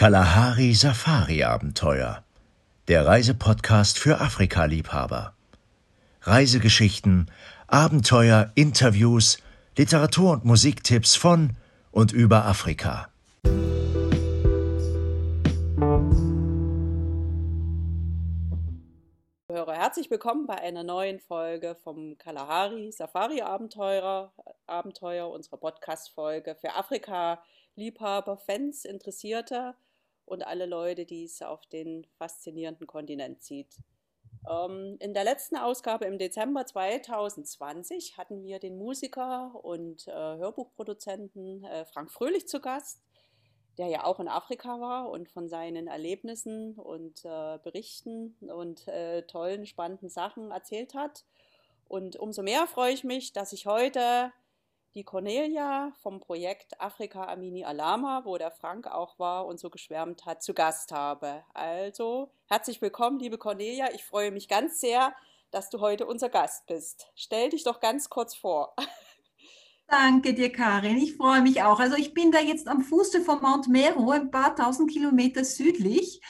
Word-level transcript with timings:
Kalahari 0.00 0.72
Safari 0.72 1.44
Abenteuer. 1.44 2.24
Der 2.88 3.04
Reisepodcast 3.04 3.98
für 3.98 4.18
Afrika-Liebhaber. 4.18 5.34
Reisegeschichten, 6.22 7.30
Abenteuer, 7.66 8.50
Interviews, 8.54 9.42
Literatur- 9.76 10.32
und 10.32 10.46
Musiktipps 10.46 11.16
von 11.16 11.54
und 11.90 12.12
über 12.12 12.46
Afrika. 12.46 13.10
Herzlich 19.50 20.10
willkommen 20.10 20.46
bei 20.46 20.58
einer 20.58 20.82
neuen 20.82 21.20
Folge 21.20 21.74
vom 21.74 22.16
Kalahari 22.16 22.90
Safari 22.90 23.42
Abenteuer, 23.42 24.32
Abenteuer 24.66 25.28
unserer 25.28 25.58
Podcast-Folge 25.58 26.54
für 26.54 26.74
Afrika 26.74 27.42
Liebhaber, 27.74 28.38
Fans, 28.38 28.86
Interessierte 28.86 29.74
und 30.30 30.46
alle 30.46 30.66
Leute, 30.66 31.04
die 31.06 31.24
es 31.24 31.42
auf 31.42 31.66
den 31.66 32.06
faszinierenden 32.16 32.86
Kontinent 32.86 33.42
zieht. 33.42 33.76
Ähm, 34.48 34.96
in 35.00 35.12
der 35.12 35.24
letzten 35.24 35.56
Ausgabe 35.56 36.04
im 36.04 36.18
Dezember 36.18 36.64
2020 36.64 38.16
hatten 38.16 38.44
wir 38.44 38.60
den 38.60 38.78
Musiker 38.78 39.52
und 39.64 40.06
äh, 40.06 40.12
Hörbuchproduzenten 40.12 41.64
äh, 41.64 41.84
Frank 41.84 42.12
Fröhlich 42.12 42.46
zu 42.46 42.60
Gast, 42.60 43.02
der 43.76 43.88
ja 43.88 44.04
auch 44.04 44.20
in 44.20 44.28
Afrika 44.28 44.80
war 44.80 45.10
und 45.10 45.28
von 45.28 45.48
seinen 45.48 45.88
Erlebnissen 45.88 46.74
und 46.74 47.24
äh, 47.24 47.58
Berichten 47.64 48.36
und 48.40 48.86
äh, 48.86 49.22
tollen, 49.22 49.66
spannenden 49.66 50.10
Sachen 50.10 50.52
erzählt 50.52 50.94
hat. 50.94 51.24
Und 51.88 52.14
umso 52.14 52.42
mehr 52.42 52.68
freue 52.68 52.92
ich 52.92 53.02
mich, 53.02 53.32
dass 53.32 53.52
ich 53.52 53.66
heute 53.66 54.32
die 54.94 55.04
Cornelia 55.04 55.92
vom 56.02 56.20
Projekt 56.20 56.80
Afrika 56.80 57.24
Amini 57.26 57.64
Alama, 57.64 58.22
wo 58.24 58.36
der 58.38 58.50
Frank 58.50 58.86
auch 58.88 59.18
war 59.18 59.46
und 59.46 59.60
so 59.60 59.70
geschwärmt 59.70 60.26
hat, 60.26 60.42
zu 60.42 60.52
Gast 60.52 60.90
habe. 60.90 61.44
Also 61.54 62.30
herzlich 62.46 62.82
willkommen, 62.82 63.20
liebe 63.20 63.38
Cornelia. 63.38 63.92
Ich 63.94 64.04
freue 64.04 64.32
mich 64.32 64.48
ganz 64.48 64.80
sehr, 64.80 65.14
dass 65.52 65.70
du 65.70 65.80
heute 65.80 66.06
unser 66.06 66.28
Gast 66.28 66.66
bist. 66.66 67.08
Stell 67.14 67.50
dich 67.50 67.62
doch 67.62 67.80
ganz 67.80 68.08
kurz 68.08 68.34
vor. 68.34 68.74
Danke 69.86 70.34
dir, 70.34 70.52
Karin. 70.52 70.98
Ich 70.98 71.16
freue 71.16 71.42
mich 71.42 71.62
auch. 71.62 71.80
Also 71.80 71.96
ich 71.96 72.14
bin 72.14 72.32
da 72.32 72.40
jetzt 72.40 72.68
am 72.68 72.82
Fuße 72.82 73.22
von 73.22 73.40
Mount 73.42 73.68
Meru, 73.68 74.10
ein 74.10 74.30
paar 74.30 74.54
tausend 74.54 74.90
Kilometer 74.90 75.44
südlich 75.44 76.20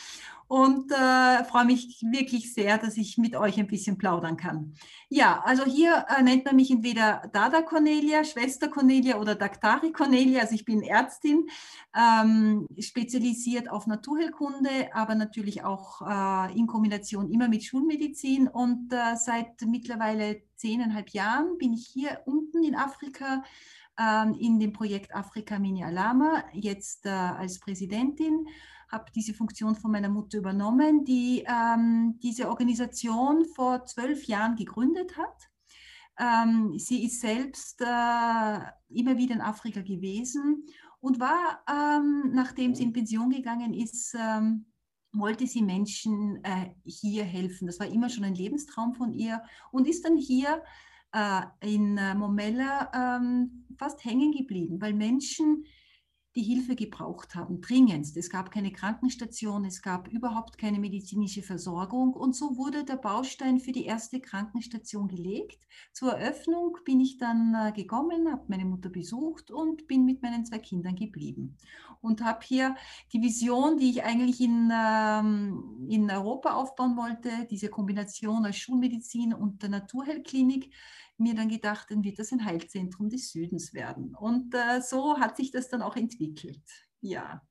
und 0.51 0.91
äh, 0.91 1.45
freue 1.45 1.65
mich 1.65 2.05
wirklich 2.11 2.53
sehr, 2.53 2.77
dass 2.77 2.97
ich 2.97 3.17
mit 3.19 3.37
euch 3.37 3.57
ein 3.61 3.69
bisschen 3.69 3.99
plaudern 3.99 4.37
kann. 4.37 4.75
Ja, 5.09 5.41
also 5.45 5.65
hier 5.65 6.07
äh, 6.09 6.25
nennt 6.25 6.45
man 6.45 6.57
mich 6.57 6.73
entweder 6.73 7.23
Dada 7.33 7.63
Cornelia, 7.63 8.25
Schwester 8.25 8.67
Cornelia 8.67 9.21
oder 9.21 9.37
Daktari 9.37 9.93
Cornelia. 9.93 10.41
Also 10.41 10.57
ich 10.57 10.65
bin 10.65 10.83
Ärztin, 10.83 11.47
ähm, 11.97 12.67
spezialisiert 12.81 13.71
auf 13.71 13.87
Naturheilkunde, 13.87 14.93
aber 14.93 15.15
natürlich 15.15 15.63
auch 15.63 16.03
äh, 16.03 16.59
in 16.59 16.67
Kombination 16.67 17.31
immer 17.31 17.47
mit 17.47 17.63
Schulmedizin. 17.63 18.49
Und 18.49 18.93
äh, 18.93 19.15
seit 19.15 19.63
mittlerweile 19.65 20.43
zehneinhalb 20.57 21.11
Jahren 21.11 21.59
bin 21.59 21.75
ich 21.75 21.87
hier 21.87 22.23
unten 22.25 22.65
in 22.65 22.75
Afrika 22.75 23.45
ähm, 24.01 24.35
in 24.35 24.59
dem 24.59 24.73
Projekt 24.73 25.15
Afrika 25.15 25.61
Mini 25.61 25.85
Alama, 25.85 26.43
jetzt 26.53 27.07
äh, 27.07 27.11
als 27.11 27.61
Präsidentin 27.61 28.49
habe 28.91 29.11
diese 29.15 29.35
Funktion 29.35 29.77
von 29.77 29.93
meiner 29.93 30.09
Mutter 30.09 30.39
übernommen, 30.39 31.05
die 31.05 31.45
ähm, 31.47 32.19
diese 32.23 32.49
Organisation 32.49 33.45
vor 33.55 33.85
zwölf 33.87 34.25
Jahren 34.25 34.57
gegründet 34.57 35.17
hat. 35.17 35.51
Ähm, 36.19 36.79
sie 36.79 37.05
ist 37.05 37.21
selbst 37.21 37.81
äh, 37.81 38.59
immer 38.89 39.17
wieder 39.17 39.35
in 39.35 39.41
Afrika 39.41 39.81
gewesen 39.81 40.67
und 41.01 41.21
war, 41.21 41.63
ähm, 41.69 42.33
nachdem 42.35 42.75
sie 42.75 42.83
in 42.83 42.93
Pension 42.93 43.31
gegangen 43.31 43.75
ist, 43.75 44.15
ähm, 44.19 44.67
wollte 45.13 45.47
sie 45.47 45.63
Menschen 45.63 46.43
äh, 46.45 46.75
hier 46.85 47.25
helfen. 47.25 47.67
Das 47.67 47.81
war 47.81 47.87
immer 47.87 48.09
schon 48.09 48.25
ein 48.25 48.35
Lebenstraum 48.35 48.95
von 48.95 49.13
ihr 49.13 49.43
und 49.73 49.89
ist 49.89 50.05
dann 50.05 50.17
hier 50.17 50.63
äh, 51.13 51.43
in 51.61 51.97
äh, 51.97 52.15
Momella 52.15 52.91
ähm, 52.95 53.67
fast 53.79 54.05
hängen 54.05 54.33
geblieben, 54.33 54.81
weil 54.81 54.95
Menschen 54.95 55.65
die 56.37 56.43
Hilfe 56.43 56.77
gebraucht 56.77 57.35
haben, 57.35 57.61
dringendst. 57.61 58.17
Es 58.17 58.31
gab 58.31 58.53
keine 58.53 58.73
Krankenstation, 58.73 59.65
es 59.65 59.83
gab 59.83 60.09
überhaupt 60.09 60.59
keine 60.59 60.79
medizinische 60.79 61.43
Versorgung 61.43 62.15
und 62.15 62.37
so 62.37 62.57
wurde 62.57 62.85
der 62.85 62.97
Baustein 62.97 63.59
für 63.59 63.73
die 63.73 63.85
erste 63.85 64.21
Krankenstation 64.21 65.09
gelegt. 65.09 65.59
Zur 65.93 66.13
Eröffnung 66.13 66.79
bin 66.85 67.01
ich 67.01 67.19
dann 67.19 67.55
äh, 67.55 67.73
gekommen, 67.73 68.31
habe 68.31 68.45
meine 68.49 68.65
Mutter 68.65 68.91
besucht 68.91 69.51
und 69.51 69.89
bin 69.89 70.05
mit 70.05 70.23
meinen 70.23 70.45
zwei 70.45 70.59
Kindern 70.59 70.95
geblieben 70.95 71.57
und 72.01 72.23
habe 72.23 72.41
hier 72.45 72.77
die 73.13 73.21
Vision, 73.21 73.77
die 73.77 73.91
ich 73.91 74.05
eigentlich 74.05 74.41
in, 74.41 74.71
ähm, 74.73 75.87
in 75.89 76.11
Europa 76.11 76.55
aufbauen 76.55 76.97
wollte, 76.97 77.31
diese 77.51 77.69
Kombination 77.69 78.45
als 78.45 78.59
Schulmedizin 78.59 79.35
und 79.35 79.63
der 79.63 79.71
Naturheilklinik, 79.71 80.73
mir 81.21 81.35
dann 81.35 81.49
gedacht, 81.49 81.91
dann 81.91 82.03
wird 82.03 82.19
das 82.19 82.33
ein 82.33 82.45
Heilzentrum 82.45 83.09
des 83.09 83.31
Südens 83.31 83.75
werden. 83.75 84.15
Und 84.15 84.55
äh, 84.55 84.81
so 84.81 85.19
hat 85.19 85.37
sich 85.37 85.51
das 85.51 85.69
dann 85.69 85.83
auch 85.83 85.97
entwickelt. 85.97 86.63
Ja. 87.01 87.43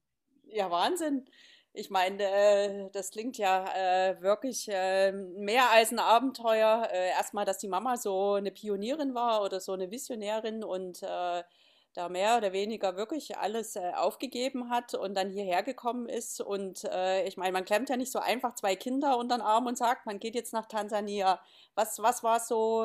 Ja, 0.46 0.70
Wahnsinn. 0.72 1.26
Ich 1.72 1.90
meine, 1.92 2.24
äh, 2.24 2.90
das 2.92 3.12
klingt 3.12 3.38
ja 3.38 3.64
äh, 3.76 4.22
wirklich 4.22 4.68
äh, 4.70 5.12
mehr 5.12 5.70
als 5.70 5.92
ein 5.92 6.00
Abenteuer. 6.00 6.90
Erstmal, 6.92 7.46
dass 7.46 7.60
die 7.60 7.68
Mama 7.68 7.96
so 7.96 8.34
eine 8.34 8.52
Pionierin 8.52 9.14
war 9.14 9.44
oder 9.44 9.60
so 9.60 9.74
eine 9.74 9.92
Visionärin 9.92 10.64
und 10.64 11.02
da 11.02 12.08
mehr 12.08 12.38
oder 12.38 12.54
weniger 12.54 12.98
wirklich 12.98 13.38
alles 13.38 13.76
aufgegeben 13.78 14.70
hat 14.70 14.94
und 14.94 15.16
dann 15.16 15.32
hierher 15.32 15.64
gekommen 15.64 16.08
ist. 16.08 16.40
Und 16.40 16.84
ich 17.26 17.36
meine, 17.36 17.52
man 17.52 17.66
klemmt 17.66 17.90
ja 17.90 17.98
nicht 17.98 18.12
so 18.12 18.20
einfach 18.20 18.54
zwei 18.54 18.76
Kinder 18.76 19.18
unter 19.18 19.38
den 19.38 19.42
Arm 19.42 19.66
und 19.66 19.76
sagt, 19.76 20.06
man 20.06 20.20
geht 20.20 20.36
jetzt 20.36 20.54
nach 20.54 20.68
Tansania. 20.68 21.42
Was, 21.74 22.00
was 22.00 22.24
war 22.24 22.40
so 22.40 22.84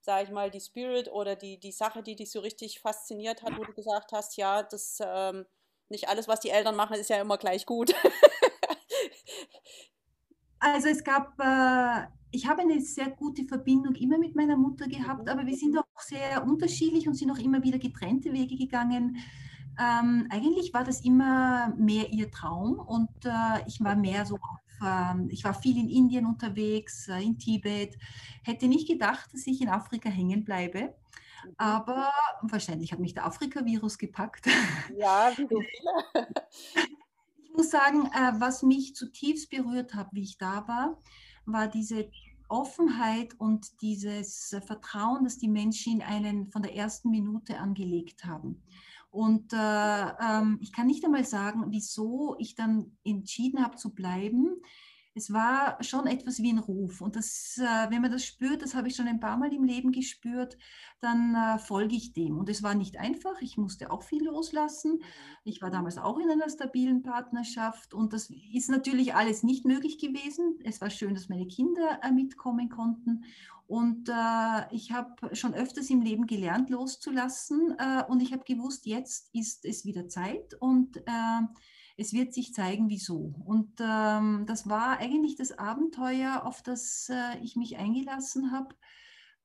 sage 0.00 0.24
ich 0.24 0.30
mal, 0.30 0.50
die 0.50 0.60
Spirit 0.60 1.10
oder 1.10 1.36
die, 1.36 1.58
die 1.58 1.72
Sache, 1.72 2.02
die 2.02 2.16
dich 2.16 2.30
so 2.30 2.40
richtig 2.40 2.80
fasziniert 2.80 3.42
hat, 3.42 3.58
wo 3.58 3.64
du 3.64 3.72
gesagt 3.72 4.12
hast, 4.12 4.36
ja, 4.36 4.62
das 4.62 4.98
ähm, 5.04 5.44
nicht 5.88 6.08
alles, 6.08 6.28
was 6.28 6.40
die 6.40 6.50
Eltern 6.50 6.76
machen, 6.76 6.96
ist 6.96 7.10
ja 7.10 7.20
immer 7.20 7.36
gleich 7.36 7.66
gut. 7.66 7.94
also 10.58 10.88
es 10.88 11.04
gab, 11.04 11.38
äh, 11.40 12.06
ich 12.30 12.46
habe 12.46 12.62
eine 12.62 12.80
sehr 12.80 13.10
gute 13.10 13.44
Verbindung 13.44 13.94
immer 13.94 14.18
mit 14.18 14.36
meiner 14.36 14.56
Mutter 14.56 14.86
gehabt, 14.86 15.28
aber 15.28 15.46
wir 15.46 15.56
sind 15.56 15.76
auch 15.76 15.84
sehr 16.00 16.44
unterschiedlich 16.44 17.08
und 17.08 17.14
sind 17.14 17.30
auch 17.30 17.38
immer 17.38 17.62
wieder 17.62 17.78
getrennte 17.78 18.32
Wege 18.32 18.56
gegangen. 18.56 19.18
Ähm, 19.78 20.28
eigentlich 20.30 20.72
war 20.72 20.84
das 20.84 21.04
immer 21.04 21.74
mehr 21.76 22.12
ihr 22.12 22.30
Traum 22.30 22.78
und 22.78 23.24
äh, 23.24 23.66
ich 23.66 23.82
war 23.82 23.96
mehr 23.96 24.26
so 24.26 24.38
ähm, 24.84 25.28
ich 25.30 25.44
war 25.44 25.54
viel 25.54 25.78
in 25.78 25.88
Indien 25.88 26.26
unterwegs, 26.26 27.08
äh, 27.08 27.22
in 27.22 27.38
Tibet, 27.38 27.96
hätte 28.42 28.68
nicht 28.68 28.88
gedacht, 28.88 29.32
dass 29.32 29.46
ich 29.46 29.60
in 29.60 29.68
Afrika 29.68 30.08
hängen 30.08 30.44
bleibe. 30.44 30.94
Mhm. 31.44 31.54
Aber 31.58 32.12
wahrscheinlich 32.42 32.92
hat 32.92 33.00
mich 33.00 33.14
der 33.14 33.26
Afrika-Virus 33.26 33.98
gepackt. 33.98 34.46
Ja, 34.96 35.32
wie 35.36 35.46
so 35.48 35.60
viele. 36.14 36.28
Ich 37.44 37.56
muss 37.56 37.70
sagen, 37.70 38.06
äh, 38.06 38.32
was 38.38 38.62
mich 38.62 38.94
zutiefst 38.94 39.50
berührt 39.50 39.94
hat, 39.94 40.08
wie 40.12 40.22
ich 40.22 40.38
da 40.38 40.66
war, 40.68 40.98
war 41.46 41.68
diese 41.68 42.10
Offenheit 42.48 43.34
und 43.38 43.80
dieses 43.80 44.56
Vertrauen, 44.66 45.24
das 45.24 45.38
die 45.38 45.48
Menschen 45.48 45.94
in 45.94 46.02
einen 46.02 46.46
von 46.50 46.62
der 46.62 46.74
ersten 46.74 47.10
Minute 47.10 47.58
angelegt 47.58 48.24
haben. 48.24 48.62
Und 49.10 49.52
äh, 49.52 49.56
ähm, 49.56 50.58
ich 50.60 50.72
kann 50.72 50.86
nicht 50.86 51.04
einmal 51.04 51.24
sagen, 51.24 51.64
wieso 51.68 52.36
ich 52.38 52.54
dann 52.54 52.96
entschieden 53.04 53.62
habe 53.62 53.76
zu 53.76 53.92
bleiben. 53.92 54.60
Es 55.12 55.32
war 55.32 55.82
schon 55.82 56.06
etwas 56.06 56.38
wie 56.38 56.52
ein 56.52 56.60
Ruf. 56.60 57.00
Und 57.00 57.16
das, 57.16 57.58
äh, 57.58 57.90
wenn 57.90 58.00
man 58.00 58.12
das 58.12 58.24
spürt, 58.24 58.62
das 58.62 58.76
habe 58.76 58.86
ich 58.86 58.94
schon 58.94 59.08
ein 59.08 59.18
paar 59.18 59.36
Mal 59.36 59.52
im 59.52 59.64
Leben 59.64 59.90
gespürt, 59.90 60.56
dann 61.00 61.34
äh, 61.34 61.58
folge 61.58 61.96
ich 61.96 62.12
dem. 62.12 62.38
Und 62.38 62.48
es 62.48 62.62
war 62.62 62.76
nicht 62.76 62.96
einfach. 62.98 63.40
Ich 63.40 63.56
musste 63.56 63.90
auch 63.90 64.04
viel 64.04 64.24
loslassen. 64.24 65.02
Ich 65.42 65.60
war 65.60 65.70
damals 65.70 65.98
auch 65.98 66.18
in 66.20 66.30
einer 66.30 66.48
stabilen 66.48 67.02
Partnerschaft. 67.02 67.92
Und 67.92 68.12
das 68.12 68.30
ist 68.52 68.70
natürlich 68.70 69.12
alles 69.12 69.42
nicht 69.42 69.64
möglich 69.64 69.98
gewesen. 69.98 70.60
Es 70.62 70.80
war 70.80 70.90
schön, 70.90 71.14
dass 71.14 71.28
meine 71.28 71.48
Kinder 71.48 71.98
äh, 72.02 72.12
mitkommen 72.12 72.68
konnten. 72.68 73.24
Und 73.70 74.08
äh, 74.08 74.74
ich 74.74 74.90
habe 74.90 75.36
schon 75.36 75.54
öfters 75.54 75.90
im 75.90 76.02
Leben 76.02 76.26
gelernt, 76.26 76.70
loszulassen. 76.70 77.76
Äh, 77.78 78.02
und 78.08 78.20
ich 78.20 78.32
habe 78.32 78.42
gewusst, 78.42 78.84
jetzt 78.84 79.32
ist 79.32 79.64
es 79.64 79.84
wieder 79.84 80.08
Zeit 80.08 80.54
und 80.58 80.96
äh, 80.96 81.40
es 81.96 82.12
wird 82.12 82.34
sich 82.34 82.52
zeigen, 82.52 82.88
wieso. 82.88 83.32
Und 83.44 83.70
ähm, 83.78 84.44
das 84.48 84.68
war 84.68 84.98
eigentlich 84.98 85.36
das 85.36 85.56
Abenteuer, 85.56 86.42
auf 86.44 86.64
das 86.64 87.10
äh, 87.10 87.38
ich 87.44 87.54
mich 87.54 87.78
eingelassen 87.78 88.50
habe. 88.50 88.74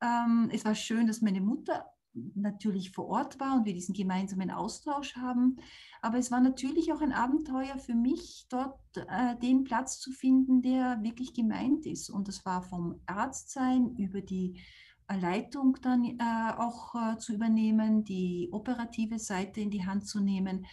Ähm, 0.01 0.49
es 0.51 0.65
war 0.65 0.73
schön, 0.73 1.05
dass 1.05 1.21
meine 1.21 1.41
Mutter 1.41 1.85
natürlich 2.33 2.91
vor 2.91 3.07
Ort 3.07 3.39
war 3.39 3.55
und 3.55 3.65
wir 3.65 3.73
diesen 3.73 3.93
gemeinsamen 3.93 4.51
Austausch 4.51 5.15
haben. 5.15 5.57
Aber 6.01 6.17
es 6.17 6.31
war 6.31 6.39
natürlich 6.39 6.93
auch 6.93 7.01
ein 7.01 7.11
Abenteuer 7.11 7.77
für 7.77 7.95
mich, 7.95 8.45
dort 8.49 8.79
äh, 8.95 9.37
den 9.41 9.63
Platz 9.63 9.99
zu 9.99 10.11
finden, 10.11 10.61
der 10.61 11.01
wirklich 11.03 11.33
gemeint 11.33 11.85
ist. 11.85 12.09
Und 12.09 12.27
das 12.27 12.45
war 12.45 12.61
vom 12.61 13.01
Arztsein 13.05 13.95
über 13.97 14.21
die 14.21 14.61
Leitung 15.09 15.77
dann 15.81 16.03
äh, 16.03 16.53
auch 16.57 16.95
äh, 16.95 17.17
zu 17.17 17.33
übernehmen, 17.33 18.03
die 18.03 18.49
operative 18.51 19.19
Seite 19.19 19.61
in 19.61 19.69
die 19.69 19.85
Hand 19.85 20.07
zu 20.07 20.19
nehmen 20.19 20.65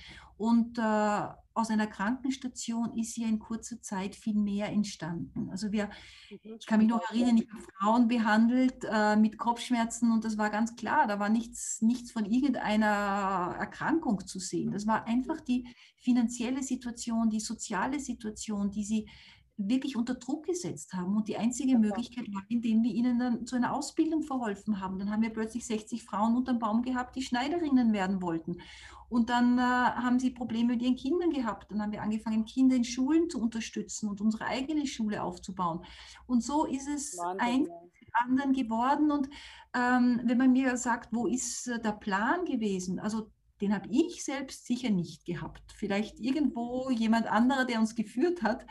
und 0.43 0.79
äh, 0.79 1.29
aus 1.55 1.70
einer 1.70 1.87
Krankenstation 1.87 2.96
ist 2.96 3.17
ja 3.17 3.29
in 3.29 3.38
kurzer 3.38 3.81
Zeit 3.81 4.17
viel 4.17 4.34
mehr 4.34 4.70
entstanden. 4.70 5.50
Also 5.50 5.70
wir, 5.70 5.90
mhm, 6.31 6.56
ich 6.58 6.67
kann 6.67 6.81
mich 6.81 6.88
noch 6.88 7.08
erinnern, 7.11 7.37
ich 7.37 7.49
habe 7.49 7.62
Frauen 7.79 8.08
behandelt 8.08 8.84
äh, 8.90 9.14
mit 9.14 9.38
Kopfschmerzen 9.38 10.11
und 10.11 10.25
das 10.25 10.38
war 10.38 10.50
ganz 10.50 10.75
klar, 10.75 11.06
da 11.06 11.20
war 11.20 11.28
nichts, 11.28 11.81
nichts 11.82 12.11
von 12.11 12.25
irgendeiner 12.25 13.55
Erkrankung 13.58 14.26
zu 14.26 14.40
sehen. 14.40 14.73
Das 14.73 14.87
war 14.87 15.06
einfach 15.06 15.40
die 15.40 15.69
finanzielle 15.99 16.62
Situation, 16.62 17.31
die 17.31 17.40
soziale 17.40 18.00
Situation, 18.00 18.70
die 18.70 18.85
sie 18.85 19.08
wirklich 19.56 19.96
unter 19.96 20.14
Druck 20.14 20.46
gesetzt 20.46 20.94
haben. 20.94 21.16
Und 21.16 21.28
die 21.28 21.37
einzige 21.37 21.78
Möglichkeit 21.78 22.26
war, 22.32 22.43
indem 22.49 22.82
wir 22.82 22.93
ihnen 22.93 23.19
dann 23.19 23.46
zu 23.46 23.56
einer 23.56 23.75
Ausbildung 23.75 24.22
verholfen 24.22 24.81
haben. 24.81 24.99
Dann 24.99 25.10
haben 25.10 25.22
wir 25.22 25.31
plötzlich 25.31 25.66
60 25.66 26.02
Frauen 26.04 26.37
unterm 26.37 26.58
Baum 26.58 26.82
gehabt, 26.82 27.16
die 27.16 27.22
Schneiderinnen 27.22 27.93
werden 27.93 28.22
wollten. 28.22 28.56
Und 29.08 29.28
dann 29.28 29.58
äh, 29.58 29.60
haben 29.60 30.19
sie 30.19 30.31
Probleme 30.31 30.72
mit 30.72 30.82
ihren 30.82 30.96
Kindern 30.96 31.31
gehabt. 31.31 31.70
Dann 31.70 31.82
haben 31.82 31.93
wir 31.93 32.02
angefangen, 32.02 32.46
Kinder 32.46 32.76
in 32.76 32.84
Schulen 32.84 33.28
zu 33.28 33.40
unterstützen 33.40 34.08
und 34.08 34.22
unsere 34.22 34.46
eigene 34.46 34.87
Schule 34.87 35.22
aufzubauen. 35.22 35.84
Und 36.26 36.43
so 36.43 36.64
ist 36.64 36.88
es 36.88 37.19
ein 37.38 37.69
anderen 38.12 38.54
geworden. 38.54 39.10
Und 39.10 39.28
ähm, 39.75 40.20
wenn 40.25 40.38
man 40.38 40.52
mir 40.52 40.78
sagt, 40.78 41.12
wo 41.12 41.26
ist 41.26 41.69
äh, 41.69 41.78
der 41.78 41.93
Plan 41.93 42.46
gewesen? 42.46 42.99
Also 42.99 43.31
den 43.62 43.73
habe 43.73 43.88
ich 43.91 44.25
selbst 44.25 44.67
sicher 44.67 44.91
nicht 44.91 45.25
gehabt. 45.25 45.62
Vielleicht 45.76 46.19
irgendwo 46.19 46.91
jemand 46.91 47.26
anderer, 47.26 47.64
der 47.64 47.79
uns 47.79 47.94
geführt 47.94 48.43
hat. 48.43 48.67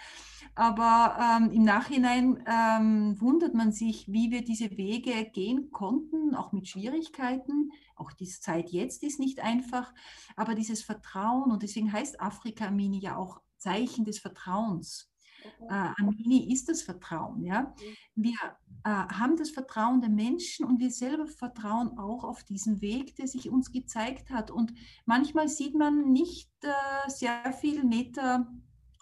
Aber 0.53 1.17
ähm, 1.17 1.51
im 1.51 1.63
Nachhinein 1.63 2.43
ähm, 2.45 3.19
wundert 3.21 3.53
man 3.53 3.71
sich, 3.71 4.05
wie 4.09 4.31
wir 4.31 4.43
diese 4.43 4.77
Wege 4.77 5.29
gehen 5.31 5.71
konnten, 5.71 6.35
auch 6.35 6.51
mit 6.51 6.67
Schwierigkeiten. 6.67 7.71
Auch 7.95 8.11
die 8.11 8.27
Zeit 8.27 8.69
jetzt 8.69 9.01
ist 9.01 9.19
nicht 9.19 9.39
einfach, 9.39 9.93
aber 10.35 10.53
dieses 10.53 10.83
Vertrauen, 10.83 11.51
und 11.51 11.63
deswegen 11.63 11.93
heißt 11.93 12.19
Afrika 12.19 12.69
Mini 12.69 12.99
ja 12.99 13.15
auch 13.15 13.41
Zeichen 13.57 14.03
des 14.03 14.19
Vertrauens. 14.19 15.10
Okay. 15.43 15.67
Äh, 15.69 16.01
Amini 16.01 16.51
ist 16.51 16.69
das 16.69 16.81
Vertrauen. 16.81 17.43
Ja? 17.43 17.63
Mhm. 17.63 18.23
Wir 18.23 18.35
äh, 18.83 18.89
haben 18.89 19.37
das 19.37 19.49
Vertrauen 19.51 20.01
der 20.01 20.09
Menschen 20.09 20.65
und 20.65 20.79
wir 20.79 20.91
selber 20.91 21.27
vertrauen 21.27 21.97
auch 21.97 22.23
auf 22.23 22.43
diesen 22.43 22.81
Weg, 22.81 23.15
der 23.15 23.27
sich 23.27 23.49
uns 23.49 23.71
gezeigt 23.71 24.29
hat. 24.29 24.51
Und 24.51 24.73
manchmal 25.05 25.47
sieht 25.47 25.75
man 25.75 26.11
nicht 26.11 26.51
äh, 26.63 27.09
sehr 27.09 27.53
viele 27.53 27.83
Meter 27.83 28.47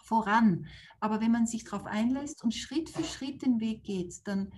voran. 0.04 0.66
Aber 0.98 1.20
wenn 1.20 1.32
man 1.32 1.46
sich 1.46 1.64
darauf 1.64 1.86
einlässt 1.86 2.42
und 2.42 2.54
Schritt 2.54 2.90
für 2.90 3.04
Schritt 3.04 3.42
den 3.42 3.60
Weg 3.60 3.84
geht, 3.84 4.26
dann 4.26 4.52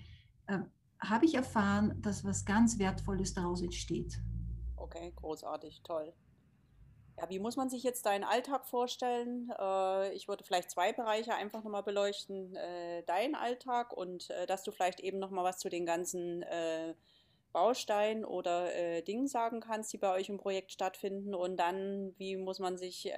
äh, 0.47 0.59
habe 1.01 1.27
ich 1.27 1.35
erfahren, 1.35 2.01
dass 2.01 2.25
was 2.25 2.45
ganz 2.45 2.79
Wertvolles 2.79 3.35
daraus 3.35 3.61
entsteht. 3.61 4.21
Okay, 4.77 5.13
großartig, 5.17 5.83
toll. 5.83 6.13
Ja, 7.23 7.31
wie 7.31 7.39
muss 7.39 7.55
man 7.55 7.71
sich 7.71 7.85
jetzt 7.85 8.05
deinen 8.07 8.25
Alltag 8.25 8.67
vorstellen? 8.67 9.53
Äh, 9.57 10.13
ich 10.13 10.27
würde 10.27 10.43
vielleicht 10.43 10.73
zwei 10.73 10.93
Bereiche 10.93 11.35
einfach 11.35 11.63
nochmal 11.63 11.85
beleuchten. 11.85 12.57
Äh, 12.57 13.05
deinen 13.05 13.37
Alltag 13.37 13.93
und 13.93 14.31
äh, 14.31 14.45
dass 14.47 14.65
du 14.65 14.73
vielleicht 14.73 14.99
eben 14.99 15.21
nochmal 15.21 15.45
was 15.45 15.59
zu 15.59 15.69
den 15.69 15.87
ganzen 15.87 16.45
Bausteinen 17.53 18.25
oder 18.25 19.03
Dingen 19.03 19.29
sagen 19.29 19.61
kannst, 19.61 19.93
die 19.93 19.99
bei 19.99 20.11
euch 20.13 20.31
im 20.31 20.39
Projekt 20.39 20.73
stattfinden. 20.73 21.35
Und 21.35 21.59
dann, 21.59 22.15
wie 22.17 22.37
muss 22.37 22.59
man 22.59 22.79
sich 22.79 23.13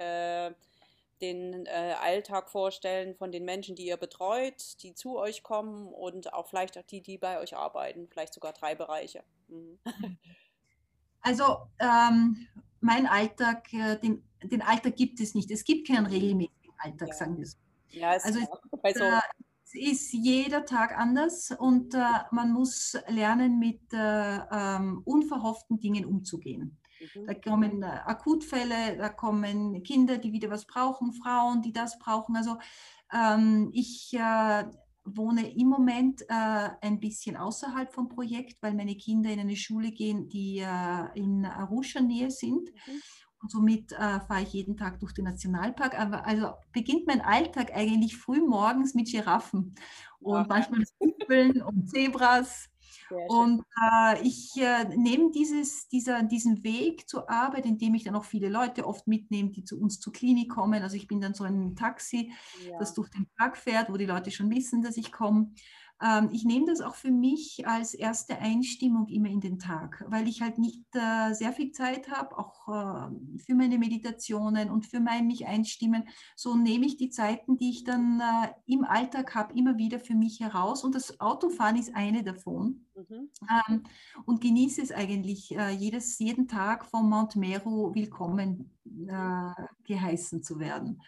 den 1.21 1.67
Alltag 1.67 2.49
vorstellen 2.49 3.15
von 3.15 3.31
den 3.31 3.45
Menschen, 3.45 3.75
die 3.75 3.85
ihr 3.85 3.95
betreut, 3.95 4.83
die 4.83 4.93
zu 4.93 5.17
euch 5.17 5.41
kommen 5.41 5.87
und 5.87 6.33
auch 6.33 6.47
vielleicht 6.47 6.77
auch 6.77 6.83
die, 6.83 7.01
die 7.01 7.17
bei 7.17 7.39
euch 7.39 7.55
arbeiten, 7.55 8.09
vielleicht 8.09 8.33
sogar 8.33 8.51
drei 8.51 8.75
Bereiche. 8.75 9.23
Mhm. 9.47 9.79
Also 11.25 11.57
ähm, 11.79 12.47
mein 12.85 13.07
Alltag, 13.07 13.73
äh, 13.73 13.97
den, 13.97 14.23
den 14.43 14.61
Alltag 14.61 14.95
gibt 14.95 15.19
es 15.19 15.33
nicht. 15.33 15.49
Es 15.51 15.63
gibt 15.63 15.87
keinen 15.87 16.05
regelmäßigen 16.05 16.73
Alltag, 16.77 17.09
ja. 17.09 17.13
sagen 17.13 17.37
wir 17.37 17.45
so. 17.45 17.57
Ja, 17.89 18.11
also 18.11 18.39
es, 18.39 18.95
äh, 18.95 19.19
es, 19.63 19.73
ist 19.73 20.13
jeder 20.13 20.65
Tag 20.65 20.97
anders 20.97 21.51
und 21.57 21.95
äh, 21.95 21.99
man 22.31 22.51
muss 22.51 22.97
lernen, 23.07 23.59
mit 23.59 23.81
äh, 23.91 24.37
ähm, 24.51 25.01
unverhofften 25.03 25.79
Dingen 25.79 26.05
umzugehen. 26.05 26.77
Da 27.27 27.33
kommen 27.33 27.83
äh, 27.83 27.85
Akutfälle, 27.85 28.97
da 28.97 29.09
kommen 29.09 29.83
Kinder, 29.83 30.17
die 30.17 30.31
wieder 30.31 30.49
was 30.49 30.65
brauchen, 30.65 31.13
Frauen, 31.13 31.61
die 31.61 31.73
das 31.73 31.99
brauchen. 31.99 32.35
Also 32.35 32.57
ähm, 33.13 33.69
ich 33.73 34.13
äh, 34.13 34.65
wohne 35.05 35.55
im 35.55 35.67
Moment 35.67 36.23
äh, 36.23 36.69
ein 36.81 36.99
bisschen 36.99 37.37
außerhalb 37.37 37.93
vom 37.93 38.09
Projekt, 38.09 38.61
weil 38.61 38.73
meine 38.73 38.95
Kinder 38.95 39.31
in 39.31 39.39
eine 39.39 39.55
Schule 39.55 39.91
gehen, 39.91 40.27
die 40.29 40.59
äh, 40.59 41.19
in 41.19 41.45
Arusha-Nähe 41.45 42.31
sind. 42.31 42.71
Mhm. 42.87 43.01
Und 43.41 43.51
somit 43.51 43.91
äh, 43.91 44.19
fahre 44.21 44.41
ich 44.41 44.53
jeden 44.53 44.75
Tag 44.75 44.99
durch 44.99 45.13
den 45.13 45.25
Nationalpark. 45.25 45.99
Aber 45.99 46.25
also 46.25 46.53
beginnt 46.71 47.05
mein 47.05 47.21
Alltag 47.21 47.71
eigentlich 47.75 48.17
früh 48.17 48.41
morgens 48.41 48.95
mit 48.95 49.11
Giraffen 49.11 49.75
und 50.19 50.37
ja. 50.37 50.45
manchmal 50.49 50.83
Zwiebeln 50.85 51.61
und 51.61 51.87
Zebras 51.87 52.69
und 53.27 53.63
äh, 53.81 54.21
ich 54.21 54.51
äh, 54.57 54.85
nehme 54.95 55.31
dieses, 55.31 55.87
dieser, 55.87 56.23
diesen 56.23 56.63
Weg 56.63 57.07
zur 57.07 57.29
Arbeit, 57.29 57.65
indem 57.65 57.95
ich 57.95 58.03
dann 58.03 58.15
auch 58.15 58.25
viele 58.25 58.49
Leute 58.49 58.85
oft 58.85 59.07
mitnehme, 59.07 59.51
die 59.51 59.63
zu 59.63 59.79
uns 59.79 59.99
zur 59.99 60.13
Klinik 60.13 60.49
kommen. 60.49 60.81
Also 60.81 60.95
ich 60.95 61.07
bin 61.07 61.21
dann 61.21 61.33
so 61.33 61.43
ein 61.43 61.75
Taxi, 61.75 62.31
ja. 62.67 62.77
das 62.79 62.93
durch 62.93 63.09
den 63.09 63.27
Park 63.37 63.57
fährt, 63.57 63.89
wo 63.89 63.97
die 63.97 64.05
Leute 64.05 64.31
schon 64.31 64.49
wissen, 64.49 64.81
dass 64.81 64.97
ich 64.97 65.11
komme. 65.11 65.51
Ähm, 66.01 66.29
ich 66.31 66.43
nehme 66.43 66.65
das 66.65 66.81
auch 66.81 66.95
für 66.95 67.11
mich 67.11 67.65
als 67.67 67.93
erste 67.93 68.37
Einstimmung 68.39 69.07
immer 69.07 69.29
in 69.29 69.39
den 69.39 69.59
Tag, 69.59 70.03
weil 70.07 70.27
ich 70.27 70.41
halt 70.41 70.57
nicht 70.57 70.83
äh, 70.93 71.33
sehr 71.33 71.53
viel 71.53 71.71
Zeit 71.71 72.09
habe, 72.09 72.37
auch 72.37 72.67
äh, 72.67 73.39
für 73.45 73.55
meine 73.55 73.77
Meditationen 73.77 74.69
und 74.69 74.85
für 74.85 74.99
mein 74.99 75.25
mich 75.27 75.47
einstimmen. 75.47 76.03
So 76.35 76.55
nehme 76.55 76.85
ich 76.85 76.97
die 76.97 77.09
Zeiten, 77.09 77.57
die 77.57 77.69
ich 77.69 77.83
dann 77.85 78.19
äh, 78.19 78.49
im 78.65 78.83
Alltag 78.83 79.35
habe, 79.35 79.57
immer 79.57 79.77
wieder 79.77 79.99
für 79.99 80.15
mich 80.15 80.41
heraus. 80.41 80.83
Und 80.83 80.95
das 80.95 81.19
Autofahren 81.19 81.77
ist 81.77 81.95
eine 81.95 82.23
davon. 82.23 82.85
Mhm. 82.95 83.29
Ähm, 83.69 83.83
und 84.25 84.41
genieße 84.41 84.81
es 84.81 84.91
eigentlich, 84.91 85.55
äh, 85.55 85.69
jedes, 85.69 86.19
jeden 86.19 86.47
Tag 86.47 86.85
vom 86.85 87.09
Mount 87.09 87.35
Meru 87.35 87.93
willkommen 87.95 88.74
äh, 88.85 89.63
geheißen 89.85 90.43
zu 90.43 90.59
werden. 90.59 91.01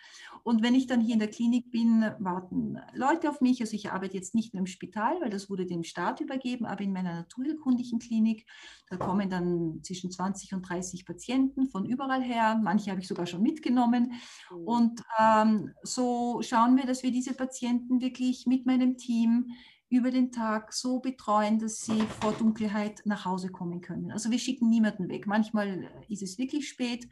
Und 0.44 0.64
wenn 0.64 0.76
ich 0.76 0.88
dann 0.88 1.02
hier 1.02 1.14
in 1.14 1.20
der 1.20 1.30
Klinik 1.30 1.72
bin, 1.72 2.02
warten 2.20 2.80
Leute 2.94 3.30
auf 3.30 3.42
mich. 3.42 3.62
Also 3.62 3.76
ich 3.76 3.92
arbeite 3.92 4.16
jetzt 4.16 4.34
nicht 4.36 4.54
nur 4.54 4.62
im 4.62 4.68
Spital, 4.68 5.20
weil 5.22 5.30
das 5.30 5.50
wurde 5.50 5.66
dem 5.66 5.84
Staat 5.84 6.22
übergeben, 6.22 6.66
aber 6.66 6.82
in 6.82 6.94
meiner 6.94 7.14
naturheilkundlichen 7.14 8.00
Klinik. 8.00 8.46
Da 8.90 8.98
kommen 8.98 9.30
dann 9.30 9.82
zwischen 9.84 10.12
20 10.12 10.54
und 10.54 10.62
30 10.62 11.06
Patienten 11.06 11.68
von 11.68 11.86
überall 11.86 12.22
her. 12.22 12.60
Manche 12.64 12.92
habe 12.92 13.02
ich 13.02 13.08
sogar 13.08 13.26
schon 13.26 13.42
mitgenommen. 13.42 14.14
Mhm. 14.52 14.58
Und 14.64 15.04
ähm, 15.20 15.72
so 15.84 16.42
schauen 16.42 16.78
wir, 16.78 16.86
dass 16.86 17.04
wir 17.04 17.12
diese 17.12 17.34
Patienten 17.34 18.02
wirklich 18.02 18.46
mit 18.48 18.66
meinem 18.66 18.98
Team 18.98 19.52
über 19.90 20.12
den 20.12 20.32
Tag 20.32 20.74
so 20.74 21.00
betreuen, 21.00 21.60
dass 21.60 21.82
sie 21.82 22.02
vor 22.20 22.34
Dunkelheit 22.34 23.02
nach 23.06 23.26
Hause 23.26 23.50
kommen 23.50 23.82
können. 23.82 24.12
Also 24.12 24.32
wir 24.32 24.40
schicken 24.40 24.70
niemanden 24.70 25.08
weg. 25.10 25.28
Manchmal 25.28 25.90
ist 26.10 26.24
es 26.24 26.38
wirklich 26.38 26.68
spät, 26.68 27.08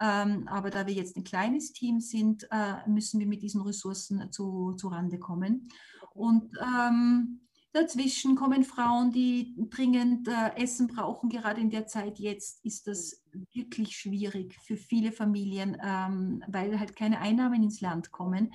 aber 0.00 0.70
da 0.70 0.86
wir 0.86 0.94
jetzt 0.94 1.16
ein 1.16 1.24
kleines 1.24 1.72
Team 1.72 2.00
sind, 2.00 2.46
äh, 2.50 2.88
müssen 2.88 3.20
wir 3.20 3.26
mit 3.26 3.42
diesen 3.42 3.62
Ressourcen 3.62 4.30
zu, 4.30 4.74
zu 4.74 4.88
Rande 4.88 5.18
kommen. 5.18 5.68
Und 6.14 6.56
ähm, 6.60 7.40
dazwischen 7.72 8.34
kommen 8.34 8.64
Frauen, 8.64 9.10
die 9.12 9.54
dringend 9.70 10.28
äh, 10.28 10.56
Essen 10.56 10.88
brauchen. 10.88 11.28
Gerade 11.28 11.60
in 11.60 11.70
der 11.70 11.86
Zeit 11.86 12.18
jetzt 12.18 12.64
ist 12.64 12.86
das 12.86 13.22
wirklich 13.52 13.96
schwierig 13.96 14.56
für 14.64 14.76
viele 14.76 15.12
Familien, 15.12 15.76
ähm, 15.82 16.42
weil 16.48 16.78
halt 16.78 16.96
keine 16.96 17.20
Einnahmen 17.20 17.62
ins 17.62 17.80
Land 17.80 18.10
kommen 18.10 18.52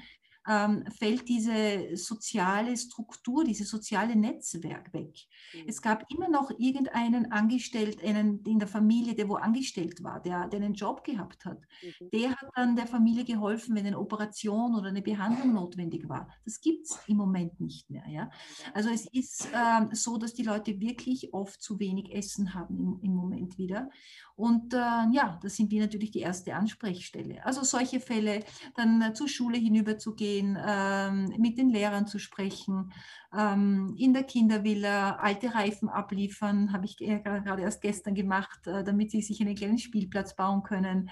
ähm, 0.47 0.83
fällt 0.97 1.27
diese 1.29 1.95
soziale 1.95 2.75
Struktur, 2.75 3.43
dieses 3.43 3.69
soziale 3.69 4.15
Netzwerk 4.15 4.93
weg. 4.93 5.27
Mhm. 5.53 5.63
Es 5.67 5.81
gab 5.81 6.05
immer 6.11 6.29
noch 6.29 6.51
irgendeinen 6.57 7.31
Angestellten 7.31 8.05
einen 8.05 8.43
in 8.43 8.59
der 8.59 8.67
Familie, 8.67 9.15
der 9.15 9.29
wo 9.29 9.35
angestellt 9.35 10.03
war, 10.03 10.21
der, 10.21 10.47
der 10.47 10.59
einen 10.59 10.73
Job 10.73 11.03
gehabt 11.03 11.45
hat. 11.45 11.61
Mhm. 11.81 12.09
Der 12.11 12.31
hat 12.31 12.49
dann 12.55 12.75
der 12.75 12.87
Familie 12.87 13.23
geholfen, 13.23 13.75
wenn 13.75 13.85
eine 13.85 13.99
Operation 13.99 14.75
oder 14.75 14.89
eine 14.89 15.01
Behandlung 15.01 15.53
notwendig 15.53 16.09
war. 16.09 16.27
Das 16.45 16.59
gibt 16.59 16.87
es 16.87 16.99
im 17.07 17.17
Moment 17.17 17.59
nicht 17.59 17.89
mehr. 17.89 18.07
Ja? 18.09 18.31
Also 18.73 18.89
es 18.89 19.05
ist 19.07 19.47
ähm, 19.53 19.89
so, 19.93 20.17
dass 20.17 20.33
die 20.33 20.43
Leute 20.43 20.79
wirklich 20.79 21.33
oft 21.33 21.61
zu 21.61 21.79
wenig 21.79 22.13
Essen 22.13 22.53
haben 22.53 22.77
im, 22.77 22.99
im 23.01 23.15
Moment 23.15 23.57
wieder. 23.57 23.89
Und 24.35 24.73
äh, 24.73 24.77
ja, 24.77 25.39
da 25.41 25.49
sind 25.49 25.69
wir 25.69 25.81
natürlich 25.81 26.11
die 26.11 26.21
erste 26.21 26.55
Ansprechstelle. 26.55 27.45
Also 27.45 27.63
solche 27.63 27.99
Fälle, 27.99 28.43
dann 28.75 29.01
äh, 29.01 29.13
zur 29.13 29.27
Schule 29.27 29.57
hinüber 29.57 29.97
zu 29.97 30.15
gehen, 30.33 30.57
ähm, 30.65 31.33
mit 31.37 31.57
den 31.57 31.69
Lehrern 31.69 32.07
zu 32.07 32.19
sprechen, 32.19 32.91
ähm, 33.37 33.95
in 33.97 34.13
der 34.13 34.23
Kindervilla 34.23 35.17
alte 35.17 35.53
Reifen 35.53 35.89
abliefern, 35.89 36.73
habe 36.73 36.85
ich 36.85 36.97
gerade 36.97 37.61
erst 37.61 37.81
gestern 37.81 38.15
gemacht, 38.15 38.67
äh, 38.67 38.83
damit 38.83 39.11
sie 39.11 39.21
sich 39.21 39.41
einen 39.41 39.55
kleinen 39.55 39.77
Spielplatz 39.77 40.35
bauen 40.35 40.63
können 40.63 41.09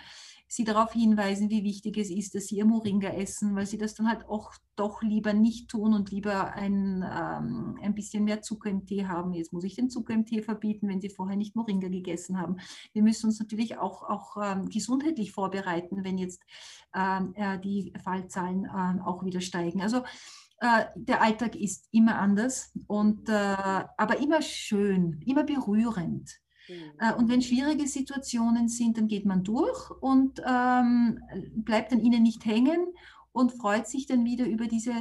sie 0.51 0.65
darauf 0.65 0.91
hinweisen, 0.91 1.49
wie 1.49 1.63
wichtig 1.63 1.97
es 1.97 2.09
ist, 2.09 2.35
dass 2.35 2.47
sie 2.47 2.57
ihr 2.57 2.65
Moringa 2.65 3.07
essen, 3.07 3.55
weil 3.55 3.65
sie 3.65 3.77
das 3.77 3.95
dann 3.95 4.09
halt 4.09 4.27
auch 4.27 4.51
doch 4.75 5.01
lieber 5.01 5.31
nicht 5.31 5.69
tun 5.69 5.93
und 5.93 6.11
lieber 6.11 6.51
ein, 6.51 7.05
ähm, 7.09 7.79
ein 7.81 7.95
bisschen 7.95 8.25
mehr 8.25 8.41
Zucker 8.41 8.69
im 8.69 8.85
Tee 8.85 9.05
haben. 9.05 9.33
Jetzt 9.33 9.53
muss 9.53 9.63
ich 9.63 9.75
den 9.75 9.89
Zucker 9.89 10.13
im 10.13 10.25
Tee 10.25 10.41
verbieten, 10.41 10.89
wenn 10.89 10.99
sie 10.99 11.09
vorher 11.09 11.37
nicht 11.37 11.55
Moringa 11.55 11.87
gegessen 11.87 12.37
haben. 12.37 12.57
Wir 12.91 13.01
müssen 13.01 13.27
uns 13.27 13.39
natürlich 13.39 13.77
auch, 13.77 14.03
auch 14.03 14.35
ähm, 14.43 14.67
gesundheitlich 14.67 15.31
vorbereiten, 15.31 16.03
wenn 16.03 16.17
jetzt 16.17 16.43
ähm, 16.93 17.33
äh, 17.35 17.57
die 17.57 17.93
Fallzahlen 18.03 18.65
äh, 18.65 19.01
auch 19.05 19.23
wieder 19.23 19.39
steigen. 19.39 19.81
Also 19.81 20.01
äh, 20.61 20.85
der 20.93 21.23
Alltag 21.23 21.55
ist 21.55 21.87
immer 21.91 22.19
anders 22.19 22.71
und 22.85 23.27
äh, 23.29 23.33
aber 23.33 24.19
immer 24.19 24.43
schön, 24.43 25.19
immer 25.25 25.43
berührend. 25.43 26.39
Mhm. 26.69 27.17
Und 27.17 27.29
wenn 27.29 27.41
schwierige 27.41 27.87
Situationen 27.87 28.67
sind, 28.69 28.97
dann 28.97 29.07
geht 29.07 29.25
man 29.25 29.43
durch 29.43 29.89
und 30.01 30.39
ähm, 30.47 31.19
bleibt 31.55 31.91
an 31.91 31.99
ihnen 31.99 32.21
nicht 32.21 32.45
hängen 32.45 32.93
und 33.31 33.53
freut 33.53 33.87
sich 33.87 34.05
dann 34.05 34.23
wieder 34.23 34.45
über 34.45 34.67
diese, 34.67 34.93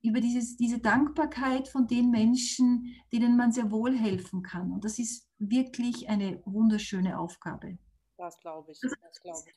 über 0.00 0.20
dieses, 0.20 0.56
diese 0.56 0.78
Dankbarkeit 0.78 1.68
von 1.68 1.86
den 1.86 2.10
Menschen, 2.10 2.94
denen 3.12 3.36
man 3.36 3.52
sehr 3.52 3.70
wohl 3.70 3.94
helfen 3.94 4.42
kann. 4.42 4.72
Und 4.72 4.82
das 4.82 4.98
ist 4.98 5.28
wirklich 5.38 6.08
eine 6.08 6.40
wunderschöne 6.46 7.18
Aufgabe. 7.18 7.76
Das 8.16 8.40
glaube 8.40 8.72
ich. 8.72 8.80
Also, 8.82 8.96
das 9.02 9.20
glaube 9.20 9.40
ich. 9.46 9.54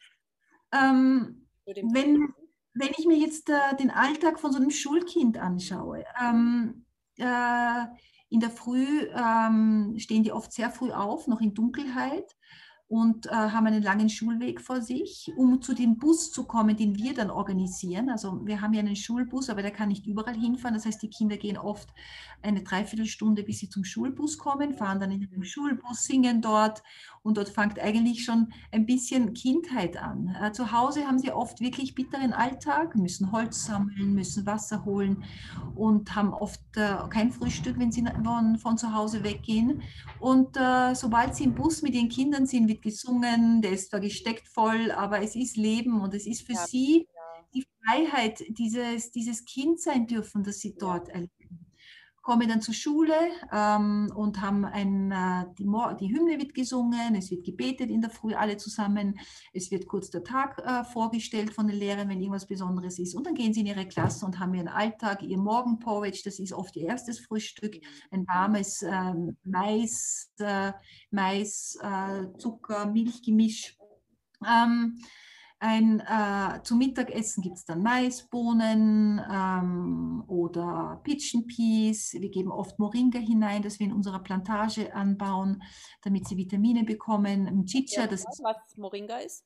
Ähm, 0.74 1.48
wenn, 1.94 2.34
wenn 2.76 2.92
ich 2.98 3.06
mir 3.06 3.18
jetzt 3.18 3.50
äh, 3.50 3.76
den 3.80 3.90
Alltag 3.90 4.40
von 4.40 4.52
so 4.52 4.60
einem 4.60 4.70
Schulkind 4.70 5.38
anschaue, 5.38 6.04
ähm, 6.22 6.86
äh, 7.18 7.86
in 8.30 8.42
der 8.42 8.50
Früh 8.50 9.08
ähm, 9.14 9.96
stehen 9.98 10.24
die 10.24 10.34
oft 10.34 10.52
sehr 10.52 10.70
früh 10.70 10.92
auf, 10.92 11.28
noch 11.28 11.40
in 11.40 11.54
Dunkelheit 11.54 12.36
und 12.88 13.28
äh, 13.28 13.32
haben 13.32 13.66
einen 13.66 13.82
langen 13.82 14.10
Schulweg 14.10 14.62
vor 14.62 14.82
sich, 14.82 15.32
um 15.38 15.62
zu 15.62 15.74
dem 15.74 15.98
Bus 15.98 16.32
zu 16.32 16.46
kommen, 16.46 16.76
den 16.76 16.96
wir 16.98 17.14
dann 17.14 17.32
organisieren. 17.32 18.10
Also 18.10 18.46
wir 18.46 18.62
haben 18.62 18.74
ja 18.74 18.82
einen 18.82 18.96
Schulbus, 18.96 19.50
aber 19.50 19.62
der 19.62 19.72
kann 19.72 19.90
nicht 19.90 20.06
überall 20.06 20.36
hinfahren. 20.36 20.76
Das 20.76 20.86
heißt, 20.86 21.02
die 21.02 21.10
Kinder 21.10 21.38
gehen 21.38 21.58
oft 21.58 21.90
eine 22.44 22.62
Dreiviertelstunde, 22.62 23.44
bis 23.44 23.60
sie 23.60 23.70
zum 23.70 23.86
Schulbus 23.86 24.38
kommen, 24.38 24.74
fahren 24.74 25.00
dann 25.00 25.12
in 25.12 25.22
den 25.22 25.44
Schulbus, 25.44 26.04
singen 26.04 26.42
dort 26.42 26.84
und 27.26 27.38
dort 27.38 27.50
fängt 27.50 27.80
eigentlich 27.80 28.24
schon 28.24 28.54
ein 28.72 28.86
bisschen 28.86 29.34
Kindheit 29.34 29.98
an. 29.98 30.36
Äh, 30.40 30.52
zu 30.52 30.72
Hause 30.72 31.08
haben 31.08 31.18
sie 31.18 31.32
oft 31.32 31.60
wirklich 31.60 31.96
bitteren 31.96 32.34
Alltag, 32.34 32.96
müssen 32.96 33.32
Holz 33.32 33.66
sammeln, 33.66 34.14
müssen 34.14 34.46
Wasser 34.46 34.86
holen 34.86 35.24
und 35.74 36.16
haben 36.16 36.36
oft 36.36 36.62
äh, 36.76 36.98
kein 37.10 37.32
Frühstück, 37.32 37.80
wenn 37.80 37.92
sie 37.92 38.06
von, 38.24 38.60
von 38.60 38.78
zu 38.78 38.94
Hause 38.94 39.24
weggehen. 39.24 39.82
Und 40.20 40.56
äh, 40.56 40.94
sobald 40.94 41.36
sie 41.36 41.46
im 41.46 41.56
Bus 41.56 41.82
mit 41.82 41.96
den 41.96 42.10
Kindern 42.10 42.46
sind, 42.46 42.68
wird 42.68 42.84
gesungen, 42.84 43.64
der 43.64 43.72
ist 43.72 43.90
zwar 43.90 44.02
gesteckt 44.02 44.48
voll, 44.48 44.92
aber 44.92 45.24
es 45.24 45.36
ist 45.36 45.58
Leben 45.58 46.02
und 46.02 46.14
es 46.14 46.28
ist 46.28 46.44
für 46.44 46.54
ja, 46.54 46.68
sie 46.68 47.08
die 47.56 47.66
Freiheit, 47.84 48.44
dieses, 48.50 49.10
dieses 49.10 49.46
Kind 49.46 49.80
sein 49.80 50.06
dürfen, 50.06 50.44
das 50.44 50.60
sie 50.60 50.76
dort 50.78 51.10
erleben 51.10 51.65
komme 52.26 52.48
dann 52.48 52.60
zur 52.60 52.74
Schule 52.74 53.16
ähm, 53.54 54.12
und 54.16 54.42
haben 54.42 54.66
ein, 54.66 55.12
äh, 55.12 55.46
die, 55.60 55.68
die, 56.00 56.12
Hymne 56.12 56.40
wird 56.40 56.56
gesungen, 56.56 57.14
es 57.14 57.30
wird 57.30 57.46
gebetet 57.46 57.92
in 57.92 58.02
der 58.02 58.10
Früh 58.10 58.34
alle 58.34 58.58
zusammen, 58.58 59.20
es 59.54 59.70
wird 59.70 59.86
kurz 59.86 60.10
der 60.10 60.24
Tag 60.24 60.58
äh, 60.66 60.84
vorgestellt 60.86 61.54
von 61.54 61.68
den 61.68 61.78
Lehrern, 61.78 62.10
wenn 62.10 62.20
irgendwas 62.20 62.48
Besonderes 62.48 62.98
ist 62.98 63.14
und 63.14 63.28
dann 63.28 63.36
gehen 63.36 63.54
sie 63.54 63.60
in 63.60 63.68
ihre 63.68 63.88
Klasse 63.88 64.26
und 64.26 64.40
haben 64.40 64.56
ihren 64.56 64.68
Alltag, 64.68 65.22
ihr 65.22 65.38
Morgenporridge, 65.38 66.22
das 66.26 66.40
ist 66.40 66.52
oft 66.52 66.76
ihr 66.76 66.88
erstes 66.88 67.20
Frühstück, 67.20 67.76
ein 68.10 68.26
warmes 68.28 68.82
äh, 68.82 69.14
Mais, 69.44 70.32
Mais, 71.12 71.78
äh, 71.80 72.38
Zucker, 72.40 72.88
Milchgemisch. 72.88 73.78
Ähm, 74.44 74.98
ein, 75.66 76.00
äh, 76.00 76.62
zum 76.62 76.78
Mittagessen 76.78 77.42
gibt 77.42 77.58
es 77.58 77.66
dann 77.66 77.82
Maisbohnen 77.82 79.20
ähm, 79.32 80.24
oder 80.28 81.02
Pigeon 81.04 81.48
Peas. 81.48 82.14
Wir 82.14 82.30
geben 82.30 82.52
oft 82.52 82.78
Moringa 82.78 83.18
hinein, 83.18 83.64
das 83.64 83.80
wir 83.80 83.88
in 83.88 83.94
unserer 83.94 84.20
Plantage 84.20 84.94
anbauen, 84.94 85.64
damit 86.04 86.28
sie 86.28 86.38
Vitamine 86.38 86.84
bekommen. 86.84 87.66
Chicha, 87.66 88.02
ja, 88.02 88.08
das 88.08 88.20
ist, 88.20 88.42
was 88.44 88.78
Moringa 88.78 89.18
ist? 89.18 89.44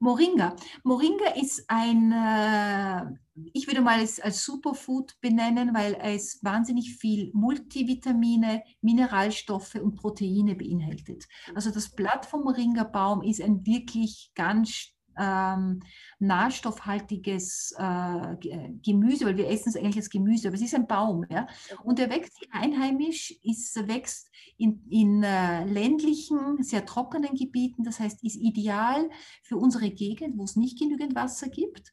Moringa. 0.00 0.54
Moringa 0.82 1.30
ist 1.40 1.64
ein, 1.68 2.12
äh, 2.12 3.06
ich 3.54 3.66
würde 3.66 3.80
mal 3.80 4.00
es 4.00 4.20
als 4.20 4.44
Superfood 4.44 5.18
benennen, 5.22 5.72
weil 5.72 5.96
es 5.98 6.40
wahnsinnig 6.42 6.96
viel 6.96 7.30
Multivitamine, 7.32 8.62
Mineralstoffe 8.82 9.76
und 9.76 9.94
Proteine 9.94 10.56
beinhaltet. 10.56 11.24
Also 11.54 11.70
das 11.70 11.88
Blatt 11.90 12.26
vom 12.26 12.42
Moringa-Baum 12.42 13.22
ist 13.22 13.40
ein 13.40 13.64
wirklich 13.64 14.30
ganz 14.34 14.93
ähm, 15.18 15.80
nährstoffhaltiges 16.18 17.74
äh, 17.78 18.36
Gemüse, 18.82 19.26
weil 19.26 19.36
wir 19.36 19.48
essen 19.48 19.70
es 19.70 19.76
eigentlich 19.76 19.96
als 19.96 20.10
Gemüse, 20.10 20.48
aber 20.48 20.56
es 20.56 20.62
ist 20.62 20.74
ein 20.74 20.86
Baum. 20.86 21.24
Ja? 21.30 21.46
Und 21.82 21.98
der 21.98 22.10
wächst 22.10 22.38
einheimisch, 22.50 23.34
ist, 23.42 23.76
wächst 23.88 24.30
in, 24.56 24.82
in 24.88 25.22
äh, 25.22 25.64
ländlichen, 25.64 26.62
sehr 26.62 26.86
trockenen 26.86 27.34
Gebieten, 27.34 27.84
das 27.84 28.00
heißt, 28.00 28.22
ist 28.24 28.36
ideal 28.36 29.10
für 29.42 29.56
unsere 29.56 29.90
Gegend, 29.90 30.38
wo 30.38 30.44
es 30.44 30.56
nicht 30.56 30.78
genügend 30.78 31.14
Wasser 31.14 31.48
gibt. 31.48 31.92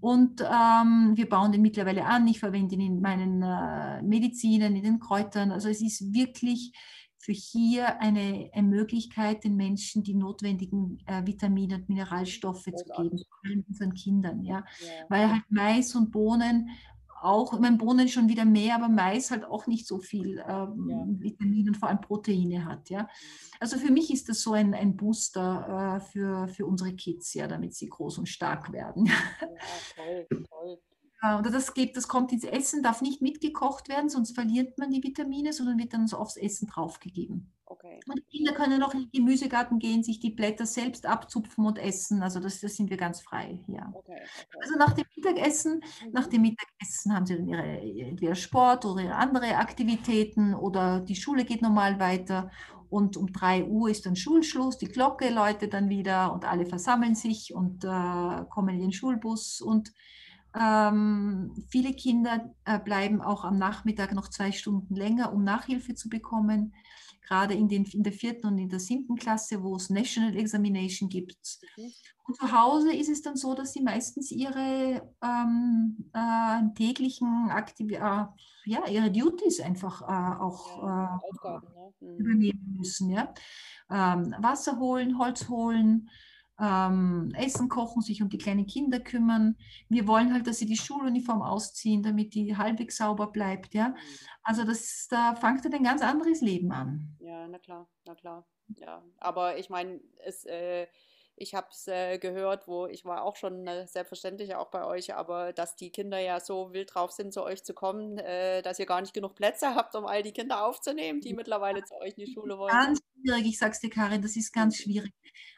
Und 0.00 0.40
ähm, 0.40 1.12
wir 1.14 1.28
bauen 1.28 1.52
den 1.52 1.60
mittlerweile 1.60 2.06
an. 2.06 2.26
Ich 2.26 2.40
verwende 2.40 2.74
ihn 2.74 2.80
in 2.80 3.00
meinen 3.00 3.42
äh, 3.42 4.02
Medizinen, 4.02 4.74
in 4.74 4.82
den 4.82 4.98
Kräutern. 4.98 5.52
Also 5.52 5.68
es 5.68 5.82
ist 5.82 6.14
wirklich 6.14 6.72
für 7.20 7.32
hier 7.32 8.00
eine, 8.00 8.50
eine 8.54 8.66
Möglichkeit, 8.66 9.44
den 9.44 9.54
Menschen 9.54 10.02
die 10.02 10.14
notwendigen 10.14 10.98
äh, 11.06 11.26
Vitamine 11.26 11.74
und 11.74 11.88
Mineralstoffe 11.88 12.64
zu 12.64 12.84
geben, 12.96 13.18
vor 13.18 13.38
allem 13.44 13.64
unseren 13.68 13.92
Kindern. 13.92 14.42
Ja? 14.42 14.64
ja? 14.80 15.04
Weil 15.10 15.30
halt 15.30 15.42
Mais 15.50 15.94
und 15.94 16.10
Bohnen 16.10 16.70
auch, 17.20 17.52
ich 17.52 17.60
meine, 17.60 17.76
Bohnen 17.76 18.08
schon 18.08 18.30
wieder 18.30 18.46
mehr, 18.46 18.76
aber 18.76 18.88
Mais 18.88 19.30
halt 19.30 19.44
auch 19.44 19.66
nicht 19.66 19.86
so 19.86 19.98
viel 19.98 20.42
ähm, 20.48 20.88
ja. 20.88 21.04
Vitamine 21.06 21.68
und 21.68 21.76
vor 21.76 21.90
allem 21.90 22.00
Proteine 22.00 22.64
hat. 22.64 22.88
Ja? 22.88 23.06
Also 23.60 23.76
für 23.76 23.92
mich 23.92 24.10
ist 24.10 24.30
das 24.30 24.40
so 24.40 24.54
ein, 24.54 24.72
ein 24.72 24.96
Booster 24.96 25.96
äh, 25.96 26.00
für, 26.00 26.48
für 26.48 26.64
unsere 26.64 26.94
Kids, 26.94 27.34
ja, 27.34 27.46
damit 27.46 27.74
sie 27.74 27.90
groß 27.90 28.16
und 28.16 28.30
stark 28.30 28.72
werden. 28.72 29.04
Ja, 29.06 29.14
toll, 29.94 30.26
toll. 30.48 30.78
Oder 31.22 31.50
das, 31.50 31.74
geht, 31.74 31.96
das 31.96 32.08
kommt 32.08 32.32
ins 32.32 32.44
Essen, 32.44 32.82
darf 32.82 33.02
nicht 33.02 33.20
mitgekocht 33.20 33.90
werden, 33.90 34.08
sonst 34.08 34.34
verliert 34.34 34.78
man 34.78 34.90
die 34.90 35.02
Vitamine, 35.02 35.52
sondern 35.52 35.78
wird 35.78 35.92
dann 35.92 36.06
so 36.06 36.16
aufs 36.16 36.38
Essen 36.38 36.66
draufgegeben. 36.66 37.52
Okay. 37.66 38.00
Und 38.08 38.18
die 38.18 38.38
Kinder 38.38 38.52
können 38.52 38.82
auch 38.82 38.94
in 38.94 39.02
den 39.02 39.10
Gemüsegarten 39.12 39.78
gehen, 39.78 40.02
sich 40.02 40.18
die 40.18 40.30
Blätter 40.30 40.66
selbst 40.66 41.06
abzupfen 41.06 41.64
und 41.66 41.78
essen. 41.78 42.22
Also 42.22 42.40
das, 42.40 42.60
das 42.60 42.74
sind 42.74 42.90
wir 42.90 42.96
ganz 42.96 43.20
frei 43.20 43.60
hier. 43.66 43.88
Okay, 43.92 44.12
okay. 44.12 44.58
Also 44.60 44.76
nach 44.76 44.92
dem 44.92 45.04
Mittagessen, 45.14 45.74
mhm. 46.04 46.12
nach 46.12 46.26
dem 46.26 46.42
Mittagessen 46.42 47.14
haben 47.14 47.26
sie 47.26 47.36
dann 47.36 47.46
ihre 47.46 47.62
entweder 47.62 48.34
Sport 48.34 48.86
oder 48.86 49.02
ihre 49.02 49.14
andere 49.14 49.56
Aktivitäten 49.56 50.54
oder 50.54 51.00
die 51.00 51.14
Schule 51.14 51.44
geht 51.44 51.62
normal 51.62 52.00
weiter. 52.00 52.50
Und 52.88 53.16
um 53.16 53.32
3 53.32 53.66
Uhr 53.66 53.88
ist 53.88 54.04
dann 54.04 54.16
Schulschluss, 54.16 54.76
die 54.76 54.88
Glocke 54.88 55.30
läutet 55.30 55.72
dann 55.72 55.88
wieder 55.88 56.32
und 56.32 56.44
alle 56.44 56.66
versammeln 56.66 57.14
sich 57.14 57.54
und 57.54 57.84
äh, 57.84 58.44
kommen 58.48 58.74
in 58.74 58.80
den 58.80 58.92
Schulbus 58.92 59.60
und 59.60 59.92
ähm, 60.58 61.54
viele 61.68 61.92
Kinder 61.92 62.54
äh, 62.64 62.78
bleiben 62.78 63.20
auch 63.20 63.44
am 63.44 63.58
Nachmittag 63.58 64.12
noch 64.12 64.28
zwei 64.28 64.52
Stunden 64.52 64.94
länger, 64.94 65.32
um 65.32 65.44
Nachhilfe 65.44 65.94
zu 65.94 66.08
bekommen. 66.08 66.74
Gerade 67.26 67.54
in, 67.54 67.68
den, 67.68 67.84
in 67.84 68.02
der 68.02 68.12
vierten 68.12 68.48
und 68.48 68.58
in 68.58 68.68
der 68.68 68.80
siebten 68.80 69.14
Klasse, 69.14 69.62
wo 69.62 69.76
es 69.76 69.88
National 69.88 70.36
Examination 70.36 71.08
gibt. 71.08 71.60
Mhm. 71.76 71.92
Und 72.24 72.36
zu 72.36 72.50
Hause 72.52 72.92
ist 72.92 73.08
es 73.08 73.22
dann 73.22 73.36
so, 73.36 73.54
dass 73.54 73.72
sie 73.72 73.82
meistens 73.82 74.32
ihre 74.32 75.08
ähm, 75.22 76.10
äh, 76.12 76.74
täglichen 76.74 77.50
Aktiv 77.50 77.92
äh, 77.92 78.24
ja, 78.64 78.86
ihre 78.88 79.10
Duties 79.10 79.60
einfach 79.60 80.02
äh, 80.02 80.40
auch 80.40 80.82
ja, 80.82 81.04
äh, 81.04 81.18
Aufgaben, 81.28 81.66
ne? 81.72 81.92
mhm. 82.00 82.18
übernehmen 82.18 82.74
müssen. 82.76 83.10
Ja? 83.10 83.32
Ähm, 83.90 84.34
Wasser 84.38 84.78
holen, 84.78 85.18
Holz 85.18 85.48
holen, 85.48 86.08
ähm, 86.60 87.32
Essen 87.34 87.68
kochen, 87.68 88.02
sich 88.02 88.22
um 88.22 88.28
die 88.28 88.38
kleinen 88.38 88.66
Kinder 88.66 89.00
kümmern. 89.00 89.56
Wir 89.88 90.06
wollen 90.06 90.32
halt, 90.32 90.46
dass 90.46 90.58
sie 90.58 90.66
die 90.66 90.76
Schuluniform 90.76 91.42
ausziehen, 91.42 92.02
damit 92.02 92.34
die 92.34 92.56
halbwegs 92.56 92.96
sauber 92.96 93.28
bleibt. 93.28 93.74
Ja? 93.74 93.88
Mhm. 93.88 93.94
Also 94.42 94.64
das, 94.64 95.08
da 95.08 95.34
fängt 95.34 95.64
halt 95.64 95.74
ein 95.74 95.84
ganz 95.84 96.02
anderes 96.02 96.40
Leben 96.40 96.72
an. 96.72 97.16
Ja, 97.18 97.48
na 97.48 97.58
klar, 97.58 97.88
na 98.06 98.14
klar. 98.14 98.46
Ja, 98.76 99.02
aber 99.18 99.58
ich 99.58 99.68
meine, 99.68 100.00
es 100.24 100.44
äh, 100.44 100.86
ich 101.40 101.54
habe 101.54 101.68
es 101.70 101.88
äh, 101.88 102.18
gehört, 102.18 102.68
wo 102.68 102.86
ich 102.86 103.06
war 103.06 103.24
auch 103.24 103.34
schon 103.34 103.66
äh, 103.66 103.86
selbstverständlich 103.86 104.54
auch 104.54 104.70
bei 104.70 104.84
euch, 104.84 105.14
aber 105.14 105.54
dass 105.54 105.74
die 105.74 105.90
Kinder 105.90 106.18
ja 106.18 106.38
so 106.38 106.74
wild 106.74 106.94
drauf 106.94 107.12
sind, 107.12 107.32
zu 107.32 107.42
euch 107.42 107.64
zu 107.64 107.72
kommen, 107.72 108.18
äh, 108.18 108.60
dass 108.60 108.78
ihr 108.78 108.84
gar 108.84 109.00
nicht 109.00 109.14
genug 109.14 109.36
Plätze 109.36 109.68
habt, 109.74 109.94
um 109.94 110.04
all 110.04 110.22
die 110.22 110.32
Kinder 110.32 110.66
aufzunehmen, 110.66 111.20
die 111.20 111.32
mittlerweile 111.32 111.82
zu 111.82 111.94
euch 111.96 112.12
in 112.18 112.26
die 112.26 112.32
Schule 112.32 112.58
wollen. 112.58 112.70
Ganz 112.70 113.00
schwierig, 113.14 113.46
ich 113.46 113.58
sag's 113.58 113.80
dir, 113.80 113.88
Karin, 113.88 114.20
das 114.20 114.36
ist 114.36 114.52
ganz 114.52 114.76
schwierig. 114.76 115.12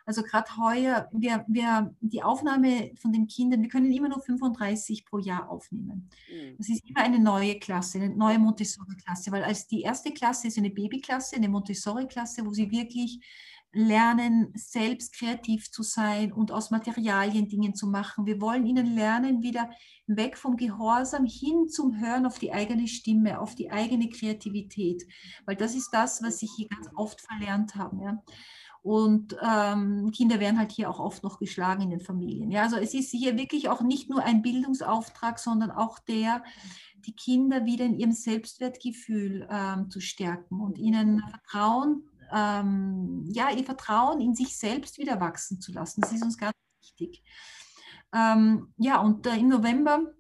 Also 0.06 0.22
gerade 0.22 0.56
heuer, 0.56 1.08
wir, 1.12 1.44
wir, 1.48 1.92
die 2.00 2.22
Aufnahme 2.22 2.92
von 3.00 3.12
den 3.12 3.26
Kindern, 3.26 3.62
wir 3.62 3.68
können 3.68 3.90
immer 3.90 4.08
nur 4.08 4.20
35 4.20 5.04
pro 5.04 5.18
Jahr 5.18 5.50
aufnehmen. 5.50 6.10
Mhm. 6.30 6.56
Das 6.58 6.68
ist 6.68 6.88
immer 6.88 7.00
eine 7.00 7.18
neue 7.18 7.58
Klasse, 7.58 7.98
eine 7.98 8.14
neue 8.14 8.38
Montessori-Klasse, 8.38 9.32
weil 9.32 9.42
als 9.42 9.66
die 9.66 9.82
erste 9.82 10.12
Klasse 10.12 10.46
ist 10.46 10.58
eine 10.58 10.70
Babyklasse, 10.70 11.36
eine 11.36 11.48
Montessori-Klasse, 11.48 12.46
wo 12.46 12.52
sie 12.52 12.70
wirklich 12.70 13.20
lernen, 13.72 14.52
selbst 14.54 15.14
kreativ 15.14 15.70
zu 15.70 15.82
sein 15.82 16.32
und 16.32 16.52
aus 16.52 16.70
Materialien 16.70 17.48
Dinge 17.48 17.72
zu 17.72 17.86
machen. 17.86 18.26
Wir 18.26 18.40
wollen 18.40 18.66
ihnen 18.66 18.94
lernen, 18.94 19.42
wieder 19.42 19.70
weg 20.06 20.36
vom 20.36 20.56
Gehorsam 20.56 21.24
hin 21.24 21.68
zum 21.68 21.98
Hören 21.98 22.26
auf 22.26 22.38
die 22.38 22.52
eigene 22.52 22.86
Stimme, 22.86 23.40
auf 23.40 23.54
die 23.54 23.70
eigene 23.70 24.08
Kreativität, 24.08 25.02
weil 25.46 25.56
das 25.56 25.74
ist 25.74 25.90
das, 25.90 26.22
was 26.22 26.38
sie 26.38 26.48
hier 26.56 26.68
ganz 26.68 26.88
oft 26.96 27.20
verlernt 27.20 27.74
haben. 27.74 28.00
Ja. 28.02 28.22
Und 28.82 29.36
ähm, 29.40 30.10
Kinder 30.10 30.40
werden 30.40 30.58
halt 30.58 30.72
hier 30.72 30.90
auch 30.90 30.98
oft 30.98 31.22
noch 31.22 31.38
geschlagen 31.38 31.82
in 31.82 31.90
den 31.90 32.00
Familien. 32.00 32.50
Ja, 32.50 32.62
also 32.62 32.76
es 32.76 32.94
ist 32.94 33.12
hier 33.12 33.38
wirklich 33.38 33.68
auch 33.68 33.80
nicht 33.80 34.10
nur 34.10 34.24
ein 34.24 34.42
Bildungsauftrag, 34.42 35.38
sondern 35.38 35.70
auch 35.70 36.00
der, 36.00 36.42
die 37.06 37.14
Kinder 37.14 37.64
wieder 37.64 37.84
in 37.84 37.94
ihrem 37.94 38.12
Selbstwertgefühl 38.12 39.48
ähm, 39.48 39.88
zu 39.88 40.00
stärken 40.00 40.60
und 40.60 40.78
ihnen 40.78 41.22
Vertrauen 41.30 42.08
ähm, 42.32 43.24
ja, 43.32 43.50
ihr 43.50 43.64
Vertrauen 43.64 44.20
in 44.20 44.34
sich 44.34 44.56
selbst 44.56 44.98
wieder 44.98 45.20
wachsen 45.20 45.60
zu 45.60 45.72
lassen. 45.72 46.00
Das 46.00 46.12
ist 46.12 46.22
uns 46.22 46.38
ganz 46.38 46.54
wichtig. 46.80 47.22
Ähm, 48.14 48.72
ja, 48.76 49.00
und 49.00 49.26
äh, 49.26 49.36
im 49.36 49.48
November, 49.48 50.12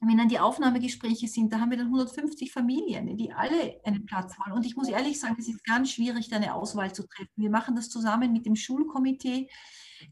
wenn 0.00 0.16
dann 0.16 0.28
die 0.28 0.38
Aufnahmegespräche 0.38 1.28
sind, 1.28 1.52
da 1.52 1.60
haben 1.60 1.70
wir 1.70 1.76
dann 1.76 1.86
150 1.88 2.52
Familien, 2.52 3.16
die 3.16 3.32
alle 3.32 3.80
einen 3.84 4.06
Platz 4.06 4.38
wollen. 4.38 4.56
Und 4.56 4.64
ich 4.64 4.76
muss 4.76 4.88
ehrlich 4.88 5.20
sagen, 5.20 5.36
es 5.38 5.48
ist 5.48 5.64
ganz 5.64 5.90
schwierig, 5.90 6.28
da 6.28 6.36
eine 6.36 6.54
Auswahl 6.54 6.92
zu 6.94 7.06
treffen. 7.06 7.30
Wir 7.36 7.50
machen 7.50 7.76
das 7.76 7.90
zusammen 7.90 8.32
mit 8.32 8.46
dem 8.46 8.56
Schulkomitee, 8.56 9.48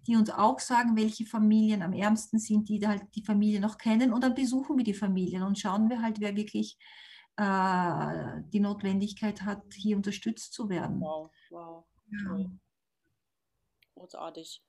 die 0.06 0.16
uns 0.16 0.28
auch 0.30 0.58
sagen, 0.58 0.96
welche 0.96 1.24
Familien 1.24 1.82
am 1.82 1.94
ärmsten 1.94 2.38
sind, 2.38 2.68
die 2.68 2.86
halt 2.86 3.02
die 3.14 3.24
Familie 3.24 3.60
noch 3.60 3.78
kennen. 3.78 4.12
Und 4.12 4.22
dann 4.22 4.34
besuchen 4.34 4.76
wir 4.76 4.84
die 4.84 4.94
Familien 4.94 5.42
und 5.42 5.58
schauen 5.58 5.88
wir 5.88 6.02
halt, 6.02 6.20
wer 6.20 6.36
wirklich 6.36 6.76
äh, 7.38 8.42
die 8.52 8.58
Notwendigkeit 8.58 9.42
hat, 9.42 9.62
hier 9.72 9.96
unterstützt 9.96 10.52
zu 10.52 10.68
werden. 10.68 11.00
Wow, 11.00 11.30
wow. 11.50 11.84
Ja. 12.10 12.50
Großartig. 13.94 14.60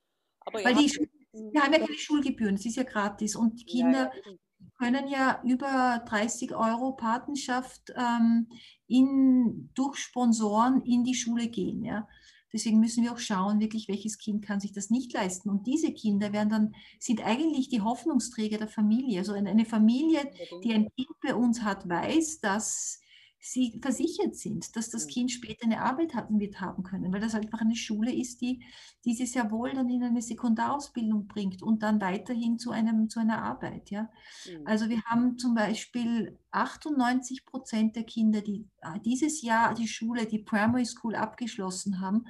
Aber 0.42 0.64
Weil 0.64 0.76
die, 0.76 0.92
wir 1.32 1.62
haben 1.62 1.74
ja 1.74 1.80
keine 1.80 1.98
Schulgebühren, 1.98 2.56
es 2.56 2.66
ist 2.66 2.76
ja 2.76 2.84
gratis 2.84 3.36
und 3.36 3.60
die 3.60 3.66
Kinder 3.66 4.12
ja, 4.14 4.32
ja. 4.32 4.38
können 4.78 5.08
ja 5.08 5.42
über 5.44 6.04
30 6.08 6.56
Euro 6.56 6.94
Patenschaft 6.94 7.92
ähm, 7.96 8.48
in, 8.88 9.72
durch 9.74 9.98
Sponsoren 9.98 10.82
in 10.84 11.04
die 11.04 11.16
Schule 11.16 11.48
gehen. 11.48 11.84
Ja? 11.84 12.08
Deswegen 12.52 12.80
müssen 12.80 13.04
wir 13.04 13.12
auch 13.12 13.20
schauen, 13.20 13.60
wirklich, 13.60 13.88
welches 13.88 14.18
Kind 14.18 14.44
kann 14.46 14.60
sich 14.60 14.72
das 14.72 14.90
nicht 14.90 15.14
leisten. 15.14 15.50
Und 15.50 15.68
diese 15.68 15.92
Kinder 15.94 16.34
werden 16.34 16.50
dann, 16.50 16.76
sind 17.00 17.26
eigentlich 17.26 17.70
die 17.70 17.82
Hoffnungsträger 17.82 18.58
der 18.58 18.68
Familie. 18.68 19.20
Also 19.20 19.34
eine 19.34 19.66
Familie, 19.66 20.32
die 20.64 20.74
ein 20.74 20.90
Kind 20.96 21.10
bei 21.22 21.36
uns 21.36 21.62
hat, 21.62 21.88
weiß, 21.88 22.40
dass 22.42 22.99
sie 23.40 23.80
versichert 23.82 24.36
sind, 24.36 24.76
dass 24.76 24.90
das 24.90 25.08
Kind 25.08 25.32
später 25.32 25.66
eine 25.66 25.82
Arbeit 25.82 26.14
haben 26.14 26.40
wird 26.40 26.60
haben 26.60 26.84
können, 26.84 27.14
weil 27.14 27.22
das 27.22 27.36
einfach 27.36 27.62
eine 27.62 27.76
Schule 27.76 28.14
ist, 28.14 28.42
die 28.42 28.62
dieses 29.06 29.34
ja 29.34 29.50
wohl 29.50 29.72
dann 29.72 29.90
in 29.90 30.04
eine 30.04 30.22
Sekundarausbildung 30.22 31.28
bringt 31.28 31.64
und 31.64 31.82
dann 31.82 32.02
weiterhin 32.02 32.60
zu, 32.60 32.72
einem, 32.72 33.10
zu 33.10 33.20
einer 33.20 33.42
Arbeit. 33.42 33.90
Ja? 33.92 34.10
Mhm. 34.46 34.68
Also 34.68 34.90
wir 34.90 35.02
haben 35.04 35.38
zum 35.38 35.56
Beispiel 35.56 36.38
98 36.52 37.46
Prozent 37.46 37.96
der 37.96 38.04
Kinder, 38.04 38.42
die 38.42 38.68
äh, 38.82 39.00
dieses 39.00 39.42
Jahr 39.42 39.74
die 39.74 39.88
Schule, 39.88 40.26
die 40.26 40.40
Primary 40.40 40.86
School 40.86 41.16
abgeschlossen 41.16 42.02
haben, 42.02 42.26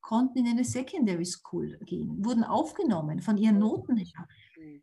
konnten 0.00 0.38
in 0.38 0.48
eine 0.48 0.64
Secondary 0.64 1.24
School 1.24 1.78
gehen, 1.84 2.24
wurden 2.24 2.44
aufgenommen 2.44 3.20
von 3.20 3.36
ihren 3.38 3.58
Noten 3.58 3.96
her. 3.96 4.28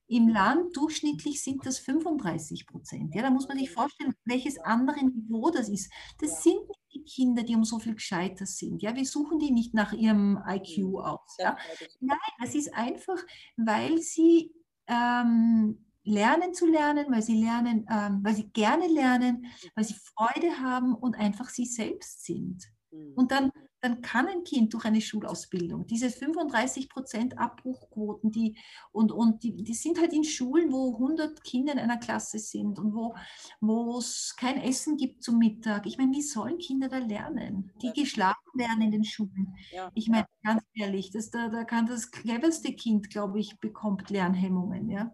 Im 0.07 0.27
Land 0.27 0.75
durchschnittlich 0.75 1.43
sind 1.43 1.65
das 1.65 1.79
35 1.79 2.67
Prozent. 2.67 3.15
Ja, 3.15 3.21
da 3.21 3.29
muss 3.29 3.47
man 3.47 3.57
sich 3.57 3.71
vorstellen, 3.71 4.13
welches 4.25 4.59
andere 4.59 5.03
Niveau 5.05 5.51
das 5.51 5.69
ist. 5.69 5.91
Das 6.19 6.43
sind 6.43 6.59
nicht 6.67 6.81
die 6.93 7.03
Kinder, 7.03 7.43
die 7.43 7.55
um 7.55 7.63
so 7.63 7.79
viel 7.79 7.95
gescheiter 7.95 8.45
sind. 8.45 8.81
Ja, 8.81 8.95
wir 8.95 9.05
suchen 9.05 9.39
die 9.39 9.51
nicht 9.51 9.73
nach 9.73 9.93
ihrem 9.93 10.39
IQ 10.47 10.77
mhm. 10.77 10.95
aus. 10.97 11.35
Ja? 11.39 11.57
Nein, 12.00 12.17
das 12.39 12.55
ist 12.55 12.73
einfach, 12.73 13.17
weil 13.57 14.00
sie 14.00 14.51
ähm, 14.88 15.85
lernen 16.03 16.53
zu 16.53 16.65
lernen, 16.65 17.05
weil 17.09 17.21
sie 17.21 17.41
lernen, 17.41 17.85
ähm, 17.89 18.19
weil 18.23 18.35
sie 18.35 18.50
gerne 18.51 18.88
lernen, 18.88 19.45
weil 19.75 19.85
sie 19.85 19.95
Freude 19.95 20.59
haben 20.59 20.95
und 20.95 21.15
einfach 21.15 21.50
sie 21.50 21.65
selbst 21.65 22.25
sind. 22.25 22.63
Mhm. 22.91 23.13
Und 23.15 23.31
dann 23.31 23.51
dann 23.81 24.01
kann 24.01 24.27
ein 24.27 24.43
Kind 24.43 24.73
durch 24.73 24.85
eine 24.85 25.01
Schulausbildung, 25.01 25.88
diese 25.88 26.09
35 26.09 26.89
Prozent 26.89 27.38
Abbruchquoten, 27.38 28.31
die, 28.31 28.57
und, 28.91 29.11
und 29.11 29.43
die, 29.43 29.63
die 29.63 29.73
sind 29.73 30.00
halt 30.00 30.13
in 30.13 30.23
Schulen, 30.23 30.71
wo 30.71 30.93
100 30.93 31.43
Kinder 31.43 31.73
in 31.73 31.79
einer 31.79 31.97
Klasse 31.97 32.38
sind 32.38 32.77
und 32.77 32.93
wo 32.93 33.97
es 33.97 34.35
kein 34.38 34.61
Essen 34.61 34.97
gibt 34.97 35.23
zum 35.23 35.39
Mittag. 35.39 35.85
Ich 35.88 35.97
meine, 35.97 36.12
wie 36.12 36.21
sollen 36.21 36.60
Kinder 36.60 36.89
da 36.89 36.99
lernen? 36.99 37.71
Die 37.82 37.91
geschlagen 37.91 38.38
werden 38.53 38.82
in 38.82 38.91
den 38.91 39.03
Schulen. 39.03 39.56
Ja. 39.71 39.91
Ich 39.95 40.08
meine, 40.08 40.27
ganz 40.43 40.63
ehrlich, 40.75 41.12
das, 41.12 41.32
da, 41.32 41.49
da 41.49 41.63
kann 41.63 41.88
das 41.88 42.12
cleverste 42.12 42.73
Kind, 42.73 43.10
glaube 43.10 43.39
ich, 43.39 43.60
bekommt 43.60 44.10
Lernhemmungen. 44.10 44.89
Ja. 44.89 45.12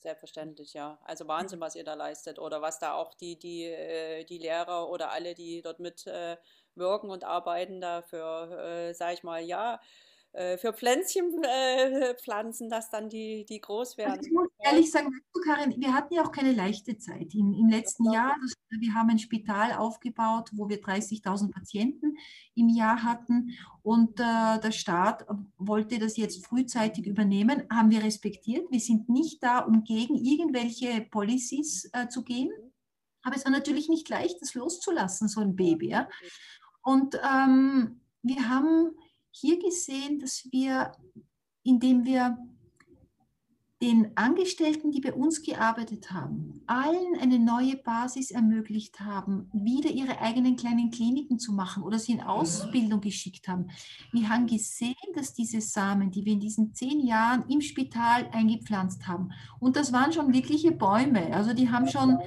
Selbstverständlich, 0.00 0.72
ja. 0.72 0.98
Also 1.04 1.28
Wahnsinn, 1.28 1.60
was 1.60 1.76
ihr 1.76 1.84
da 1.84 1.92
leistet 1.92 2.38
oder 2.38 2.62
was 2.62 2.78
da 2.78 2.94
auch 2.94 3.12
die, 3.14 3.38
die, 3.38 3.64
äh, 3.64 4.24
die 4.24 4.38
Lehrer 4.38 4.88
oder 4.88 5.10
alle, 5.10 5.34
die 5.34 5.60
dort 5.60 5.78
mit 5.78 6.06
äh, 6.06 6.38
wirken 6.80 7.10
und 7.10 7.22
arbeiten 7.22 7.80
da 7.80 8.02
für, 8.02 8.50
äh, 8.50 8.92
sag 8.94 9.14
ich 9.14 9.22
mal, 9.22 9.40
ja, 9.40 9.80
äh, 10.32 10.58
für 10.58 10.72
Pflänzchen 10.72 11.42
äh, 11.44 12.14
pflanzen, 12.14 12.70
dass 12.70 12.88
dann 12.90 13.08
die, 13.08 13.44
die 13.44 13.60
groß 13.60 13.98
werden. 13.98 14.12
Also 14.12 14.26
ich 14.26 14.32
muss 14.32 14.48
ehrlich 14.60 14.90
sagen, 14.90 15.10
Karin, 15.44 15.74
wir 15.78 15.92
hatten 15.92 16.14
ja 16.14 16.22
auch 16.22 16.30
keine 16.30 16.52
leichte 16.52 16.98
Zeit. 16.98 17.34
Im, 17.34 17.52
im 17.52 17.68
letzten 17.68 18.12
Jahr, 18.12 18.36
das, 18.40 18.54
wir 18.68 18.94
haben 18.94 19.10
ein 19.10 19.18
Spital 19.18 19.72
aufgebaut, 19.72 20.50
wo 20.52 20.68
wir 20.68 20.80
30.000 20.80 21.50
Patienten 21.50 22.16
im 22.54 22.68
Jahr 22.68 23.02
hatten 23.02 23.56
und 23.82 24.20
äh, 24.20 24.60
der 24.60 24.72
Staat 24.72 25.26
wollte 25.56 25.98
das 25.98 26.16
jetzt 26.16 26.46
frühzeitig 26.46 27.06
übernehmen, 27.06 27.64
haben 27.72 27.90
wir 27.90 28.04
respektiert. 28.04 28.70
Wir 28.70 28.80
sind 28.80 29.08
nicht 29.08 29.42
da, 29.42 29.60
um 29.60 29.82
gegen 29.82 30.14
irgendwelche 30.14 31.00
Policies 31.10 31.90
äh, 31.92 32.08
zu 32.08 32.22
gehen. 32.22 32.50
Aber 33.22 33.36
es 33.36 33.44
war 33.44 33.52
natürlich 33.52 33.88
nicht 33.88 34.08
leicht, 34.08 34.40
das 34.40 34.54
loszulassen, 34.54 35.28
so 35.28 35.40
ein 35.40 35.56
Baby. 35.56 35.90
Ja? 35.90 36.08
Und 36.82 37.16
ähm, 37.16 38.00
wir 38.22 38.48
haben 38.48 38.92
hier 39.30 39.58
gesehen, 39.58 40.18
dass 40.18 40.46
wir, 40.50 40.92
indem 41.62 42.04
wir 42.04 42.38
den 43.82 44.14
Angestellten, 44.14 44.90
die 44.90 45.00
bei 45.00 45.14
uns 45.14 45.42
gearbeitet 45.42 46.12
haben, 46.12 46.60
allen 46.66 47.16
eine 47.18 47.38
neue 47.38 47.76
Basis 47.76 48.30
ermöglicht 48.30 49.00
haben, 49.00 49.48
wieder 49.54 49.88
ihre 49.88 50.20
eigenen 50.20 50.56
kleinen 50.56 50.90
Kliniken 50.90 51.38
zu 51.38 51.52
machen 51.52 51.82
oder 51.82 51.98
sie 51.98 52.12
in 52.12 52.20
Ausbildung 52.20 53.00
geschickt 53.00 53.48
haben. 53.48 53.70
Wir 54.12 54.28
haben 54.28 54.46
gesehen, 54.46 54.94
dass 55.14 55.32
diese 55.32 55.62
Samen, 55.62 56.10
die 56.10 56.26
wir 56.26 56.34
in 56.34 56.40
diesen 56.40 56.74
zehn 56.74 57.00
Jahren 57.00 57.48
im 57.48 57.62
Spital 57.62 58.28
eingepflanzt 58.32 59.06
haben, 59.06 59.30
und 59.60 59.76
das 59.76 59.94
waren 59.94 60.12
schon 60.12 60.34
wirkliche 60.34 60.72
Bäume, 60.72 61.34
also 61.34 61.54
die 61.54 61.70
haben 61.70 61.88
schon 61.88 62.18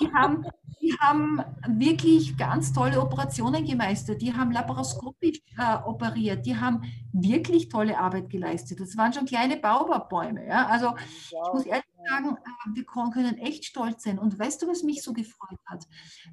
die 0.00 0.12
haben, 0.12 0.44
die 0.80 0.94
haben 1.00 1.42
wirklich 1.68 2.36
ganz 2.36 2.72
tolle 2.72 3.00
Operationen 3.00 3.64
gemeistert. 3.64 4.20
Die 4.20 4.34
haben 4.34 4.52
laparoskopisch 4.52 5.40
äh, 5.58 5.76
operiert. 5.84 6.44
Die 6.46 6.56
haben 6.56 6.82
wirklich 7.12 7.68
tolle 7.68 7.98
Arbeit 7.98 8.30
geleistet. 8.30 8.80
Das 8.80 8.96
waren 8.96 9.12
schon 9.12 9.26
kleine 9.26 9.56
Baobab-Bäume. 9.56 10.46
Ja? 10.46 10.66
Also 10.66 10.94
ich 10.98 11.52
muss 11.52 11.66
ehrlich 11.66 11.84
sagen, 12.08 12.36
äh, 12.36 12.74
wir 12.74 12.84
können 12.84 13.38
echt 13.38 13.64
stolz 13.64 14.02
sein. 14.02 14.18
Und 14.18 14.38
weißt 14.38 14.62
du, 14.62 14.68
was 14.68 14.82
mich 14.82 15.02
so 15.02 15.12
gefreut 15.12 15.60
hat? 15.66 15.86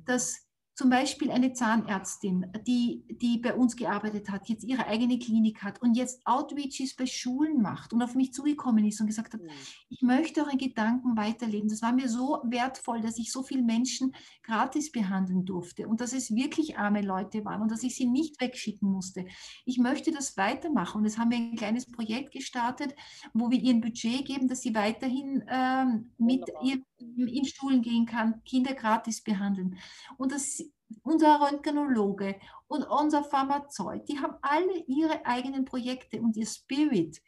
Dass 0.05 0.48
zum 0.79 0.89
Beispiel 0.89 1.29
eine 1.29 1.51
Zahnärztin, 1.51 2.53
die, 2.65 3.03
die 3.09 3.37
bei 3.39 3.53
uns 3.53 3.75
gearbeitet 3.75 4.29
hat, 4.29 4.47
jetzt 4.47 4.63
ihre 4.63 4.87
eigene 4.87 5.19
Klinik 5.19 5.61
hat 5.61 5.81
und 5.81 5.95
jetzt 5.95 6.25
Outreaches 6.25 6.95
bei 6.95 7.05
Schulen 7.05 7.61
macht 7.61 7.91
und 7.91 8.01
auf 8.01 8.15
mich 8.15 8.31
zugekommen 8.31 8.85
ist 8.85 9.01
und 9.01 9.07
gesagt 9.07 9.33
hat, 9.33 9.41
mhm. 9.41 9.49
ich 9.89 10.01
möchte 10.01 10.39
eure 10.39 10.55
Gedanken 10.55 11.17
weiterleben. 11.17 11.67
Das 11.67 11.81
war 11.81 11.91
mir 11.91 12.07
so 12.07 12.39
wertvoll, 12.45 13.01
dass 13.01 13.17
ich 13.17 13.29
so 13.29 13.43
viele 13.43 13.61
Menschen 13.61 14.15
gratis 14.41 14.89
behandeln 14.89 15.43
durfte 15.43 15.85
und 15.85 15.99
dass 15.99 16.13
es 16.13 16.33
wirklich 16.33 16.77
arme 16.77 17.01
Leute 17.01 17.43
waren 17.43 17.61
und 17.61 17.71
dass 17.71 17.83
ich 17.83 17.97
sie 17.97 18.05
nicht 18.05 18.39
wegschicken 18.39 18.89
musste. 18.89 19.25
Ich 19.65 19.79
möchte 19.79 20.13
das 20.13 20.37
weitermachen 20.37 20.99
und 20.99 21.03
jetzt 21.03 21.17
haben 21.17 21.31
wir 21.31 21.39
ein 21.39 21.57
kleines 21.57 21.91
Projekt 21.91 22.31
gestartet, 22.31 22.95
wo 23.33 23.51
wir 23.51 23.59
ihr 23.59 23.73
ein 23.73 23.81
Budget 23.81 24.25
geben, 24.25 24.47
dass 24.47 24.61
sie 24.61 24.73
weiterhin 24.73 25.43
ähm, 25.49 26.13
mit 26.17 26.49
ihr 26.63 26.81
in 26.99 27.45
Schulen 27.45 27.81
gehen 27.81 28.05
kann, 28.05 28.43
Kinder 28.43 28.73
gratis 28.73 29.21
behandeln. 29.21 29.77
Und 30.17 30.31
das, 30.31 30.63
unser 31.03 31.41
Röntgenologe 31.41 32.35
und 32.67 32.83
unser 32.83 33.23
Pharmazeut, 33.23 34.07
die 34.09 34.19
haben 34.19 34.35
alle 34.41 34.83
ihre 34.87 35.25
eigenen 35.25 35.65
Projekte 35.65 36.21
und 36.21 36.35
ihr 36.37 36.47
Spirit 36.47 37.21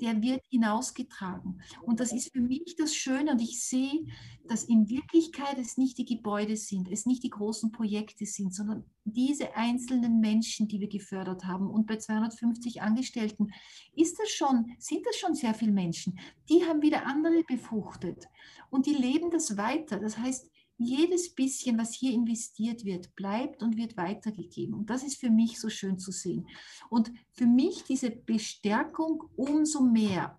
der 0.00 0.22
wird 0.22 0.42
hinausgetragen. 0.50 1.60
Und 1.82 2.00
das 2.00 2.12
ist 2.12 2.32
für 2.32 2.40
mich 2.40 2.76
das 2.76 2.94
Schöne. 2.94 3.32
Und 3.32 3.40
ich 3.40 3.62
sehe, 3.62 4.06
dass 4.46 4.64
in 4.64 4.88
Wirklichkeit 4.88 5.58
es 5.58 5.76
nicht 5.76 5.98
die 5.98 6.04
Gebäude 6.04 6.56
sind, 6.56 6.90
es 6.90 7.06
nicht 7.06 7.22
die 7.22 7.30
großen 7.30 7.72
Projekte 7.72 8.24
sind, 8.26 8.54
sondern 8.54 8.84
diese 9.04 9.56
einzelnen 9.56 10.20
Menschen, 10.20 10.68
die 10.68 10.80
wir 10.80 10.88
gefördert 10.88 11.44
haben. 11.44 11.68
Und 11.68 11.86
bei 11.86 11.96
250 11.96 12.82
Angestellten 12.82 13.48
ist 13.94 14.18
das 14.18 14.30
schon, 14.30 14.72
sind 14.78 15.04
das 15.06 15.16
schon 15.16 15.34
sehr 15.34 15.54
viele 15.54 15.72
Menschen. 15.72 16.18
Die 16.48 16.64
haben 16.64 16.82
wieder 16.82 17.06
andere 17.06 17.42
befruchtet 17.44 18.26
und 18.70 18.86
die 18.86 18.94
leben 18.94 19.30
das 19.30 19.56
weiter. 19.56 19.98
Das 19.98 20.18
heißt, 20.18 20.50
jedes 20.78 21.34
bisschen, 21.34 21.76
was 21.78 21.92
hier 21.92 22.12
investiert 22.12 22.84
wird, 22.84 23.14
bleibt 23.16 23.62
und 23.62 23.76
wird 23.76 23.96
weitergegeben. 23.96 24.74
Und 24.74 24.90
das 24.90 25.02
ist 25.02 25.20
für 25.20 25.30
mich 25.30 25.60
so 25.60 25.68
schön 25.68 25.98
zu 25.98 26.12
sehen. 26.12 26.46
Und 26.88 27.12
für 27.32 27.46
mich 27.46 27.82
diese 27.84 28.10
Bestärkung 28.10 29.24
umso 29.36 29.82
mehr 29.82 30.38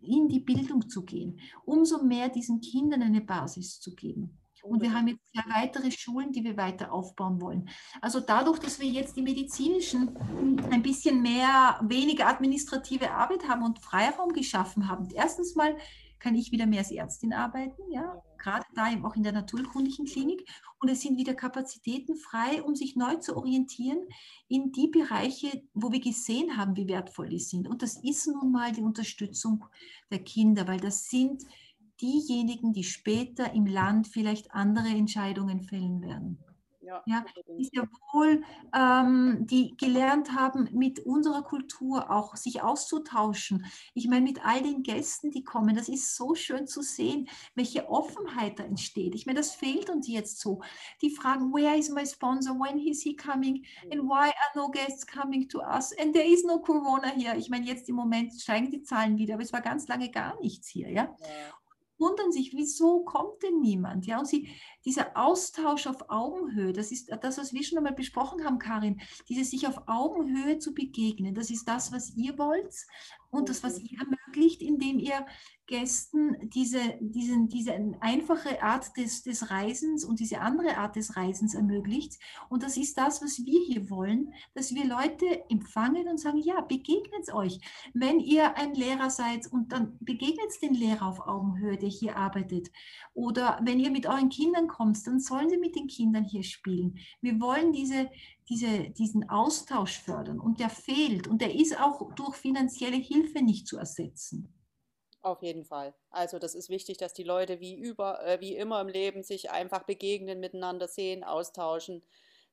in 0.00 0.28
die 0.28 0.40
Bildung 0.40 0.88
zu 0.88 1.02
gehen, 1.02 1.40
umso 1.64 2.02
mehr 2.04 2.28
diesen 2.28 2.60
Kindern 2.60 3.02
eine 3.02 3.20
Basis 3.20 3.80
zu 3.80 3.94
geben. 3.94 4.38
Und 4.62 4.82
wir 4.82 4.92
haben 4.92 5.08
jetzt 5.08 5.30
weitere 5.48 5.90
Schulen, 5.90 6.32
die 6.32 6.42
wir 6.42 6.56
weiter 6.56 6.92
aufbauen 6.92 7.40
wollen. 7.40 7.68
Also 8.00 8.20
dadurch, 8.20 8.58
dass 8.58 8.80
wir 8.80 8.88
jetzt 8.88 9.16
die 9.16 9.22
medizinischen 9.22 10.16
ein 10.70 10.82
bisschen 10.82 11.22
mehr, 11.22 11.80
weniger 11.82 12.26
administrative 12.26 13.10
Arbeit 13.10 13.48
haben 13.48 13.62
und 13.62 13.78
Freiraum 13.78 14.32
geschaffen 14.32 14.88
haben. 14.88 15.08
Erstens 15.14 15.54
mal 15.54 15.76
kann 16.18 16.34
ich 16.34 16.50
wieder 16.50 16.66
mehr 16.66 16.80
als 16.80 16.90
Ärztin 16.90 17.32
arbeiten, 17.32 17.82
ja, 17.92 18.22
gerade 18.46 18.66
da 18.74 18.92
eben 18.92 19.04
auch 19.04 19.16
in 19.16 19.24
der 19.24 19.32
naturkundlichen 19.32 20.06
Klinik. 20.06 20.48
Und 20.78 20.88
es 20.88 21.00
sind 21.00 21.18
wieder 21.18 21.34
Kapazitäten 21.34 22.16
frei, 22.16 22.62
um 22.62 22.76
sich 22.76 22.94
neu 22.94 23.16
zu 23.16 23.36
orientieren 23.36 23.98
in 24.46 24.70
die 24.70 24.86
Bereiche, 24.88 25.64
wo 25.74 25.90
wir 25.90 26.00
gesehen 26.00 26.56
haben, 26.56 26.76
wie 26.76 26.86
wertvoll 26.86 27.28
die 27.28 27.40
sind. 27.40 27.66
Und 27.66 27.82
das 27.82 27.96
ist 28.04 28.26
nun 28.28 28.52
mal 28.52 28.70
die 28.72 28.82
Unterstützung 28.82 29.64
der 30.12 30.20
Kinder, 30.20 30.68
weil 30.68 30.78
das 30.78 31.08
sind 31.10 31.42
diejenigen, 32.00 32.72
die 32.72 32.84
später 32.84 33.52
im 33.52 33.66
Land 33.66 34.06
vielleicht 34.06 34.52
andere 34.52 34.88
Entscheidungen 34.88 35.62
fällen 35.62 36.00
werden. 36.02 36.38
Ja, 36.86 37.02
ja 37.06 37.24
die 37.58 37.64
sehr 37.64 37.88
wohl, 38.12 38.44
ähm, 38.72 39.44
die 39.46 39.76
gelernt 39.76 40.32
haben, 40.32 40.68
mit 40.72 41.00
unserer 41.00 41.42
Kultur 41.42 42.10
auch 42.12 42.36
sich 42.36 42.62
auszutauschen. 42.62 43.66
Ich 43.94 44.06
meine, 44.06 44.24
mit 44.24 44.44
all 44.44 44.62
den 44.62 44.84
Gästen, 44.84 45.32
die 45.32 45.42
kommen, 45.42 45.74
das 45.74 45.88
ist 45.88 46.14
so 46.14 46.36
schön 46.36 46.68
zu 46.68 46.82
sehen, 46.82 47.28
welche 47.56 47.88
Offenheit 47.88 48.60
da 48.60 48.64
entsteht. 48.64 49.16
Ich 49.16 49.26
meine, 49.26 49.40
das 49.40 49.52
fehlt 49.52 49.90
uns 49.90 50.06
jetzt 50.06 50.38
so. 50.38 50.62
Die 51.02 51.10
fragen, 51.10 51.52
where 51.52 51.76
is 51.76 51.90
my 51.90 52.06
sponsor? 52.06 52.54
When 52.54 52.78
is 52.78 53.02
he 53.02 53.16
coming? 53.16 53.66
And 53.90 54.02
why 54.02 54.28
are 54.28 54.52
no 54.54 54.70
guests 54.70 55.04
coming 55.04 55.48
to 55.48 55.60
us? 55.62 55.92
And 55.98 56.14
there 56.14 56.26
is 56.26 56.44
no 56.44 56.60
Corona 56.60 57.08
here. 57.08 57.36
Ich 57.36 57.50
meine, 57.50 57.66
jetzt 57.66 57.88
im 57.88 57.96
Moment 57.96 58.32
steigen 58.40 58.70
die 58.70 58.82
Zahlen 58.82 59.18
wieder, 59.18 59.34
aber 59.34 59.42
es 59.42 59.52
war 59.52 59.60
ganz 59.60 59.88
lange 59.88 60.08
gar 60.12 60.38
nichts 60.40 60.68
hier. 60.68 60.88
Ja? 60.88 61.16
ja 61.18 61.56
wundern 61.98 62.32
sich, 62.32 62.52
wieso 62.54 63.04
kommt 63.04 63.42
denn 63.42 63.60
niemand? 63.60 64.06
Ja, 64.06 64.18
und 64.18 64.26
sie, 64.26 64.48
dieser 64.86 65.16
Austausch 65.16 65.86
auf 65.86 66.08
Augenhöhe, 66.08 66.72
das 66.72 66.92
ist 66.92 67.10
das, 67.20 67.36
was 67.36 67.52
wir 67.52 67.62
schon 67.62 67.78
einmal 67.78 67.92
besprochen 67.92 68.44
haben, 68.44 68.58
Karin, 68.58 69.00
dieses 69.28 69.50
sich 69.50 69.66
auf 69.66 69.82
Augenhöhe 69.86 70.58
zu 70.58 70.72
begegnen, 70.72 71.34
das 71.34 71.50
ist 71.50 71.68
das, 71.68 71.92
was 71.92 72.16
ihr 72.16 72.38
wollt 72.38 72.74
und 73.30 73.48
das, 73.48 73.62
was 73.62 73.78
ihr 73.78 73.98
ermöglicht, 73.98 74.62
indem 74.62 74.98
ihr 74.98 75.26
Gästen 75.66 76.36
diese, 76.50 76.80
diesen, 77.00 77.48
diese 77.48 77.74
einfache 78.00 78.62
Art 78.62 78.96
des, 78.96 79.24
des 79.24 79.50
Reisens 79.50 80.04
und 80.04 80.20
diese 80.20 80.40
andere 80.40 80.76
Art 80.76 80.94
des 80.94 81.16
Reisens 81.16 81.54
ermöglicht. 81.54 82.20
Und 82.48 82.62
das 82.62 82.76
ist 82.76 82.96
das, 82.96 83.20
was 83.20 83.44
wir 83.44 83.60
hier 83.66 83.90
wollen, 83.90 84.32
dass 84.54 84.74
wir 84.74 84.84
Leute 84.84 85.26
empfangen 85.50 86.08
und 86.08 86.18
sagen, 86.18 86.38
ja, 86.38 86.60
begegnet 86.60 87.32
euch. 87.34 87.58
Wenn 87.94 88.20
ihr 88.20 88.56
ein 88.56 88.74
Lehrer 88.74 89.10
seid 89.10 89.50
und 89.50 89.72
dann 89.72 89.98
begegnet 90.00 90.52
den 90.62 90.74
Lehrer 90.74 91.06
auf 91.06 91.26
Augenhöhe, 91.26 91.76
der 91.76 91.88
hier 91.88 92.16
arbeitet. 92.16 92.70
Oder 93.14 93.58
wenn 93.62 93.80
ihr 93.80 93.90
mit 93.90 94.06
euren 94.06 94.28
Kindern 94.28 94.68
kommt, 94.76 95.06
dann 95.06 95.20
sollen 95.20 95.48
sie 95.48 95.56
mit 95.58 95.74
den 95.74 95.86
Kindern 95.86 96.24
hier 96.24 96.42
spielen. 96.42 96.98
Wir 97.20 97.40
wollen 97.40 97.72
diese, 97.72 98.10
diese, 98.48 98.90
diesen 98.90 99.28
Austausch 99.28 99.98
fördern 99.98 100.38
und 100.38 100.60
der 100.60 100.70
fehlt 100.70 101.26
und 101.26 101.40
der 101.40 101.54
ist 101.54 101.80
auch 101.80 102.12
durch 102.14 102.36
finanzielle 102.36 102.96
Hilfe 102.96 103.42
nicht 103.42 103.66
zu 103.66 103.78
ersetzen. 103.78 104.52
Auf 105.22 105.42
jeden 105.42 105.64
Fall. 105.64 105.94
Also 106.10 106.38
das 106.38 106.54
ist 106.54 106.68
wichtig, 106.68 106.98
dass 106.98 107.12
die 107.12 107.24
Leute 107.24 107.58
wie 107.58 107.74
über, 107.74 108.24
äh, 108.24 108.40
wie 108.40 108.54
immer 108.54 108.80
im 108.80 108.88
Leben 108.88 109.22
sich 109.24 109.50
einfach 109.50 109.82
begegnen, 109.82 110.38
miteinander 110.38 110.86
sehen, 110.86 111.24
austauschen. 111.24 112.02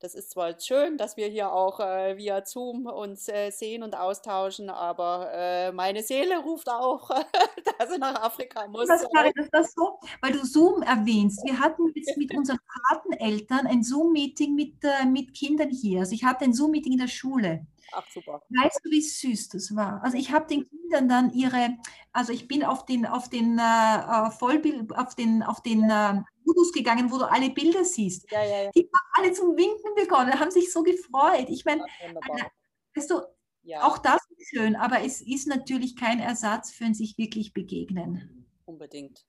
Das 0.03 0.15
ist 0.15 0.31
zwar 0.31 0.59
schön, 0.59 0.97
dass 0.97 1.15
wir 1.15 1.27
hier 1.27 1.53
auch 1.53 1.79
äh, 1.79 2.17
via 2.17 2.45
Zoom 2.45 2.87
uns 2.87 3.29
äh, 3.29 3.51
sehen 3.51 3.83
und 3.83 3.95
austauschen, 3.97 4.69
aber 4.69 5.29
äh, 5.31 5.71
meine 5.71 6.03
Seele 6.03 6.39
ruft 6.39 6.67
auch, 6.67 7.09
dass 7.79 7.89
sie 7.89 7.99
nach 7.99 8.21
Afrika 8.21 8.67
muss. 8.67 8.89
Das, 8.89 9.03
ist 9.03 9.49
das 9.53 9.71
so? 9.71 9.97
Weil 10.19 10.33
du 10.33 10.45
Zoom 10.45 10.81
erwähnst. 10.81 11.41
Wir 11.45 11.57
hatten 11.57 11.83
jetzt 11.95 12.17
mit 12.17 12.35
unseren 12.35 12.59
Pateneltern 12.89 13.65
ein 13.65 13.81
Zoom-Meeting 13.81 14.53
mit, 14.55 14.73
äh, 14.83 15.05
mit 15.05 15.33
Kindern 15.33 15.69
hier. 15.69 16.01
Also 16.01 16.11
ich 16.11 16.25
hatte 16.25 16.43
ein 16.43 16.53
Zoom-Meeting 16.53 16.91
in 16.91 16.99
der 16.99 17.07
Schule. 17.07 17.65
Ach, 17.95 18.09
super. 18.09 18.41
Weißt 18.49 18.81
du, 18.83 18.89
wie 18.89 19.01
süß 19.01 19.49
das 19.49 19.75
war? 19.75 20.03
Also 20.03 20.17
ich 20.17 20.31
habe 20.31 20.47
den 20.47 20.67
Kindern 20.67 21.07
dann 21.07 21.33
ihre, 21.33 21.77
also 22.11 22.33
ich 22.33 22.47
bin 22.47 22.63
auf 22.63 22.85
den, 22.85 23.05
auf 23.05 23.29
den 23.29 23.59
äh, 23.59 23.61
äh 23.61 24.31
Vollbild, 24.31 24.95
auf 24.95 25.15
den, 25.15 25.43
auf 25.43 25.61
den 25.61 25.89
äh, 25.89 26.21
Fotos 26.45 26.71
gegangen, 26.71 27.11
wo 27.11 27.17
du 27.17 27.29
alle 27.29 27.51
Bilder 27.51 27.85
siehst. 27.85 28.29
Ja, 28.31 28.43
ja, 28.43 28.63
ja. 28.63 28.71
Die 28.71 28.81
haben 28.81 29.25
alle 29.25 29.33
zum 29.33 29.55
Winken 29.55 29.95
begonnen, 29.95 30.39
haben 30.39 30.51
sich 30.51 30.71
so 30.71 30.83
gefreut. 30.83 31.49
Ich 31.49 31.65
meine, 31.65 31.83
weißt 32.95 33.11
du, 33.11 33.21
auch 33.79 33.97
das 33.99 34.21
ist 34.37 34.49
schön, 34.49 34.75
aber 34.75 35.01
es 35.03 35.21
ist 35.21 35.47
natürlich 35.47 35.95
kein 35.95 36.19
Ersatz 36.19 36.71
für 36.71 36.85
ein 36.85 36.93
sich 36.93 37.17
wirklich 37.17 37.53
begegnen. 37.53 38.47
Unbedingt. 38.65 39.25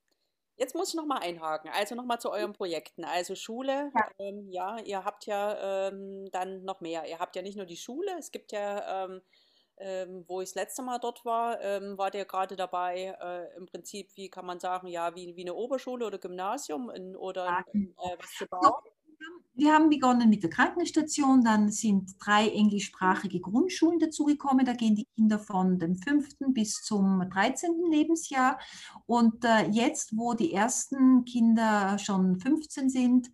Jetzt 0.56 0.74
muss 0.74 0.90
ich 0.90 0.94
nochmal 0.94 1.22
einhaken, 1.22 1.70
also 1.74 1.94
nochmal 1.94 2.20
zu 2.20 2.30
euren 2.30 2.52
Projekten. 2.52 3.04
Also 3.04 3.34
Schule, 3.34 3.90
ja, 3.94 4.08
ähm, 4.18 4.48
ja 4.50 4.78
ihr 4.78 5.04
habt 5.04 5.26
ja 5.26 5.88
ähm, 5.88 6.30
dann 6.30 6.64
noch 6.64 6.80
mehr. 6.80 7.08
Ihr 7.08 7.18
habt 7.18 7.34
ja 7.34 7.42
nicht 7.42 7.56
nur 7.56 7.66
die 7.66 7.76
Schule, 7.76 8.12
es 8.18 8.30
gibt 8.30 8.52
ja, 8.52 9.04
ähm, 9.04 9.22
ähm 9.78 10.24
wo 10.28 10.40
ich 10.40 10.50
das 10.50 10.54
letzte 10.54 10.82
Mal 10.82 10.98
dort 11.00 11.24
war, 11.24 11.60
ähm, 11.60 11.98
wart 11.98 12.14
ihr 12.14 12.24
gerade 12.24 12.54
dabei, 12.54 13.16
äh, 13.20 13.56
im 13.56 13.66
Prinzip, 13.66 14.10
wie 14.16 14.30
kann 14.30 14.46
man 14.46 14.60
sagen, 14.60 14.86
ja, 14.86 15.16
wie, 15.16 15.34
wie 15.34 15.42
eine 15.42 15.54
Oberschule 15.54 16.06
oder 16.06 16.18
Gymnasium 16.18 16.88
in, 16.90 17.16
oder 17.16 17.64
in, 17.72 17.94
äh, 17.98 18.16
was 18.18 18.30
zu 18.38 18.46
bauen? 18.46 18.93
Wir 19.57 19.72
haben 19.72 19.88
begonnen 19.88 20.29
mit 20.29 20.42
der 20.42 20.50
Krankenstation, 20.50 21.44
dann 21.44 21.70
sind 21.70 22.16
drei 22.18 22.48
englischsprachige 22.48 23.40
Grundschulen 23.40 24.00
dazugekommen. 24.00 24.66
Da 24.66 24.72
gehen 24.72 24.96
die 24.96 25.07
Kinder 25.14 25.38
von 25.38 25.79
dem 25.79 25.94
fünften 25.94 26.53
bis 26.53 26.83
zum 26.83 27.24
13. 27.31 27.70
Lebensjahr. 27.90 28.59
Und 29.07 29.44
äh, 29.44 29.68
jetzt, 29.70 30.16
wo 30.16 30.35
die 30.35 30.53
ersten 30.53 31.24
Kinder 31.24 31.98
schon 31.98 32.40
15 32.40 32.90
sind, 32.90 33.31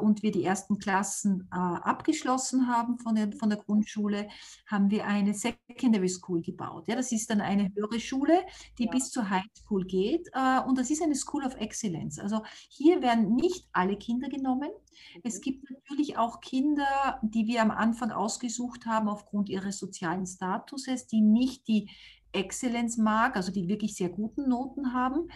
und 0.00 0.22
wir 0.22 0.32
die 0.32 0.44
ersten 0.44 0.78
Klassen 0.78 1.48
äh, 1.52 1.56
abgeschlossen 1.56 2.66
haben 2.66 2.98
von 2.98 3.14
der, 3.14 3.32
von 3.32 3.48
der 3.48 3.58
Grundschule, 3.58 4.28
haben 4.66 4.90
wir 4.90 5.06
eine 5.06 5.34
Secondary 5.34 6.08
School 6.08 6.42
gebaut. 6.42 6.84
Ja, 6.88 6.96
das 6.96 7.12
ist 7.12 7.30
dann 7.30 7.40
eine 7.40 7.70
höhere 7.74 8.00
Schule, 8.00 8.42
die 8.78 8.84
ja. 8.84 8.90
bis 8.90 9.10
zur 9.10 9.30
High 9.30 9.44
School 9.54 9.84
geht. 9.84 10.28
Äh, 10.32 10.60
und 10.66 10.78
das 10.78 10.90
ist 10.90 11.02
eine 11.02 11.14
School 11.14 11.44
of 11.44 11.54
Excellence. 11.56 12.18
Also 12.18 12.42
hier 12.68 13.02
werden 13.02 13.34
nicht 13.34 13.68
alle 13.72 13.96
Kinder 13.96 14.28
genommen. 14.28 14.70
Mhm. 15.14 15.20
Es 15.24 15.40
gibt 15.40 15.70
natürlich 15.70 16.16
auch 16.18 16.40
Kinder, 16.40 17.20
die 17.22 17.46
wir 17.46 17.62
am 17.62 17.70
Anfang 17.70 18.10
ausgesucht 18.10 18.86
haben 18.86 19.08
aufgrund 19.08 19.48
ihres 19.48 19.78
sozialen 19.78 20.26
Statuses, 20.26 21.06
die 21.06 21.20
nicht 21.20 21.68
die 21.68 21.88
Exzellenz 22.32 22.96
mag, 22.96 23.36
also 23.36 23.52
die 23.52 23.68
wirklich 23.68 23.94
sehr 23.94 24.08
guten 24.08 24.48
Noten 24.48 24.92
haben, 24.92 25.28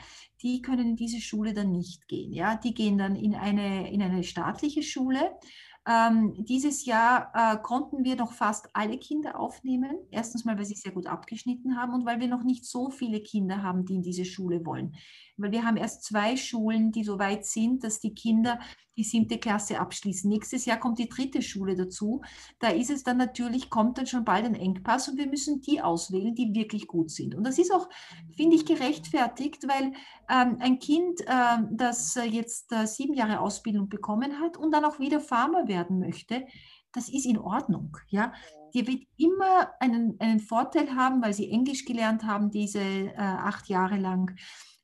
die 0.43 0.63
können 0.63 0.91
in 0.91 0.97
diese 0.97 1.21
Schule 1.21 1.55
dann 1.55 1.73
nicht 1.73 2.09
gehen. 2.09 2.33
Ja? 2.33 2.57
Die 2.57 2.75
gehen 2.75 2.99
dann 2.99 3.17
in 3.17 3.35
eine, 3.35 3.91
in 3.93 4.03
eine 4.03 4.25
staatliche 4.25 4.83
Schule. 4.83 5.37
Ähm, 5.89 6.45
dieses 6.45 6.85
Jahr 6.85 7.33
äh, 7.35 7.57
konnten 7.61 8.05
wir 8.05 8.15
noch 8.15 8.33
fast 8.33 8.69
alle 8.73 8.99
Kinder 8.99 9.39
aufnehmen. 9.41 9.97
Erstens 10.11 10.45
mal, 10.45 10.57
weil 10.57 10.65
sie 10.65 10.77
sehr 10.77 10.93
gut 10.93 11.07
abgeschnitten 11.07 11.77
haben 11.77 11.93
und 11.93 12.07
weil 12.07 12.21
wir 12.21 12.29
noch 12.29 12.45
nicht 12.45 12.65
so 12.65 12.91
viele 12.91 13.21
Kinder 13.21 13.63
haben, 13.63 13.85
die 13.85 13.97
in 13.97 14.03
diese 14.03 14.25
Schule 14.25 14.65
wollen 14.65 14.95
weil 15.43 15.53
wir 15.53 15.65
haben 15.65 15.77
erst 15.77 16.05
zwei 16.05 16.37
Schulen, 16.37 16.93
die 16.93 17.05
so 17.05 17.19
weit 17.19 17.45
sind, 17.45 17.85
dass 17.85 18.01
die 18.01 18.15
Kinder 18.15 18.59
die 18.97 19.05
siebte 19.05 19.39
Klasse 19.39 19.81
abschließen. 19.81 20.29
Nächstes 20.29 20.67
Jahr 20.67 20.79
kommt 20.79 20.99
die 20.99 21.09
dritte 21.09 21.41
Schule 21.41 21.75
dazu. 21.75 22.21
Da 22.59 22.69
ist 22.69 22.91
es 22.91 23.05
dann 23.05 23.17
natürlich, 23.17 23.71
kommt 23.71 23.99
dann 23.99 24.07
schon 24.07 24.25
bald 24.25 24.45
ein 24.45 24.55
Engpass 24.55 25.09
und 25.09 25.17
wir 25.17 25.27
müssen 25.27 25.63
die 25.63 25.81
auswählen, 25.81 26.35
die 26.35 26.55
wirklich 26.55 26.87
gut 26.87 27.11
sind. 27.11 27.35
Und 27.35 27.45
das 27.45 27.59
ist 27.59 27.73
auch, 27.73 27.89
finde 28.37 28.57
ich, 28.57 28.67
gerechtfertigt, 28.67 29.67
weil 29.67 29.93
ähm, 30.29 30.59
ein 30.61 30.79
Kind, 30.79 31.23
äh, 31.23 31.59
das 31.71 32.19
jetzt 32.31 32.73
äh, 32.73 32.87
sieben 32.87 33.15
Jahre 33.15 33.41
Ausbildung 33.41 33.89
bekommen 33.89 34.41
hat 34.41 34.57
und 34.57 34.73
dann 34.73 34.85
auch 34.85 34.99
wieder 34.99 35.21
Farmer 35.21 35.69
werden 35.69 35.99
möchte, 35.99 36.47
das 36.93 37.09
ist 37.09 37.27
in 37.27 37.39
Ordnung. 37.39 37.97
Ja? 38.09 38.33
Die 38.75 38.87
wird 38.87 39.05
immer 39.17 39.71
einen, 39.81 40.19
einen 40.21 40.41
Vorteil 40.41 40.95
haben, 40.95 41.23
weil 41.23 41.33
sie 41.33 41.51
Englisch 41.51 41.85
gelernt 41.85 42.25
haben, 42.25 42.51
diese 42.51 42.81
äh, 42.81 43.17
acht 43.17 43.69
Jahre 43.69 43.97
lang 43.97 44.37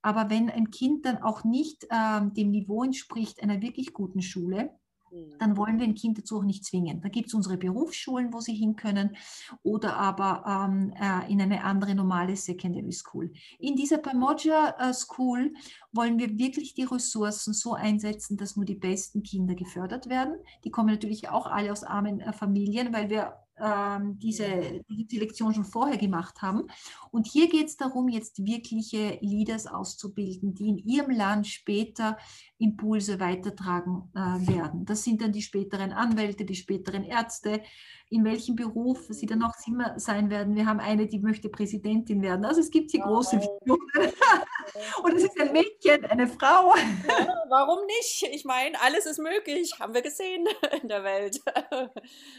aber 0.03 0.31
wenn 0.31 0.51
ein 0.51 0.71
Kind 0.71 1.05
dann 1.05 1.19
auch 1.19 1.45
nicht 1.45 1.85
äh, 1.91 2.21
dem 2.37 2.51
Niveau 2.51 2.83
entspricht 2.83 3.43
einer 3.43 3.61
wirklich 3.61 3.93
guten 3.93 4.23
Schule, 4.23 4.71
mhm. 5.11 5.39
dann 5.39 5.57
wollen 5.57 5.79
wir 5.79 5.87
ein 5.87 5.95
Kind 5.95 6.19
dazu 6.19 6.39
auch 6.39 6.45
nicht 6.45 6.65
zwingen. 6.65 7.01
Da 7.01 7.09
gibt 7.09 7.29
es 7.29 7.35
unsere 7.35 7.57
Berufsschulen, 7.57 8.33
wo 8.33 8.41
sie 8.41 8.55
hin 8.55 8.77
können 8.77 9.17
oder 9.63 9.97
aber 9.97 10.45
ähm, 10.47 10.93
äh, 11.01 11.31
in 11.31 11.41
eine 11.41 11.65
andere 11.65 11.95
normale 11.95 12.37
Secondary 12.37 12.93
School. 12.93 13.33
In 13.59 13.77
dieser 13.77 13.99
Pamoja 13.99 14.77
äh, 14.79 14.95
School 14.95 15.53
wollen 15.93 16.19
wir 16.19 16.39
wirklich 16.39 16.75
die 16.75 16.85
Ressourcen 16.85 17.53
so 17.53 17.75
einsetzen, 17.75 18.37
dass 18.37 18.57
nur 18.57 18.65
die 18.65 18.77
besten 18.77 19.23
Kinder 19.23 19.55
gefördert 19.55 20.09
werden. 20.09 20.37
Die 20.65 20.71
kommen 20.71 20.91
natürlich 20.91 21.29
auch 21.29 21.47
alle 21.47 21.73
aus 21.73 21.83
armen 21.83 22.21
äh, 22.21 22.33
Familien, 22.33 22.93
weil 22.93 23.11
wir 23.11 23.35
ähm, 23.61 24.19
diese, 24.19 24.83
diese 24.89 25.09
Selektion 25.09 25.55
schon 25.55 25.65
vorher 25.65 25.99
gemacht 25.99 26.43
haben. 26.43 26.67
Und 27.11 27.27
hier 27.27 27.49
geht 27.49 27.67
es 27.67 27.77
darum, 27.77 28.09
jetzt 28.09 28.45
wirkliche 28.45 29.19
Leaders 29.21 29.67
auszubilden, 29.67 30.55
die 30.55 30.69
in 30.69 30.79
ihrem 30.79 31.11
Land 31.11 31.47
später 31.47 32.17
Impulse 32.59 33.21
weitertragen 33.21 34.11
äh, 34.15 34.19
werden. 34.49 34.85
Das 34.85 35.05
sind 35.05 35.23
dann 35.23 35.33
die 35.33 35.43
späteren 35.43 35.93
Anwälte, 35.93 36.45
die 36.45 36.55
späteren 36.55 37.05
Ärzte, 37.05 37.63
in 38.11 38.25
welchem 38.25 38.57
Beruf 38.57 39.07
sie 39.11 39.27
dann 39.27 39.43
auch 39.43 39.55
immer 39.67 39.99
sein 39.99 40.31
werden. 40.31 40.57
Wir 40.57 40.67
haben 40.67 40.81
eine, 40.81 41.07
die 41.07 41.21
möchte 41.21 41.49
Präsidentin 41.49 42.23
werden. 42.23 42.45
Also 42.45 42.61
es 42.61 42.71
gibt 42.71 42.91
hier 42.91 43.01
große 43.01 43.37
Visionen. 43.37 43.79
Und 45.03 45.15
es 45.15 45.25
ist 45.25 45.41
ein 45.41 45.53
Mädchen, 45.53 46.05
eine 46.07 46.27
Frau. 46.27 46.75
Ja, 47.09 47.35
warum 47.49 47.85
nicht? 47.87 48.29
Ich 48.33 48.45
meine, 48.45 48.81
alles 48.81 49.07
ist 49.07 49.19
möglich, 49.19 49.79
haben 49.79 49.95
wir 49.95 50.03
gesehen 50.03 50.47
in 50.83 50.89
der 50.89 51.05
Welt. 51.05 51.41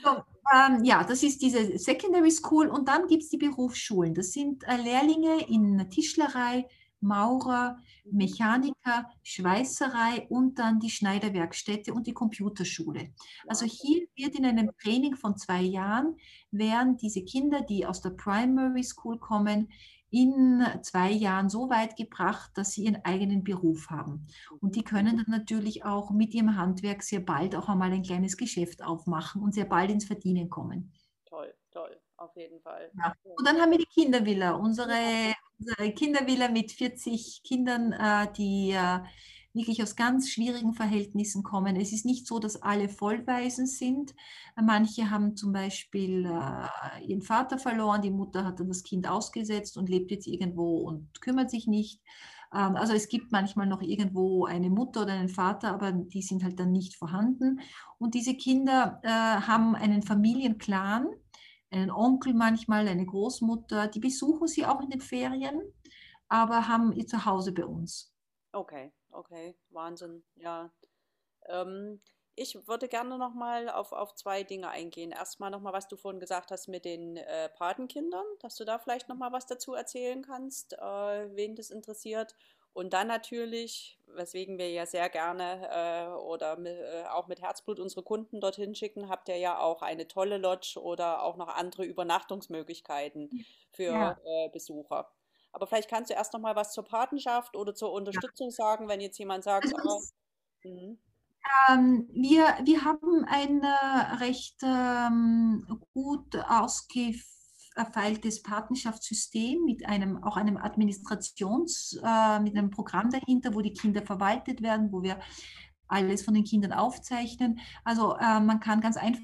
So, 0.03 0.10
ähm, 0.53 0.84
ja, 0.84 1.03
das 1.03 1.23
ist 1.23 1.41
diese 1.41 1.77
Secondary 1.77 2.32
School 2.32 2.67
und 2.67 2.88
dann 2.88 3.08
gibt 3.08 3.23
es 3.23 3.29
die 3.29 3.38
Berufsschulen. 3.38 4.13
Das 4.13 4.32
sind 4.32 4.63
äh, 4.63 4.77
Lehrlinge 4.77 5.47
in 5.47 5.89
Tischlerei, 5.89 6.67
Maurer, 7.01 7.77
Mechaniker, 8.05 9.09
Schweißerei 9.23 10.27
und 10.29 10.59
dann 10.59 10.79
die 10.79 10.89
Schneiderwerkstätte 10.89 11.93
und 11.93 12.07
die 12.07 12.13
Computerschule. 12.13 13.13
Also 13.47 13.65
hier 13.65 14.07
wird 14.15 14.35
in 14.35 14.45
einem 14.45 14.71
Training 14.81 15.15
von 15.15 15.38
zwei 15.38 15.62
Jahren, 15.62 16.17
werden 16.51 16.97
diese 16.97 17.23
Kinder, 17.23 17.62
die 17.62 17.85
aus 17.85 18.01
der 18.01 18.12
Primary 18.12 18.83
School 18.83 19.19
kommen, 19.19 19.69
in 20.12 20.65
zwei 20.81 21.12
Jahren 21.12 21.49
so 21.49 21.69
weit 21.69 21.95
gebracht, 21.95 22.51
dass 22.55 22.71
sie 22.71 22.85
ihren 22.85 23.03
eigenen 23.05 23.43
Beruf 23.43 23.89
haben. 23.89 24.27
Und 24.59 24.75
die 24.75 24.83
können 24.83 25.17
dann 25.17 25.29
natürlich 25.29 25.85
auch 25.85 26.12
mit 26.12 26.33
ihrem 26.33 26.55
Handwerk 26.55 27.03
sehr 27.03 27.19
bald 27.19 27.55
auch 27.55 27.69
einmal 27.69 27.91
ein 27.91 28.03
kleines 28.03 28.35
Geschäft 28.35 28.83
aufmachen 28.83 29.41
und 29.41 29.53
sehr 29.53 29.65
bald 29.65 29.91
ins 29.91 30.05
Verdienen 30.05 30.49
kommen. 30.49 30.91
Toll, 31.25 31.53
toll, 31.71 31.95
auf 32.17 32.35
jeden 32.35 32.59
Fall. 32.62 32.91
Ja. 32.97 33.13
Und 33.23 33.47
dann 33.47 33.57
haben 33.57 33.71
wir 33.71 33.77
die 33.77 33.85
Kindervilla, 33.85 34.53
unsere, 34.53 34.95
unsere 35.60 35.91
Kindervilla 35.93 36.50
mit 36.50 36.72
40 36.72 37.41
Kindern, 37.43 37.91
äh, 37.93 38.32
die 38.38 38.72
äh, 38.72 39.00
wirklich 39.54 39.82
aus 39.82 39.95
ganz 39.95 40.30
schwierigen 40.30 40.74
Verhältnissen 40.74 41.43
kommen. 41.43 41.76
Es 41.76 41.91
ist 41.91 42.06
nicht 42.06 42.28
so, 42.28 42.39
dass 42.39 42.62
alle 42.62 42.88
Vollwaisen 42.88 43.65
sind. 43.65 44.13
Manche 44.56 45.10
haben 45.10 45.36
zum 45.36 45.52
Beispiel 45.52 46.26
äh, 46.26 47.06
ihren 47.06 47.22
Vater 47.22 47.58
verloren, 47.58 48.02
die 48.02 48.12
Mutter 48.12 48.45
hat 48.45 48.60
dann 48.60 48.67
das 48.67 48.84
Kind 48.84 49.08
ausgesetzt 49.08 49.78
und 49.78 49.89
lebt 49.89 50.12
jetzt 50.12 50.28
irgendwo 50.28 50.78
und 50.80 51.22
kümmert 51.22 51.50
sich 51.50 51.67
nicht. 51.67 52.02
Ähm, 52.54 52.76
also 52.76 52.93
es 52.93 53.10
gibt 53.10 53.32
manchmal 53.32 53.67
noch 53.67 53.82
irgendwo 53.82 54.45
eine 54.45 54.69
Mutter 54.69 55.04
oder 55.04 55.13
einen 55.13 55.30
Vater, 55.30 55.74
aber 55.74 55.91
die 55.91 56.22
sind 56.22 56.43
halt 56.43 56.60
dann 56.60 56.72
nicht 56.72 56.95
vorhanden. 56.95 57.60
Und 57.98 58.13
diese 58.13 58.36
Kinder 58.36 59.00
äh, 59.04 59.10
haben 59.10 59.76
einen 59.76 60.04
Familienclan, 60.04 61.08
einen 61.71 61.91
Onkel 61.91 62.34
manchmal, 62.34 62.88
eine 62.88 63.05
Großmutter, 63.05 63.88
die 63.88 63.99
besuchen 63.99 64.47
sie 64.47 64.65
auch 64.65 64.82
in 64.82 64.89
den 64.89 65.01
Ferien, 65.01 65.62
aber 66.27 66.67
haben 66.67 66.91
ihr 66.93 67.08
Zuhause 67.08 67.53
bei 67.53 67.65
uns. 67.65 68.13
Okay. 68.51 68.91
Okay, 69.12 69.55
Wahnsinn, 69.69 70.23
ja. 70.36 70.71
Ähm, 71.47 72.01
ich 72.36 72.67
würde 72.67 72.88
gerne 72.88 73.17
nochmal 73.17 73.69
auf, 73.69 73.91
auf 73.91 74.15
zwei 74.15 74.43
Dinge 74.43 74.69
eingehen. 74.69 75.12
Erstmal 75.12 75.51
nochmal, 75.51 75.73
was 75.73 75.88
du 75.88 75.97
vorhin 75.97 76.19
gesagt 76.19 76.51
hast 76.51 76.67
mit 76.67 76.86
den 76.86 77.17
äh, 77.17 77.49
Patenkindern, 77.49 78.25
dass 78.39 78.55
du 78.55 78.65
da 78.65 78.79
vielleicht 78.79 79.10
nochmal 79.10 79.32
was 79.32 79.45
dazu 79.45 79.73
erzählen 79.73 80.23
kannst, 80.23 80.73
äh, 80.73 81.36
wen 81.36 81.55
das 81.55 81.69
interessiert. 81.69 82.36
Und 82.73 82.93
dann 82.93 83.08
natürlich, 83.08 83.99
weswegen 84.08 84.58
wir 84.58 84.69
ja 84.71 84.86
sehr 84.86 85.10
gerne 85.10 85.69
äh, 85.71 86.21
oder 86.21 86.58
mit, 86.58 86.77
äh, 86.77 87.03
auch 87.10 87.27
mit 87.27 87.41
Herzblut 87.41 87.79
unsere 87.79 88.03
Kunden 88.03 88.39
dorthin 88.39 88.75
schicken, 88.75 89.10
habt 89.10 89.29
ihr 89.29 89.38
ja 89.38 89.60
auch 89.60 89.82
eine 89.82 90.08
tolle 90.08 90.38
Lodge 90.38 90.79
oder 90.82 91.23
auch 91.23 91.36
noch 91.36 91.47
andere 91.47 91.84
Übernachtungsmöglichkeiten 91.86 93.45
für 93.71 93.84
ja. 93.84 94.12
Äh, 94.23 94.49
Besucher. 94.49 95.12
Aber 95.51 95.67
vielleicht 95.67 95.89
kannst 95.89 96.12
du 96.12 96.13
erst 96.13 96.34
noch 96.34 96.39
mal 96.39 96.55
was 96.55 96.73
zur 96.73 96.86
Patenschaft 96.86 97.55
oder 97.55 97.73
zur 97.73 97.91
Unterstützung 97.91 98.51
sagen, 98.51 98.88
wenn 98.88 99.01
jetzt 99.01 99.17
jemand 99.17 99.43
sagt, 99.43 99.73
also, 99.75 99.99
oh, 100.63 100.95
ähm, 101.69 102.08
wir, 102.12 102.58
wir 102.63 102.86
haben 102.86 103.25
ein 103.27 103.63
äh, 103.63 104.15
recht 104.23 104.58
ähm, 104.63 105.82
gut 105.93 106.36
ausgefeiltes 107.80 108.44
Patenschaftssystem 108.44 109.63
mit 109.65 109.86
einem 109.86 110.24
auch 110.24 110.38
einem 110.38 110.58
Administrations, 110.58 112.00
äh, 112.04 112.39
mit 112.39 112.58
einem 112.58 112.72
Programm 112.72 113.10
dahinter, 113.10 113.54
wo 113.54 113.62
die 113.62 113.74
Kinder 113.74 114.02
verwaltet 114.02 114.62
werden, 114.62 114.92
wo 114.92 115.02
wir 115.02 115.20
alles 115.88 116.24
von 116.24 116.34
den 116.34 116.44
Kindern 116.44 116.74
aufzeichnen. 116.74 117.60
Also 117.84 118.15
äh, 118.18 118.39
man 118.39 118.60
kann 118.60 118.82
ganz 118.82 118.98
einfach 118.98 119.22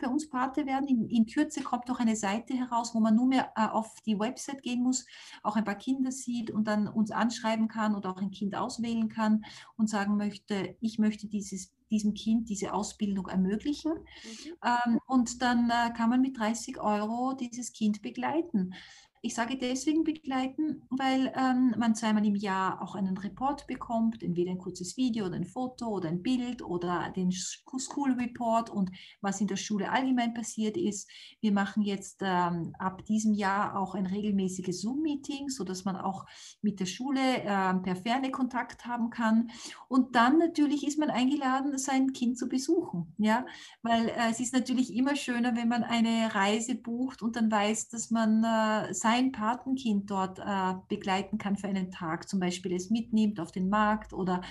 bei 0.00 0.08
uns 0.08 0.28
Pate 0.28 0.66
werden. 0.66 0.86
In, 0.86 1.08
in, 1.08 1.26
Kürze 1.26 1.62
kommt 1.62 1.90
auch 1.90 1.98
eine 1.98 2.16
Seite 2.16 2.54
heraus, 2.54 2.94
wo 2.94 3.00
man 3.00 3.16
nur 3.16 3.26
mehr 3.26 3.52
äh, 3.56 3.66
auf 3.66 3.94
die 4.06 4.18
Website 4.18 4.62
gehen 4.62 4.82
muss, 4.82 5.06
auch 5.42 5.56
ein 5.56 5.64
paar 5.64 5.76
Kinder 5.76 6.12
sieht 6.12 6.50
und 6.50 6.68
dann 6.68 6.88
uns 6.88 7.10
anschreiben 7.10 7.68
kann 7.68 7.94
oder 7.94 8.10
auch 8.10 8.20
ein 8.20 8.30
Kind 8.30 8.54
auswählen 8.54 9.08
kann 9.08 9.44
und 9.76 9.88
sagen 9.88 10.16
möchte, 10.16 10.76
ich 10.80 10.98
möchte 10.98 11.26
dieses, 11.26 11.72
diesem 11.90 12.14
Kind 12.14 12.48
diese 12.48 12.72
Ausbildung 12.72 13.28
ermöglichen. 13.28 13.92
Mhm. 13.92 14.52
Ähm, 14.64 15.00
und 15.06 15.42
dann 15.42 15.70
äh, 15.70 15.92
kann 15.96 16.10
man 16.10 16.20
mit 16.20 16.38
30 16.38 16.80
Euro 16.80 17.34
dieses 17.34 17.72
Kind 17.72 18.02
begleiten. 18.02 18.74
Ich 19.20 19.34
sage 19.34 19.58
deswegen 19.58 20.04
begleiten, 20.04 20.86
weil 20.90 21.32
ähm, 21.36 21.74
man 21.76 21.94
zweimal 21.96 22.24
im 22.24 22.36
Jahr 22.36 22.80
auch 22.80 22.94
einen 22.94 23.18
Report 23.18 23.66
bekommt, 23.66 24.22
entweder 24.22 24.52
ein 24.52 24.58
kurzes 24.58 24.96
Video 24.96 25.26
oder 25.26 25.34
ein 25.34 25.44
Foto 25.44 25.88
oder 25.88 26.08
ein 26.08 26.22
Bild 26.22 26.62
oder 26.62 27.12
den 27.16 27.32
School 27.32 28.12
Report 28.12 28.70
und 28.70 28.90
was 29.20 29.40
in 29.40 29.48
der 29.48 29.56
Schule 29.56 29.90
allgemein 29.90 30.34
passiert 30.34 30.76
ist. 30.76 31.10
Wir 31.40 31.50
machen 31.50 31.82
jetzt 31.82 32.20
ähm, 32.22 32.72
ab 32.78 33.04
diesem 33.06 33.32
Jahr 33.32 33.76
auch 33.76 33.96
ein 33.96 34.06
regelmäßiges 34.06 34.82
Zoom-Meeting, 34.82 35.48
sodass 35.48 35.84
man 35.84 35.96
auch 35.96 36.24
mit 36.62 36.78
der 36.78 36.86
Schule 36.86 37.20
äh, 37.20 37.74
per 37.74 37.96
Ferne 37.96 38.30
Kontakt 38.30 38.86
haben 38.86 39.10
kann. 39.10 39.50
Und 39.88 40.14
dann 40.14 40.38
natürlich 40.38 40.86
ist 40.86 40.98
man 40.98 41.10
eingeladen, 41.10 41.76
sein 41.76 42.12
Kind 42.12 42.38
zu 42.38 42.48
besuchen, 42.48 43.14
ja, 43.18 43.44
weil 43.82 44.08
äh, 44.10 44.30
es 44.30 44.38
ist 44.38 44.52
natürlich 44.52 44.94
immer 44.94 45.16
schöner, 45.16 45.56
wenn 45.56 45.68
man 45.68 45.82
eine 45.82 46.34
Reise 46.34 46.76
bucht 46.76 47.22
und 47.22 47.34
dann 47.34 47.50
weiß, 47.50 47.88
dass 47.88 48.10
man 48.10 48.44
äh, 48.44 48.94
sein 49.08 49.32
Patenkind 49.32 50.10
dort 50.10 50.38
äh, 50.38 50.74
begleiten 50.88 51.38
kann 51.38 51.56
für 51.56 51.66
einen 51.66 51.90
Tag, 51.90 52.28
zum 52.28 52.40
Beispiel 52.40 52.74
es 52.74 52.90
mitnimmt 52.90 53.40
auf 53.40 53.52
den 53.52 53.70
Markt 53.70 54.12
oder 54.12 54.42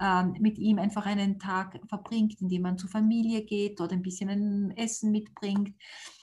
äh, 0.00 0.24
mit 0.24 0.58
ihm 0.58 0.78
einfach 0.78 1.04
einen 1.04 1.38
Tag 1.38 1.78
verbringt, 1.86 2.40
indem 2.40 2.62
man 2.62 2.78
zur 2.78 2.88
Familie 2.88 3.42
geht, 3.42 3.80
dort 3.80 3.92
ein 3.92 4.02
bisschen 4.02 4.30
ein 4.30 4.70
Essen 4.76 5.10
mitbringt. 5.10 5.74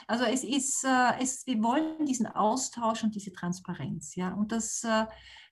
Also 0.08 0.24
es 0.26 0.44
ist, 0.44 0.84
äh, 0.84 1.22
es, 1.22 1.46
wir 1.46 1.62
wollen 1.62 2.06
diesen 2.08 2.26
Austausch 2.26 3.04
und 3.04 3.14
diese 3.14 3.34
Transparenz, 3.34 4.16
ja, 4.16 4.34
und 4.34 4.52
das 4.52 4.84
äh, 4.84 5.06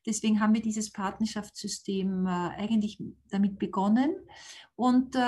Deswegen 0.05 0.41
haben 0.41 0.53
wir 0.53 0.61
dieses 0.61 0.91
Partnerschaftssystem 0.91 2.25
äh, 2.25 2.29
eigentlich 2.29 3.01
damit 3.29 3.57
begonnen. 3.57 4.13
Und 4.75 5.15
äh, 5.15 5.19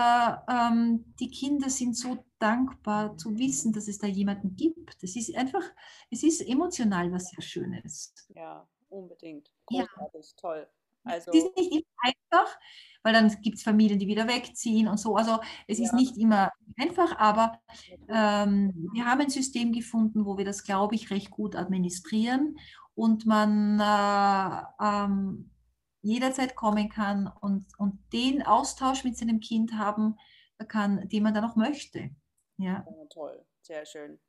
ähm, 0.49 1.05
die 1.17 1.29
Kinder 1.29 1.69
sind 1.69 1.95
so 1.95 2.25
dankbar 2.45 3.17
zu 3.17 3.37
wissen, 3.37 3.73
dass 3.73 3.87
es 3.87 3.97
da 3.97 4.05
jemanden 4.05 4.55
gibt. 4.55 5.03
Es 5.03 5.15
ist 5.15 5.35
einfach, 5.35 5.63
es 6.11 6.21
ist 6.21 6.41
emotional 6.41 7.11
was 7.11 7.29
sehr 7.29 7.41
Schönes. 7.41 8.13
Ja, 8.35 8.67
unbedingt. 8.89 9.51
Großartig, 9.65 10.29
ja. 10.29 10.37
toll. 10.37 10.67
Also, 11.03 11.31
es 11.31 11.43
ist 11.43 11.57
nicht 11.57 11.71
immer 11.71 11.83
einfach, 12.03 12.59
weil 13.03 13.13
dann 13.13 13.29
gibt 13.41 13.57
es 13.57 13.63
Familien, 13.63 13.99
die 13.99 14.07
wieder 14.07 14.27
wegziehen 14.27 14.87
und 14.87 14.99
so. 14.99 15.15
Also 15.15 15.39
es 15.67 15.77
ja. 15.77 15.85
ist 15.85 15.93
nicht 15.93 16.17
immer 16.17 16.51
einfach, 16.77 17.17
aber 17.17 17.59
ähm, 18.07 18.89
wir 18.93 19.05
haben 19.05 19.21
ein 19.21 19.29
System 19.29 19.71
gefunden, 19.71 20.25
wo 20.25 20.37
wir 20.37 20.45
das, 20.45 20.63
glaube 20.63 20.95
ich, 20.95 21.11
recht 21.11 21.29
gut 21.29 21.55
administrieren 21.55 22.57
und 22.95 23.25
man 23.25 23.79
äh, 23.79 24.83
ähm, 24.83 25.51
jederzeit 26.01 26.55
kommen 26.55 26.89
kann 26.89 27.31
und, 27.41 27.65
und 27.77 27.99
den 28.13 28.43
Austausch 28.43 29.03
mit 29.03 29.17
seinem 29.17 29.39
Kind 29.39 29.73
haben 29.73 30.17
kann, 30.67 31.07
den 31.09 31.23
man 31.23 31.33
dann 31.33 31.45
auch 31.45 31.55
möchte. 31.55 32.09
Ja. 32.57 32.85
ja 32.87 33.05
toll, 33.09 33.45
sehr 33.61 33.85
schön. 33.85 34.19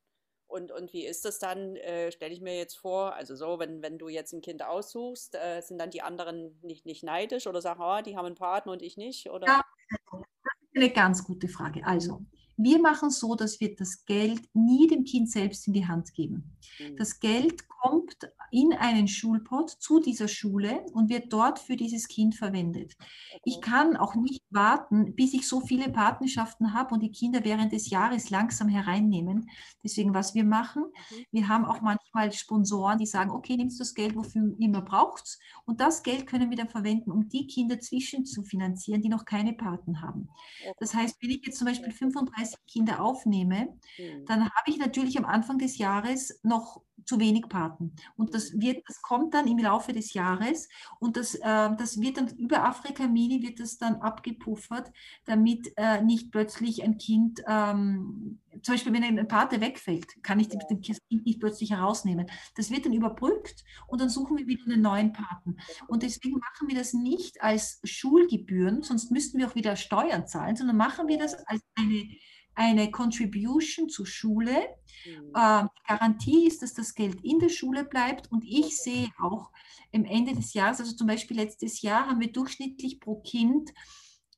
Und, 0.48 0.70
und 0.70 0.92
wie 0.92 1.04
ist 1.04 1.24
das 1.24 1.38
dann, 1.38 1.76
äh, 1.76 2.12
stelle 2.12 2.32
ich 2.32 2.40
mir 2.40 2.56
jetzt 2.56 2.76
vor, 2.76 3.14
also 3.14 3.34
so, 3.34 3.58
wenn, 3.58 3.82
wenn 3.82 3.98
du 3.98 4.08
jetzt 4.08 4.32
ein 4.32 4.42
Kind 4.42 4.62
aussuchst, 4.62 5.34
äh, 5.34 5.60
sind 5.60 5.78
dann 5.78 5.90
die 5.90 6.02
anderen 6.02 6.58
nicht, 6.62 6.86
nicht 6.86 7.02
neidisch 7.02 7.46
oder 7.46 7.60
sagen, 7.60 7.80
oh, 7.82 8.00
die 8.02 8.16
haben 8.16 8.26
einen 8.26 8.36
Partner 8.36 8.72
und 8.72 8.82
ich 8.82 8.96
nicht? 8.96 9.28
Oder? 9.28 9.46
Ja, 9.46 9.64
das 9.90 10.20
ist 10.20 10.76
eine 10.76 10.90
ganz 10.90 11.24
gute 11.24 11.48
Frage. 11.48 11.84
Also, 11.84 12.22
wir 12.56 12.78
machen 12.80 13.10
so, 13.10 13.34
dass 13.34 13.60
wir 13.60 13.74
das 13.74 14.04
Geld 14.04 14.40
nie 14.54 14.86
dem 14.86 15.04
Kind 15.04 15.30
selbst 15.30 15.66
in 15.66 15.72
die 15.72 15.86
Hand 15.86 16.14
geben. 16.14 16.56
Mhm. 16.78 16.96
Das 16.96 17.18
Geld 17.18 17.68
kommt 17.68 18.16
in 18.56 18.72
einen 18.72 19.06
Schulpot 19.06 19.68
zu 19.68 20.00
dieser 20.00 20.28
Schule 20.28 20.80
und 20.94 21.10
wird 21.10 21.30
dort 21.30 21.58
für 21.58 21.76
dieses 21.76 22.08
Kind 22.08 22.34
verwendet. 22.34 22.96
Ich 23.44 23.60
kann 23.60 23.98
auch 23.98 24.14
nicht 24.14 24.42
warten, 24.48 25.14
bis 25.14 25.34
ich 25.34 25.46
so 25.46 25.60
viele 25.60 25.90
Partnerschaften 25.90 26.72
habe 26.72 26.94
und 26.94 27.02
die 27.02 27.12
Kinder 27.12 27.44
während 27.44 27.72
des 27.72 27.90
Jahres 27.90 28.30
langsam 28.30 28.68
hereinnehmen. 28.68 29.50
Deswegen, 29.84 30.14
was 30.14 30.34
wir 30.34 30.44
machen, 30.44 30.84
mhm. 30.84 31.24
wir 31.32 31.48
haben 31.48 31.66
auch 31.66 31.82
manchmal 31.82 32.32
Sponsoren, 32.32 32.96
die 32.96 33.04
sagen, 33.04 33.30
okay, 33.30 33.58
nimmst 33.58 33.78
du 33.78 33.82
das 33.82 33.92
Geld, 33.92 34.16
wofür 34.16 34.56
immer 34.58 34.80
braucht 34.80 35.38
und 35.66 35.82
das 35.82 36.02
Geld 36.02 36.26
können 36.26 36.48
wir 36.48 36.56
dann 36.56 36.70
verwenden, 36.70 37.10
um 37.10 37.28
die 37.28 37.46
Kinder 37.46 37.78
zwischen 37.78 38.24
zu 38.24 38.42
finanzieren, 38.42 39.02
die 39.02 39.10
noch 39.10 39.26
keine 39.26 39.52
Paten 39.52 40.00
haben. 40.00 40.30
Das 40.78 40.94
heißt, 40.94 41.18
wenn 41.20 41.30
ich 41.30 41.44
jetzt 41.44 41.58
zum 41.58 41.66
Beispiel 41.66 41.92
35 41.92 42.58
Kinder 42.66 43.02
aufnehme, 43.02 43.76
mhm. 43.98 44.24
dann 44.24 44.44
habe 44.44 44.70
ich 44.70 44.78
natürlich 44.78 45.18
am 45.18 45.26
Anfang 45.26 45.58
des 45.58 45.76
Jahres 45.76 46.40
noch 46.42 46.80
zu 47.04 47.20
wenig 47.20 47.48
Paten. 47.48 47.94
Und 48.16 48.34
das, 48.34 48.45
wird, 48.54 48.82
das 48.86 49.02
kommt 49.02 49.34
dann 49.34 49.46
im 49.46 49.58
Laufe 49.58 49.92
des 49.92 50.14
Jahres 50.14 50.68
und 50.98 51.16
das, 51.16 51.34
äh, 51.34 51.40
das 51.76 52.00
wird 52.00 52.16
dann 52.16 52.28
über 52.36 52.64
Afrika 52.64 53.06
Mini 53.06 53.42
wird 53.42 53.60
das 53.60 53.78
dann 53.78 53.96
abgepuffert, 53.96 54.92
damit 55.24 55.72
äh, 55.76 56.02
nicht 56.02 56.30
plötzlich 56.30 56.82
ein 56.82 56.98
Kind, 56.98 57.42
ähm, 57.48 58.40
zum 58.62 58.74
Beispiel 58.74 58.92
wenn 58.92 59.04
ein 59.04 59.28
Pate 59.28 59.60
wegfällt, 59.60 60.22
kann 60.22 60.40
ich 60.40 60.52
ja. 60.52 60.58
das 60.70 60.98
Kind 61.08 61.26
nicht 61.26 61.40
plötzlich 61.40 61.70
herausnehmen. 61.70 62.26
Das 62.54 62.70
wird 62.70 62.86
dann 62.86 62.92
überbrückt 62.92 63.64
und 63.86 64.00
dann 64.00 64.08
suchen 64.08 64.36
wir 64.36 64.46
wieder 64.46 64.64
einen 64.64 64.82
neuen 64.82 65.12
Paten. 65.12 65.56
Und 65.88 66.02
deswegen 66.02 66.38
machen 66.38 66.68
wir 66.68 66.76
das 66.76 66.92
nicht 66.92 67.42
als 67.42 67.80
Schulgebühren, 67.84 68.82
sonst 68.82 69.10
müssten 69.10 69.38
wir 69.38 69.48
auch 69.48 69.54
wieder 69.54 69.76
Steuern 69.76 70.26
zahlen, 70.26 70.56
sondern 70.56 70.76
machen 70.76 71.08
wir 71.08 71.18
das 71.18 71.34
als 71.46 71.60
eine 71.76 72.08
eine 72.56 72.90
Contribution 72.90 73.88
zur 73.88 74.06
Schule. 74.06 74.56
Mhm. 75.04 75.30
Äh, 75.34 75.64
Garantie 75.86 76.46
ist, 76.46 76.62
dass 76.62 76.74
das 76.74 76.94
Geld 76.94 77.22
in 77.22 77.38
der 77.38 77.50
Schule 77.50 77.84
bleibt. 77.84 78.32
Und 78.32 78.44
ich 78.44 78.76
sehe 78.78 79.08
auch 79.20 79.52
am 79.94 80.04
Ende 80.04 80.34
des 80.34 80.54
Jahres, 80.54 80.80
also 80.80 80.96
zum 80.96 81.06
Beispiel 81.06 81.36
letztes 81.36 81.82
Jahr, 81.82 82.08
haben 82.08 82.20
wir 82.20 82.32
durchschnittlich 82.32 82.98
pro 82.98 83.20
Kind 83.20 83.72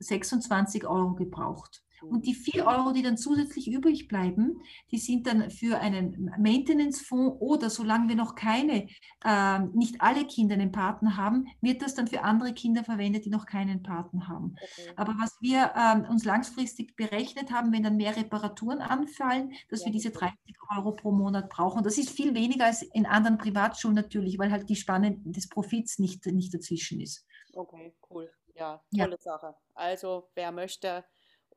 26 0.01 0.87
Euro 0.87 1.15
gebraucht. 1.15 1.83
Und 2.03 2.27
die 2.27 2.35
vier 2.35 2.67
Euro, 2.67 2.93
die 2.93 3.03
dann 3.03 3.17
zusätzlich 3.17 3.71
übrig 3.71 4.09
bleiben, 4.09 4.61
die 4.91 4.99
sind 4.99 5.27
dann 5.27 5.51
für 5.51 5.79
einen 5.81 6.31
Maintenance-Fonds 6.39 7.41
oder 7.41 7.71
solange 7.71 8.09
wir 8.09 8.17
noch 8.17 8.35
keine, 8.35 8.89
äh, 9.25 9.59
nicht 9.75 10.01
alle 10.01 10.25
Kinder 10.27 10.55
einen 10.55 10.73
Paten 10.73 11.17
haben, 11.17 11.47
wird 11.61 11.83
das 11.83 11.95
dann 11.95 12.07
für 12.07 12.23
andere 12.23 12.53
Kinder 12.55 12.85
verwendet, 12.85 13.25
die 13.25 13.31
noch 13.31 13.47
keinen 13.47 13.83
Paten 13.83 14.29
haben. 14.29 14.55
Okay. 14.57 14.93
Aber 14.97 15.15
was 15.19 15.37
wir 15.41 15.73
äh, 15.75 16.11
uns 16.11 16.25
langfristig 16.25 16.97
berechnet 16.97 17.51
haben, 17.51 17.73
wenn 17.73 17.83
dann 17.83 17.97
mehr 17.97 18.17
Reparaturen 18.17 18.81
anfallen, 18.81 19.53
dass 19.71 19.81
ja. 19.81 19.87
wir 19.87 19.93
diese 19.93 20.11
30 20.11 20.37
Euro 20.77 20.93
pro 20.93 21.11
Monat 21.11 21.49
brauchen. 21.49 21.83
Das 21.83 21.99
ist 21.99 22.11
viel 22.11 22.35
weniger 22.35 22.67
als 22.67 22.83
in 22.83 23.07
anderen 23.07 23.39
Privatschulen 23.39 23.95
natürlich, 23.95 24.39
weil 24.39 24.51
halt 24.51 24.69
die 24.69 24.77
Spanne 24.77 25.17
des 25.25 25.49
Profits 25.49 25.99
nicht, 25.99 26.25
nicht 26.27 26.53
dazwischen 26.55 27.01
ist. 27.01 27.25
Okay, 27.53 27.95
cool. 28.11 28.31
Ja, 28.55 28.83
tolle 28.97 29.13
ja. 29.13 29.19
Sache. 29.19 29.55
Also 29.75 30.29
wer 30.35 30.51
möchte, 30.53 31.05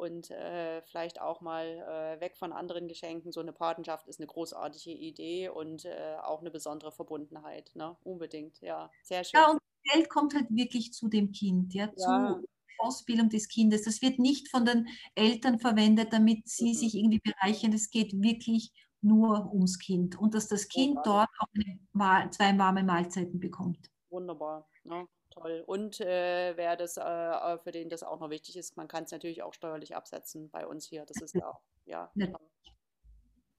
und 0.01 0.31
äh, 0.31 0.81
vielleicht 0.81 1.21
auch 1.21 1.41
mal 1.41 1.63
äh, 1.63 2.19
weg 2.19 2.35
von 2.35 2.51
anderen 2.51 2.87
Geschenken. 2.87 3.31
So 3.31 3.39
eine 3.39 3.53
Patenschaft 3.53 4.07
ist 4.07 4.19
eine 4.19 4.25
großartige 4.25 4.89
Idee 4.89 5.49
und 5.49 5.85
äh, 5.85 6.15
auch 6.23 6.41
eine 6.41 6.49
besondere 6.49 6.91
Verbundenheit. 6.91 7.69
Ne? 7.75 7.95
Unbedingt, 8.03 8.59
ja. 8.61 8.89
Sehr 9.03 9.23
schön. 9.23 9.39
Ja, 9.39 9.51
und 9.51 9.59
Geld 9.83 10.09
kommt 10.09 10.33
halt 10.33 10.47
wirklich 10.49 10.91
zu 10.91 11.07
dem 11.07 11.31
Kind, 11.31 11.75
ja, 11.75 11.85
ja. 11.85 11.95
zur 11.95 12.43
Ausbildung 12.79 13.29
des 13.29 13.47
Kindes. 13.47 13.83
Das 13.83 14.01
wird 14.01 14.17
nicht 14.17 14.49
von 14.49 14.65
den 14.65 14.87
Eltern 15.13 15.59
verwendet, 15.59 16.11
damit 16.11 16.47
sie 16.47 16.69
mhm. 16.69 16.73
sich 16.73 16.95
irgendwie 16.95 17.21
bereichern. 17.23 17.71
Es 17.71 17.91
geht 17.91 18.19
wirklich 18.19 18.71
nur 19.01 19.53
ums 19.53 19.77
Kind 19.77 20.17
und 20.17 20.33
dass 20.33 20.47
das 20.47 20.67
Kind 20.67 20.97
dort 21.03 21.29
auch 21.37 22.29
zwei 22.31 22.57
warme 22.57 22.83
Mahlzeiten 22.83 23.39
bekommt. 23.39 23.91
Wunderbar. 24.09 24.67
Ne? 24.83 25.07
Toll. 25.31 25.63
Und 25.65 25.99
äh, 26.01 26.55
wer 26.55 26.75
das, 26.75 26.97
äh, 26.97 27.57
für 27.59 27.71
den 27.71 27.89
das 27.89 28.03
auch 28.03 28.19
noch 28.19 28.29
wichtig 28.29 28.57
ist, 28.57 28.77
man 28.77 28.87
kann 28.87 29.05
es 29.05 29.11
natürlich 29.11 29.43
auch 29.43 29.53
steuerlich 29.53 29.95
absetzen 29.95 30.49
bei 30.49 30.67
uns 30.67 30.85
hier. 30.85 31.05
Das 31.05 31.21
ist 31.21 31.35
ja 31.35 31.47
auch, 31.47 31.61
ja. 31.85 32.11
ja. 32.15 32.27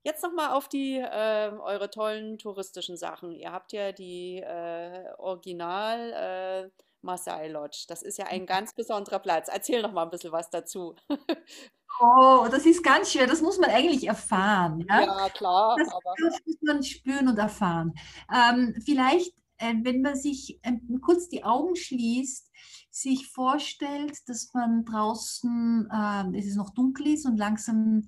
Jetzt 0.05 0.23
nochmal 0.23 0.51
auf 0.53 0.69
die 0.69 0.99
äh, 0.99 1.51
eure 1.61 1.89
tollen 1.89 2.39
touristischen 2.39 2.97
Sachen. 2.97 3.33
Ihr 3.33 3.53
habt 3.53 3.73
ja 3.73 3.93
die 3.93 4.39
äh, 4.39 5.13
Original 5.17 6.13
äh, 6.13 6.83
Masai 7.03 7.49
Lodge. 7.49 7.85
Das 7.89 8.03
ist 8.03 8.19
ja 8.19 8.27
ein 8.27 8.47
ganz 8.47 8.75
besonderer 8.75 9.21
Platz. 9.21 9.49
Erzähl 9.49 9.81
noch 9.81 9.93
mal 9.93 10.05
ein 10.05 10.11
bisschen 10.11 10.33
was 10.33 10.51
dazu. 10.51 10.97
Oh, 12.01 12.49
das 12.51 12.65
ist 12.65 12.83
ganz 12.83 13.13
schwer. 13.13 13.27
Das 13.27 13.43
muss 13.43 13.59
man 13.59 13.71
eigentlich 13.71 14.07
erfahren. 14.09 14.85
Ja, 14.89 15.03
ja 15.03 15.29
klar. 15.29 15.77
Das, 15.79 16.41
muss 16.47 16.57
man 16.63 16.83
spüren 16.83 17.29
und 17.29 17.39
erfahren. 17.39 17.93
Ähm, 18.35 18.75
vielleicht 18.85 19.31
äh, 19.31 19.42
wenn 19.83 20.03
man 20.03 20.17
sich 20.17 20.59
ähm, 20.63 21.01
kurz 21.01 21.29
die 21.29 21.45
Augen 21.45 21.77
schließt, 21.77 22.51
sich 22.91 23.29
vorstellt, 23.29 24.19
dass 24.27 24.53
man 24.53 24.85
draußen, 24.85 25.89
äh, 25.91 26.39
es 26.39 26.47
ist 26.47 26.57
noch 26.57 26.71
dunkel 26.71 27.09
ist 27.09 27.27
und 27.27 27.37
langsam 27.37 28.03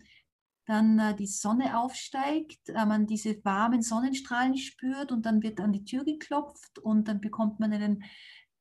dann 0.67 0.99
äh, 0.99 1.15
die 1.15 1.27
Sonne 1.27 1.79
aufsteigt, 1.79 2.69
äh, 2.69 2.87
man 2.87 3.07
diese 3.07 3.43
warmen 3.45 3.83
Sonnenstrahlen 3.83 4.57
spürt 4.57 5.13
und 5.13 5.27
dann 5.27 5.43
wird 5.43 5.61
an 5.61 5.73
die 5.73 5.85
Tür 5.85 6.05
geklopft 6.05 6.79
und 6.79 7.09
dann 7.09 7.21
bekommt 7.21 7.61
man 7.61 7.73
einen 7.73 8.05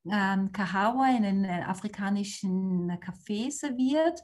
ähm, 0.05 0.51
Kahawa, 0.51 1.03
einen 1.03 1.45
äh, 1.45 1.63
afrikanischen 1.65 2.99
Kaffee 2.99 3.49
serviert 3.49 4.21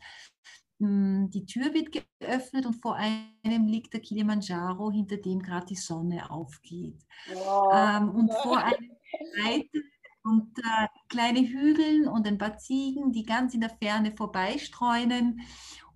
die 0.80 1.46
Tür 1.46 1.74
wird 1.74 1.92
geöffnet 1.92 2.66
und 2.66 2.82
vor 2.82 2.96
einem 2.96 3.68
liegt 3.68 3.94
der 3.94 4.00
Kilimanjaro, 4.00 4.92
hinter 4.92 5.18
dem 5.18 5.42
gerade 5.42 5.66
die 5.66 5.76
Sonne 5.76 6.32
aufgeht. 6.32 7.06
Wow. 7.34 7.74
Ähm, 7.74 8.10
und 8.12 8.34
vor 8.34 8.58
einem 8.64 8.92
Reiter 9.44 9.80
und 10.24 10.58
äh, 10.60 10.88
kleine 11.10 11.42
Hügel 11.42 12.08
und 12.08 12.28
ein 12.28 12.38
paar 12.38 12.58
Ziegen, 12.58 13.12
die 13.12 13.24
ganz 13.24 13.54
in 13.54 13.62
der 13.62 13.76
Ferne 13.82 14.14
vorbeistreunen. 14.16 15.42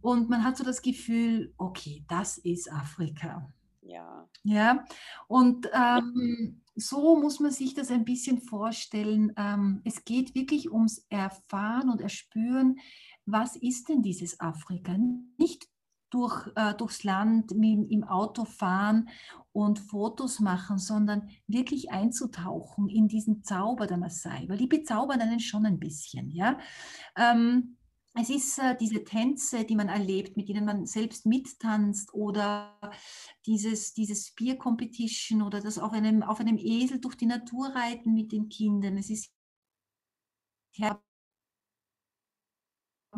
Und 0.01 0.29
man 0.29 0.43
hat 0.43 0.57
so 0.57 0.65
das 0.65 0.81
Gefühl, 0.81 1.53
okay, 1.57 2.03
das 2.09 2.37
ist 2.39 2.71
Afrika. 2.71 3.49
Ja. 3.81 4.27
Ja, 4.43 4.85
und 5.27 5.69
ähm, 5.73 6.61
so 6.75 7.15
muss 7.15 7.39
man 7.39 7.51
sich 7.51 7.73
das 7.73 7.91
ein 7.91 8.03
bisschen 8.03 8.41
vorstellen. 8.41 9.33
Ähm, 9.37 9.81
es 9.85 10.03
geht 10.03 10.35
wirklich 10.35 10.71
ums 10.71 11.05
Erfahren 11.09 11.89
und 11.89 12.01
Erspüren, 12.01 12.77
was 13.25 13.55
ist 13.55 13.89
denn 13.89 14.01
dieses 14.01 14.39
Afrika? 14.39 14.95
Nicht 15.37 15.67
durch, 16.09 16.47
äh, 16.55 16.75
durchs 16.75 17.03
Land 17.03 17.51
mit, 17.55 17.91
im 17.91 18.03
Auto 18.03 18.45
fahren 18.45 19.09
und 19.51 19.79
Fotos 19.79 20.39
machen, 20.39 20.77
sondern 20.77 21.29
wirklich 21.47 21.91
einzutauchen 21.91 22.87
in 22.87 23.07
diesen 23.07 23.43
Zauber 23.43 23.87
der 23.87 23.97
Maasai, 23.97 24.45
weil 24.47 24.57
die 24.57 24.67
bezaubern 24.67 25.21
einen 25.21 25.39
schon 25.39 25.65
ein 25.65 25.79
bisschen. 25.79 26.29
Ja? 26.29 26.59
Ähm, 27.17 27.77
es 28.15 28.29
ist 28.29 28.59
äh, 28.59 28.77
diese 28.79 29.03
Tänze, 29.03 29.63
die 29.65 29.75
man 29.75 29.89
erlebt, 29.89 30.37
mit 30.37 30.47
denen 30.47 30.65
man 30.65 30.85
selbst 30.85 31.25
mittanzt 31.25 32.13
oder 32.13 32.79
dieses, 33.47 33.93
dieses 33.93 34.27
Spear 34.27 34.55
Competition 34.55 35.41
oder 35.41 35.61
das 35.61 35.79
auf 35.79 35.93
einem, 35.93 36.21
auf 36.21 36.39
einem 36.39 36.57
Esel 36.59 36.99
durch 36.99 37.15
die 37.15 37.25
Natur 37.25 37.69
reiten 37.69 38.13
mit 38.13 38.31
den 38.31 38.49
Kindern. 38.49 38.97
Es 38.97 39.09
ist 39.09 39.31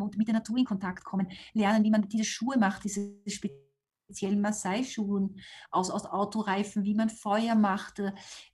und 0.02 0.18
mit 0.18 0.28
der 0.28 0.36
Natur 0.36 0.58
in 0.58 0.66
Kontakt 0.66 1.04
kommen, 1.04 1.28
lernen, 1.54 1.84
wie 1.84 1.92
man 1.92 2.08
diese 2.08 2.24
Schuhe 2.24 2.58
macht, 2.58 2.84
diese 2.84 3.16
speziellen 3.28 3.65
speziellen 4.06 4.42
Maasai-Schuhen 4.42 5.40
aus, 5.72 5.90
aus 5.90 6.06
Autoreifen, 6.06 6.84
wie 6.84 6.94
man 6.94 7.10
Feuer 7.10 7.56
macht, 7.56 8.02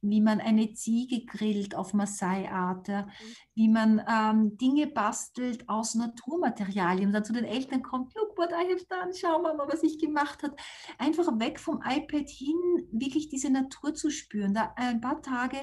wie 0.01 0.21
man 0.21 0.39
eine 0.39 0.73
Ziege 0.73 1.25
grillt 1.25 1.75
auf 1.75 1.93
Maasai-Art, 1.93 2.87
mhm. 2.87 3.05
wie 3.53 3.67
man 3.67 4.01
ähm, 4.09 4.57
Dinge 4.57 4.87
bastelt 4.87 5.67
aus 5.67 5.95
Naturmaterialien 5.95 7.07
und 7.07 7.13
dann 7.13 7.25
zu 7.25 7.33
den 7.33 7.43
Eltern 7.43 7.83
kommt, 7.83 8.13
look 8.15 8.37
what 8.37 8.51
I 8.51 8.73
have 8.73 8.85
done, 8.87 9.11
schau 9.13 9.41
mal, 9.41 9.57
was 9.67 9.83
ich 9.83 9.99
gemacht 9.99 10.41
habe. 10.43 10.55
Einfach 10.97 11.27
weg 11.39 11.59
vom 11.59 11.81
iPad 11.83 12.29
hin, 12.29 12.87
wirklich 12.91 13.29
diese 13.29 13.49
Natur 13.49 13.93
zu 13.93 14.09
spüren, 14.09 14.53
da 14.53 14.73
ein 14.77 15.01
paar 15.01 15.21
Tage 15.21 15.57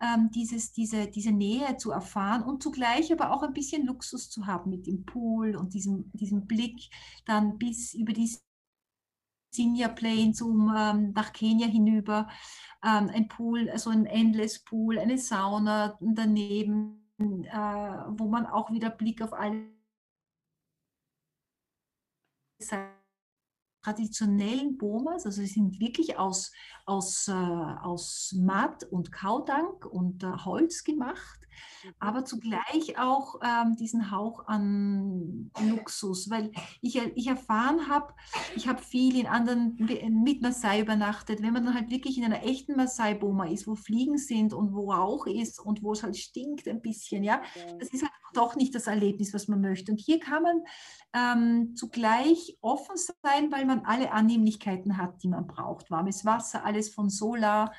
ähm, 0.00 0.30
dieses, 0.34 0.72
diese, 0.72 1.08
diese 1.08 1.32
Nähe 1.32 1.76
zu 1.76 1.90
erfahren 1.90 2.42
und 2.42 2.62
zugleich 2.62 3.12
aber 3.12 3.32
auch 3.32 3.42
ein 3.42 3.52
bisschen 3.52 3.86
Luxus 3.86 4.30
zu 4.30 4.46
haben 4.46 4.70
mit 4.70 4.86
dem 4.86 5.04
Pool 5.04 5.56
und 5.56 5.74
diesem, 5.74 6.10
diesem 6.14 6.46
Blick 6.46 6.88
dann 7.26 7.58
bis 7.58 7.92
über 7.92 8.12
die 8.12 8.30
Sinja 9.56 9.88
Plains 9.88 10.42
um 10.42 10.72
ähm, 10.76 11.12
nach 11.12 11.32
Kenia 11.32 11.66
hinüber, 11.66 12.28
ähm, 12.84 13.10
ein 13.12 13.28
Pool, 13.28 13.70
also 13.70 13.90
ein 13.90 14.06
Endless 14.06 14.62
Pool, 14.62 14.98
eine 14.98 15.18
Sauna 15.18 15.96
daneben, 16.00 17.10
äh, 17.18 17.24
wo 18.08 18.28
man 18.28 18.46
auch 18.46 18.70
wieder 18.70 18.90
Blick 18.90 19.22
auf 19.22 19.32
alle 19.32 19.70
traditionellen 23.82 24.76
Bomas, 24.76 25.26
also 25.26 25.42
sie 25.42 25.46
sind 25.46 25.78
wirklich 25.78 26.18
aus, 26.18 26.52
aus, 26.86 27.28
äh, 27.28 27.32
aus 27.32 28.34
Matt 28.38 28.84
und 28.84 29.10
Kaudank 29.12 29.84
und 29.84 30.22
äh, 30.22 30.28
Holz 30.44 30.84
gemacht 30.84 31.40
mhm. 31.84 31.94
aber 31.98 32.24
zugleich 32.24 32.98
auch 32.98 33.40
ähm, 33.42 33.76
diesen 33.76 34.10
Hauch 34.10 34.46
an 34.46 35.50
Luxus, 35.68 36.30
weil 36.30 36.52
ich, 36.80 36.96
ich 36.96 37.26
erfahren 37.26 37.88
habe, 37.88 38.14
ich 38.54 38.68
habe 38.68 38.80
viel 38.80 39.18
in 39.18 39.26
anderen, 39.26 39.76
mit 40.22 40.42
Maasai 40.42 40.80
übernachtet, 40.80 41.42
wenn 41.42 41.52
man 41.52 41.64
dann 41.64 41.74
halt 41.74 41.90
wirklich 41.90 42.18
in 42.18 42.24
einer 42.24 42.44
echten 42.44 42.76
Maasai-Boma 42.76 43.46
ist, 43.46 43.66
wo 43.66 43.74
Fliegen 43.74 44.18
sind 44.18 44.54
und 44.54 44.72
wo 44.72 44.92
Rauch 44.92 45.26
ist 45.26 45.58
und 45.58 45.82
wo 45.82 45.92
es 45.92 46.02
halt 46.02 46.16
stinkt 46.16 46.68
ein 46.68 46.80
bisschen, 46.80 47.24
ja, 47.24 47.42
das 47.78 47.88
ist 47.88 48.02
halt 48.02 48.12
doch 48.36 48.54
nicht 48.56 48.74
das 48.74 48.86
Erlebnis, 48.86 49.34
was 49.34 49.48
man 49.48 49.60
möchte. 49.60 49.90
Und 49.90 49.98
hier 49.98 50.20
kann 50.20 50.42
man 50.42 50.62
ähm, 51.12 51.74
zugleich 51.74 52.58
offen 52.60 52.96
sein, 52.96 53.50
weil 53.50 53.64
man 53.64 53.84
alle 53.84 54.12
Annehmlichkeiten 54.12 54.98
hat, 54.98 55.22
die 55.22 55.28
man 55.28 55.46
braucht. 55.46 55.90
Warmes 55.90 56.24
Wasser, 56.24 56.64
alles 56.76 56.90
von 56.90 57.08
Solar, 57.10 57.72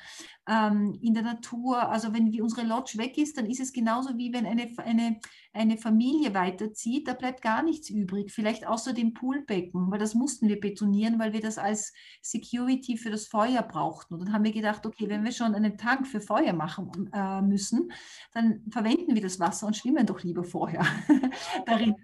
ähm, 0.48 0.98
in 1.00 1.14
der 1.14 1.22
Natur. 1.22 1.88
Also 1.88 2.12
wenn 2.12 2.40
unsere 2.40 2.66
Lodge 2.66 2.98
weg 2.98 3.16
ist, 3.16 3.38
dann 3.38 3.46
ist 3.46 3.60
es 3.60 3.72
genauso 3.72 4.16
wie 4.18 4.32
wenn 4.32 4.46
eine, 4.46 4.68
eine, 4.78 5.20
eine 5.58 5.76
Familie 5.76 6.34
weiterzieht, 6.34 7.08
da 7.08 7.14
bleibt 7.14 7.42
gar 7.42 7.62
nichts 7.62 7.90
übrig. 7.90 8.32
Vielleicht 8.32 8.66
außer 8.66 8.92
dem 8.92 9.12
Poolbecken, 9.12 9.90
weil 9.90 9.98
das 9.98 10.14
mussten 10.14 10.48
wir 10.48 10.60
betonieren, 10.60 11.18
weil 11.18 11.32
wir 11.32 11.40
das 11.40 11.58
als 11.58 11.92
Security 12.22 12.96
für 12.96 13.10
das 13.10 13.26
Feuer 13.26 13.62
brauchten. 13.62 14.14
Und 14.14 14.20
dann 14.20 14.32
haben 14.32 14.44
wir 14.44 14.52
gedacht, 14.52 14.86
okay, 14.86 15.08
wenn 15.08 15.24
wir 15.24 15.32
schon 15.32 15.54
einen 15.54 15.76
Tank 15.76 16.06
für 16.06 16.20
Feuer 16.20 16.52
machen 16.52 17.10
äh, 17.12 17.42
müssen, 17.42 17.90
dann 18.32 18.62
verwenden 18.70 19.14
wir 19.14 19.22
das 19.22 19.40
Wasser 19.40 19.66
und 19.66 19.76
schwimmen 19.76 20.06
doch 20.06 20.22
lieber 20.22 20.44
vorher 20.44 20.86
darin. 21.66 21.96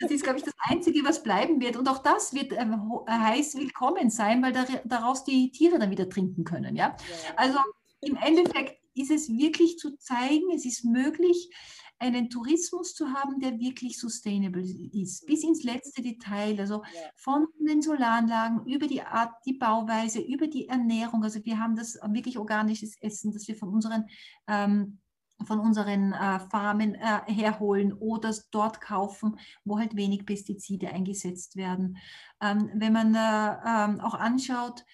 Das 0.00 0.10
ist, 0.10 0.24
glaube 0.24 0.38
ich, 0.38 0.44
das 0.44 0.54
Einzige, 0.58 1.04
was 1.04 1.22
bleiben 1.22 1.60
wird. 1.60 1.76
Und 1.76 1.88
auch 1.88 1.98
das 1.98 2.34
wird 2.34 2.52
äh, 2.52 2.66
heiß 3.08 3.56
willkommen 3.56 4.10
sein, 4.10 4.42
weil 4.42 4.52
daraus 4.84 5.24
die 5.24 5.52
Tiere 5.52 5.78
dann 5.78 5.90
wieder 5.90 6.08
trinken 6.08 6.44
können. 6.44 6.74
Ja? 6.74 6.96
Also 7.36 7.58
im 8.00 8.16
Endeffekt 8.16 8.80
ist 8.94 9.10
es 9.10 9.28
wirklich 9.28 9.78
zu 9.78 9.96
zeigen, 9.98 10.50
es 10.54 10.64
ist 10.64 10.84
möglich, 10.84 11.50
einen 11.98 12.28
Tourismus 12.28 12.94
zu 12.94 13.12
haben, 13.12 13.40
der 13.40 13.58
wirklich 13.58 13.98
sustainable 13.98 14.62
ist, 14.62 15.26
bis 15.26 15.42
ins 15.44 15.64
letzte 15.64 16.02
Detail, 16.02 16.58
also 16.60 16.82
von 17.14 17.46
den 17.58 17.82
Solaranlagen 17.82 18.66
über 18.66 18.86
die 18.86 19.02
Art, 19.02 19.34
die 19.46 19.54
Bauweise, 19.54 20.20
über 20.20 20.46
die 20.46 20.68
Ernährung. 20.68 21.24
Also 21.24 21.44
wir 21.44 21.58
haben 21.58 21.76
das 21.76 21.98
wirklich 22.08 22.38
organisches 22.38 22.96
Essen, 23.00 23.32
das 23.32 23.48
wir 23.48 23.56
von 23.56 23.70
unseren 23.70 24.04
ähm, 24.46 24.98
von 25.44 25.60
unseren 25.60 26.12
äh, 26.12 26.40
Farmen 26.50 26.94
äh, 26.94 27.20
herholen 27.26 27.92
oder 27.92 28.34
dort 28.52 28.80
kaufen, 28.80 29.38
wo 29.64 29.78
halt 29.78 29.94
wenig 29.94 30.24
Pestizide 30.24 30.88
eingesetzt 30.88 31.56
werden. 31.56 31.98
Ähm, 32.40 32.70
wenn 32.74 32.92
man 32.92 33.14
äh, 33.14 33.56
ähm, 33.66 34.00
auch 34.00 34.14
anschaut, 34.14 34.84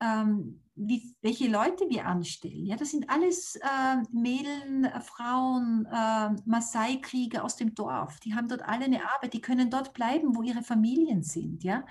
ähm, 0.00 0.61
wie, 0.74 1.14
welche 1.20 1.48
Leute 1.48 1.88
wir 1.88 2.06
anstellen. 2.06 2.64
Ja, 2.66 2.76
das 2.76 2.90
sind 2.90 3.10
alles 3.10 3.56
äh, 3.56 3.96
Mädeln, 4.10 4.88
Frauen, 5.02 5.86
äh, 5.86 6.30
Maasai-Krieger 6.46 7.44
aus 7.44 7.56
dem 7.56 7.74
Dorf. 7.74 8.20
Die 8.20 8.34
haben 8.34 8.48
dort 8.48 8.62
alle 8.62 8.86
eine 8.86 9.04
Arbeit, 9.10 9.34
die 9.34 9.40
können 9.40 9.70
dort 9.70 9.92
bleiben, 9.92 10.34
wo 10.34 10.42
ihre 10.42 10.62
Familien 10.62 11.22
sind. 11.22 11.62
Ja? 11.62 11.84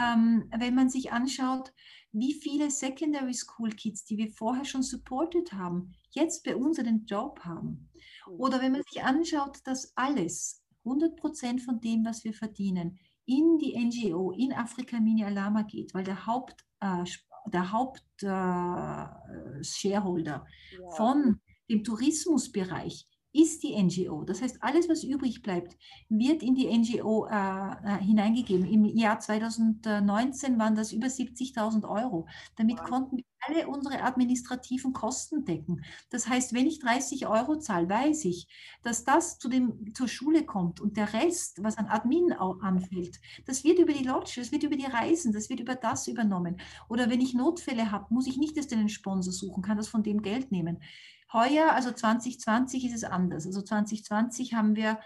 Ähm, 0.00 0.48
wenn 0.56 0.74
man 0.74 0.88
sich 0.88 1.12
anschaut, 1.12 1.72
wie 2.12 2.34
viele 2.34 2.70
Secondary 2.70 3.34
School 3.34 3.70
Kids, 3.70 4.04
die 4.04 4.16
wir 4.16 4.30
vorher 4.30 4.64
schon 4.64 4.84
supported 4.84 5.52
haben, 5.52 5.92
jetzt 6.10 6.44
bei 6.44 6.54
uns 6.54 6.78
einen 6.78 7.06
Job 7.06 7.40
haben. 7.40 7.90
Oder 8.38 8.60
wenn 8.60 8.72
man 8.72 8.82
sich 8.88 9.02
anschaut, 9.02 9.58
dass 9.64 9.92
alles, 9.96 10.62
100 10.84 11.16
Prozent 11.16 11.62
von 11.62 11.80
dem, 11.80 12.04
was 12.04 12.24
wir 12.24 12.34
verdienen, 12.34 12.98
in 13.26 13.58
die 13.58 13.76
NGO, 13.76 14.32
in 14.32 14.52
Afrika 14.52 15.00
Mini 15.00 15.24
Alama 15.24 15.62
geht, 15.62 15.94
weil 15.94 16.04
der 16.04 16.26
Haupt 16.26 16.64
äh, 16.80 17.04
der 17.46 17.72
Hauptshareholder 17.72 20.46
äh, 20.46 20.80
ja. 20.80 20.90
von 20.90 21.40
dem 21.68 21.84
Tourismusbereich 21.84 23.06
ist 23.34 23.64
die 23.64 23.74
NGO. 23.82 24.22
Das 24.22 24.40
heißt, 24.40 24.62
alles, 24.62 24.88
was 24.88 25.02
übrig 25.02 25.42
bleibt, 25.42 25.76
wird 26.08 26.42
in 26.42 26.54
die 26.54 26.66
NGO 26.66 27.26
äh, 27.26 27.32
äh, 27.34 27.98
hineingegeben. 27.98 28.64
Im 28.64 28.84
Jahr 28.84 29.18
2019 29.18 30.58
waren 30.58 30.76
das 30.76 30.92
über 30.92 31.08
70.000 31.08 31.86
Euro. 31.88 32.28
Damit 32.56 32.78
wow. 32.78 32.88
konnten 32.88 33.16
wir 33.18 33.24
alle 33.46 33.66
unsere 33.68 34.02
administrativen 34.02 34.92
Kosten 34.92 35.44
decken. 35.44 35.84
Das 36.10 36.28
heißt, 36.28 36.54
wenn 36.54 36.66
ich 36.66 36.78
30 36.78 37.26
Euro 37.26 37.58
zahle, 37.58 37.88
weiß 37.88 38.24
ich, 38.26 38.46
dass 38.82 39.04
das 39.04 39.38
zu 39.38 39.48
dem, 39.48 39.92
zur 39.94 40.08
Schule 40.08 40.44
kommt 40.44 40.80
und 40.80 40.96
der 40.96 41.12
Rest, 41.12 41.62
was 41.62 41.76
an 41.76 41.86
Admin 41.86 42.32
anfällt, 42.32 43.20
das 43.46 43.64
wird 43.64 43.80
über 43.80 43.92
die 43.92 44.04
Lodge, 44.04 44.34
das 44.36 44.52
wird 44.52 44.62
über 44.62 44.76
die 44.76 44.86
Reisen, 44.86 45.32
das 45.32 45.50
wird 45.50 45.60
über 45.60 45.74
das 45.74 46.08
übernommen. 46.08 46.60
Oder 46.88 47.10
wenn 47.10 47.20
ich 47.20 47.34
Notfälle 47.34 47.90
habe, 47.90 48.06
muss 48.14 48.26
ich 48.26 48.36
nicht 48.36 48.56
erst 48.56 48.72
einen 48.72 48.88
Sponsor 48.88 49.32
suchen, 49.32 49.62
kann 49.62 49.76
das 49.76 49.88
von 49.88 50.02
dem 50.02 50.22
Geld 50.22 50.52
nehmen. 50.52 50.80
Heuer, 51.34 51.72
also 51.72 51.90
2020, 51.90 52.86
ist 52.86 52.94
es 52.94 53.04
anders. 53.04 53.44
Also 53.46 53.60
2020 53.60 54.54
haben 54.54 54.76
wir, 54.76 55.00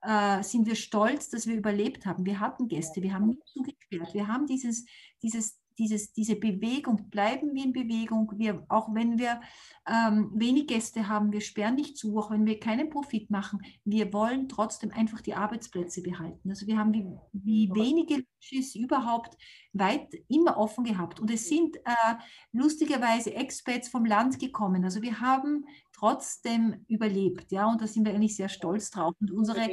äh, 0.00 0.42
sind 0.42 0.66
wir 0.66 0.74
stolz, 0.74 1.28
dass 1.28 1.46
wir 1.46 1.54
überlebt 1.54 2.06
haben. 2.06 2.26
Wir 2.26 2.40
hatten 2.40 2.66
Gäste, 2.68 3.02
wir 3.02 3.12
haben 3.12 3.26
nicht 3.26 3.46
zugesperrt, 3.46 4.14
wir 4.14 4.26
haben 4.26 4.46
dieses, 4.46 4.86
dieses 5.22 5.60
dieses, 5.78 6.12
diese 6.12 6.36
Bewegung, 6.36 7.10
bleiben 7.10 7.54
wir 7.54 7.64
in 7.64 7.72
Bewegung. 7.72 8.32
Wir, 8.36 8.64
auch 8.68 8.94
wenn 8.94 9.18
wir 9.18 9.40
ähm, 9.86 10.30
wenig 10.34 10.66
Gäste 10.66 11.08
haben, 11.08 11.32
wir 11.32 11.40
sperren 11.40 11.74
nicht 11.74 11.96
zu, 11.96 12.16
auch 12.18 12.30
wenn 12.30 12.46
wir 12.46 12.60
keinen 12.60 12.90
Profit 12.90 13.30
machen, 13.30 13.60
wir 13.84 14.12
wollen 14.12 14.48
trotzdem 14.48 14.90
einfach 14.90 15.20
die 15.20 15.34
Arbeitsplätze 15.34 16.02
behalten. 16.02 16.50
Also 16.50 16.66
wir 16.66 16.78
haben 16.78 16.92
wie, 16.92 17.04
wie 17.32 17.70
wenige 17.74 18.24
Lodges 18.44 18.74
überhaupt 18.74 19.36
weit 19.72 20.14
immer 20.28 20.56
offen 20.56 20.84
gehabt. 20.84 21.20
Und 21.20 21.30
es 21.30 21.48
sind 21.48 21.76
äh, 21.76 22.14
lustigerweise 22.52 23.34
Expats 23.34 23.88
vom 23.88 24.04
Land 24.04 24.38
gekommen. 24.38 24.84
Also 24.84 25.02
wir 25.02 25.20
haben 25.20 25.66
trotzdem 25.92 26.84
überlebt, 26.88 27.50
ja, 27.52 27.66
und 27.66 27.80
da 27.80 27.86
sind 27.86 28.04
wir 28.06 28.14
eigentlich 28.14 28.36
sehr 28.36 28.48
stolz 28.48 28.90
drauf. 28.90 29.14
Und 29.20 29.30
unsere 29.30 29.70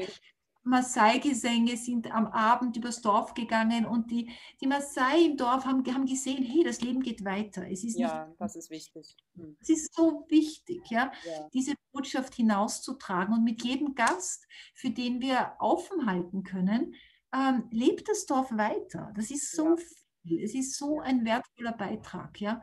Maasai-Gesänge 0.63 1.75
sind 1.75 2.11
am 2.11 2.27
Abend 2.27 2.77
übers 2.77 3.01
Dorf 3.01 3.33
gegangen 3.33 3.85
und 3.85 4.11
die, 4.11 4.29
die 4.61 4.67
Maasai 4.67 5.25
im 5.25 5.37
Dorf 5.37 5.65
haben, 5.65 5.83
haben 5.93 6.05
gesehen, 6.05 6.43
hey, 6.43 6.63
das 6.63 6.81
Leben 6.81 7.01
geht 7.01 7.25
weiter. 7.25 7.67
Es 7.69 7.83
ist 7.83 7.97
ja, 7.97 8.27
nicht, 8.27 8.39
das 8.39 8.55
ist 8.55 8.69
wichtig. 8.69 9.15
Hm. 9.35 9.57
Es 9.59 9.69
ist 9.69 9.95
so 9.95 10.25
wichtig, 10.29 10.81
ja, 10.89 11.11
ja, 11.25 11.49
diese 11.53 11.73
Botschaft 11.91 12.35
hinauszutragen 12.35 13.33
und 13.33 13.43
mit 13.43 13.63
jedem 13.63 13.95
Gast, 13.95 14.45
für 14.73 14.91
den 14.91 15.19
wir 15.19 15.53
offen 15.59 16.05
halten 16.05 16.43
können, 16.43 16.93
ähm, 17.33 17.67
lebt 17.71 18.07
das 18.07 18.25
Dorf 18.25 18.51
weiter. 18.51 19.11
Das 19.15 19.31
ist 19.31 19.55
so 19.55 19.69
ja. 19.69 19.75
viel. 20.23 20.43
Es 20.43 20.53
ist 20.53 20.77
so 20.77 20.99
ein 20.99 21.25
wertvoller 21.25 21.73
Beitrag, 21.73 22.39
ja. 22.39 22.61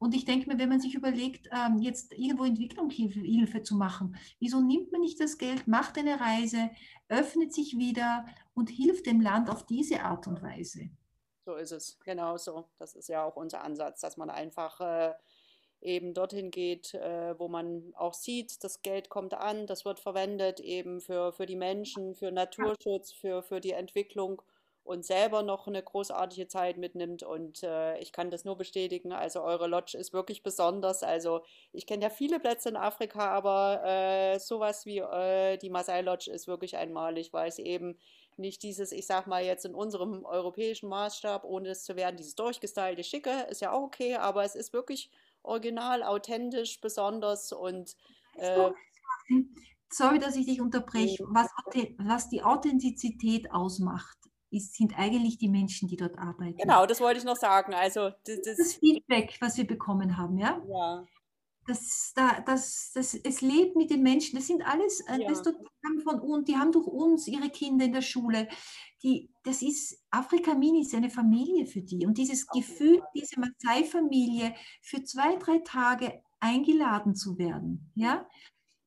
Und 0.00 0.14
ich 0.14 0.24
denke 0.24 0.48
mir, 0.48 0.58
wenn 0.58 0.70
man 0.70 0.80
sich 0.80 0.94
überlegt, 0.94 1.50
ähm, 1.52 1.78
jetzt 1.78 2.14
irgendwo 2.14 2.44
Entwicklungshilfe 2.44 3.62
zu 3.62 3.76
machen, 3.76 4.16
wieso 4.38 4.62
nimmt 4.62 4.90
man 4.92 5.02
nicht 5.02 5.20
das 5.20 5.36
Geld, 5.36 5.68
macht 5.68 5.98
eine 5.98 6.18
Reise, 6.18 6.70
öffnet 7.08 7.52
sich 7.52 7.76
wieder 7.76 8.24
und 8.54 8.70
hilft 8.70 9.04
dem 9.04 9.20
Land 9.20 9.50
auf 9.50 9.66
diese 9.66 10.02
Art 10.02 10.26
und 10.26 10.42
Weise? 10.42 10.88
So 11.44 11.54
ist 11.54 11.72
es, 11.72 11.98
genau 12.00 12.38
so. 12.38 12.64
Das 12.78 12.94
ist 12.94 13.10
ja 13.10 13.22
auch 13.24 13.36
unser 13.36 13.62
Ansatz, 13.62 14.00
dass 14.00 14.16
man 14.16 14.30
einfach 14.30 14.80
äh, 14.80 15.12
eben 15.82 16.14
dorthin 16.14 16.50
geht, 16.50 16.94
äh, 16.94 17.38
wo 17.38 17.48
man 17.48 17.92
auch 17.94 18.14
sieht, 18.14 18.64
das 18.64 18.80
Geld 18.80 19.10
kommt 19.10 19.34
an, 19.34 19.66
das 19.66 19.84
wird 19.84 20.00
verwendet 20.00 20.60
eben 20.60 21.02
für, 21.02 21.34
für 21.34 21.44
die 21.44 21.56
Menschen, 21.56 22.14
für 22.14 22.32
Naturschutz, 22.32 23.12
für, 23.12 23.42
für 23.42 23.60
die 23.60 23.72
Entwicklung 23.72 24.40
und 24.90 25.04
selber 25.06 25.44
noch 25.44 25.68
eine 25.68 25.82
großartige 25.82 26.48
Zeit 26.48 26.76
mitnimmt. 26.76 27.22
Und 27.22 27.62
äh, 27.62 27.96
ich 27.98 28.10
kann 28.12 28.30
das 28.30 28.44
nur 28.44 28.56
bestätigen. 28.56 29.12
Also 29.12 29.40
eure 29.40 29.68
Lodge 29.68 29.96
ist 29.96 30.12
wirklich 30.12 30.42
besonders. 30.42 31.04
Also 31.04 31.42
ich 31.72 31.86
kenne 31.86 32.02
ja 32.02 32.10
viele 32.10 32.40
Plätze 32.40 32.70
in 32.70 32.76
Afrika, 32.76 33.30
aber 33.30 33.82
äh, 33.84 34.40
sowas 34.40 34.86
wie 34.86 34.98
äh, 34.98 35.58
die 35.58 35.70
Masai 35.70 36.00
Lodge 36.02 36.28
ist 36.28 36.48
wirklich 36.48 36.76
einmalig, 36.76 37.32
weil 37.32 37.48
es 37.48 37.60
eben 37.60 37.98
nicht 38.36 38.64
dieses, 38.64 38.90
ich 38.90 39.06
sag 39.06 39.28
mal 39.28 39.44
jetzt 39.44 39.64
in 39.64 39.76
unserem 39.76 40.24
europäischen 40.24 40.88
Maßstab, 40.88 41.44
ohne 41.44 41.68
es 41.68 41.84
zu 41.84 41.94
werden, 41.94 42.16
dieses 42.16 42.34
durchgestylte 42.34 43.04
Schicke, 43.04 43.46
ist 43.48 43.60
ja 43.60 43.70
auch 43.70 43.82
okay, 43.82 44.16
aber 44.16 44.42
es 44.42 44.56
ist 44.56 44.72
wirklich 44.72 45.08
original, 45.44 46.02
authentisch, 46.02 46.80
besonders 46.80 47.52
und 47.52 47.94
äh, 48.34 48.70
Sorry, 49.92 50.20
dass 50.20 50.36
ich 50.36 50.46
dich 50.46 50.60
unterbreche. 50.60 51.24
Was, 51.28 51.48
was 51.98 52.28
die 52.28 52.42
Authentizität 52.42 53.52
ausmacht, 53.52 54.16
ist, 54.50 54.74
sind 54.74 54.98
eigentlich 54.98 55.38
die 55.38 55.48
Menschen, 55.48 55.88
die 55.88 55.96
dort 55.96 56.18
arbeiten. 56.18 56.56
Genau, 56.56 56.86
das 56.86 57.00
wollte 57.00 57.18
ich 57.18 57.24
noch 57.24 57.36
sagen. 57.36 57.74
Also 57.74 58.10
das, 58.24 58.40
das, 58.42 58.56
das 58.56 58.74
Feedback, 58.74 59.36
was 59.40 59.56
wir 59.56 59.66
bekommen 59.66 60.16
haben, 60.16 60.38
ja. 60.38 60.62
Ja. 60.68 61.04
Das, 61.66 62.12
da, 62.16 62.40
das, 62.40 62.90
das, 62.94 63.14
es 63.14 63.40
lebt 63.42 63.76
mit 63.76 63.90
den 63.90 64.02
Menschen. 64.02 64.36
Das 64.36 64.46
sind 64.46 64.66
alles, 64.66 65.00
äh, 65.08 65.20
ja. 65.20 65.28
das, 65.28 65.42
haben 65.46 66.00
von 66.00 66.20
uns, 66.20 66.46
die 66.46 66.56
haben 66.56 66.72
durch 66.72 66.86
uns 66.86 67.28
ihre 67.28 67.48
Kinder 67.50 67.84
in 67.84 67.92
der 67.92 68.02
Schule. 68.02 68.48
Die, 69.02 69.30
das 69.44 69.62
ist 69.62 70.02
Afrika 70.10 70.54
Mini 70.54 70.82
ist 70.82 70.94
eine 70.94 71.10
Familie 71.10 71.66
für 71.66 71.80
die 71.80 72.06
und 72.06 72.18
dieses 72.18 72.46
okay. 72.48 72.60
Gefühl, 72.60 73.02
diese 73.14 73.40
Maasai-Familie 73.40 74.54
für 74.82 75.02
zwei 75.04 75.36
drei 75.36 75.58
Tage 75.58 76.22
eingeladen 76.40 77.14
zu 77.14 77.38
werden, 77.38 77.92
ja, 77.94 78.26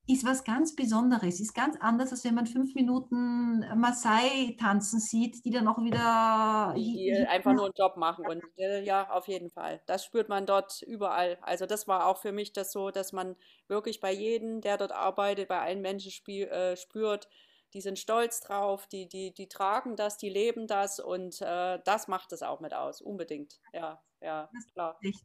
ist 0.06 0.26
was 0.26 0.44
ganz 0.44 0.76
Besonderes, 0.76 1.40
ist 1.40 1.54
ganz 1.54 1.78
anders, 1.80 2.12
als 2.12 2.26
wenn 2.26 2.36
man 2.36 2.46
fünf 2.46 2.76
Minuten 2.76 3.60
Maasai 3.80 4.58
tanzen 4.60 5.00
sieht, 5.00 5.46
die 5.46 5.50
dann 5.50 5.68
auch 5.68 5.82
wieder 5.82 6.74
die 6.76 7.14
einfach 7.28 7.54
nur 7.54 7.66
einen 7.66 7.74
Job 7.78 7.96
machen. 7.96 8.28
Und 8.28 8.44
äh, 8.58 8.84
ja, 8.84 9.10
auf 9.10 9.30
jeden 9.30 9.50
Fall. 9.50 9.82
Das 9.86 10.04
spürt 10.04 10.28
man 10.28 10.46
dort 10.46 10.82
überall. 10.82 11.38
Also 11.42 11.66
das 11.66 11.88
war 11.88 12.08
auch 12.08 12.18
für 12.18 12.34
mich 12.34 12.52
das 12.52 12.74
so, 12.74 12.92
dass 12.92 13.14
man 13.14 13.38
wirklich 13.68 14.02
bei 14.02 14.12
jedem, 14.12 14.60
der 14.60 14.78
dort 14.78 14.92
arbeitet, 14.92 15.48
bei 15.48 15.62
allen 15.62 15.82
Menschen 15.82 16.12
spiel, 16.12 16.48
äh, 16.48 16.76
spürt, 16.76 17.30
die 17.74 17.82
sind 17.82 17.98
stolz 17.98 18.42
drauf, 18.42 18.88
die, 18.88 19.08
die, 19.08 19.34
die 19.34 19.48
tragen 19.48 19.96
das, 19.96 20.18
die 20.18 20.30
leben 20.30 20.68
das 20.68 21.00
und 21.00 21.42
äh, 21.42 21.80
das 21.86 22.08
macht 22.08 22.34
es 22.34 22.44
auch 22.44 22.60
mit 22.60 22.74
aus, 22.74 23.02
unbedingt. 23.02 23.60
Ja, 23.72 24.04
ja, 24.22 24.50
klar. 24.74 25.00
Echt, 25.02 25.24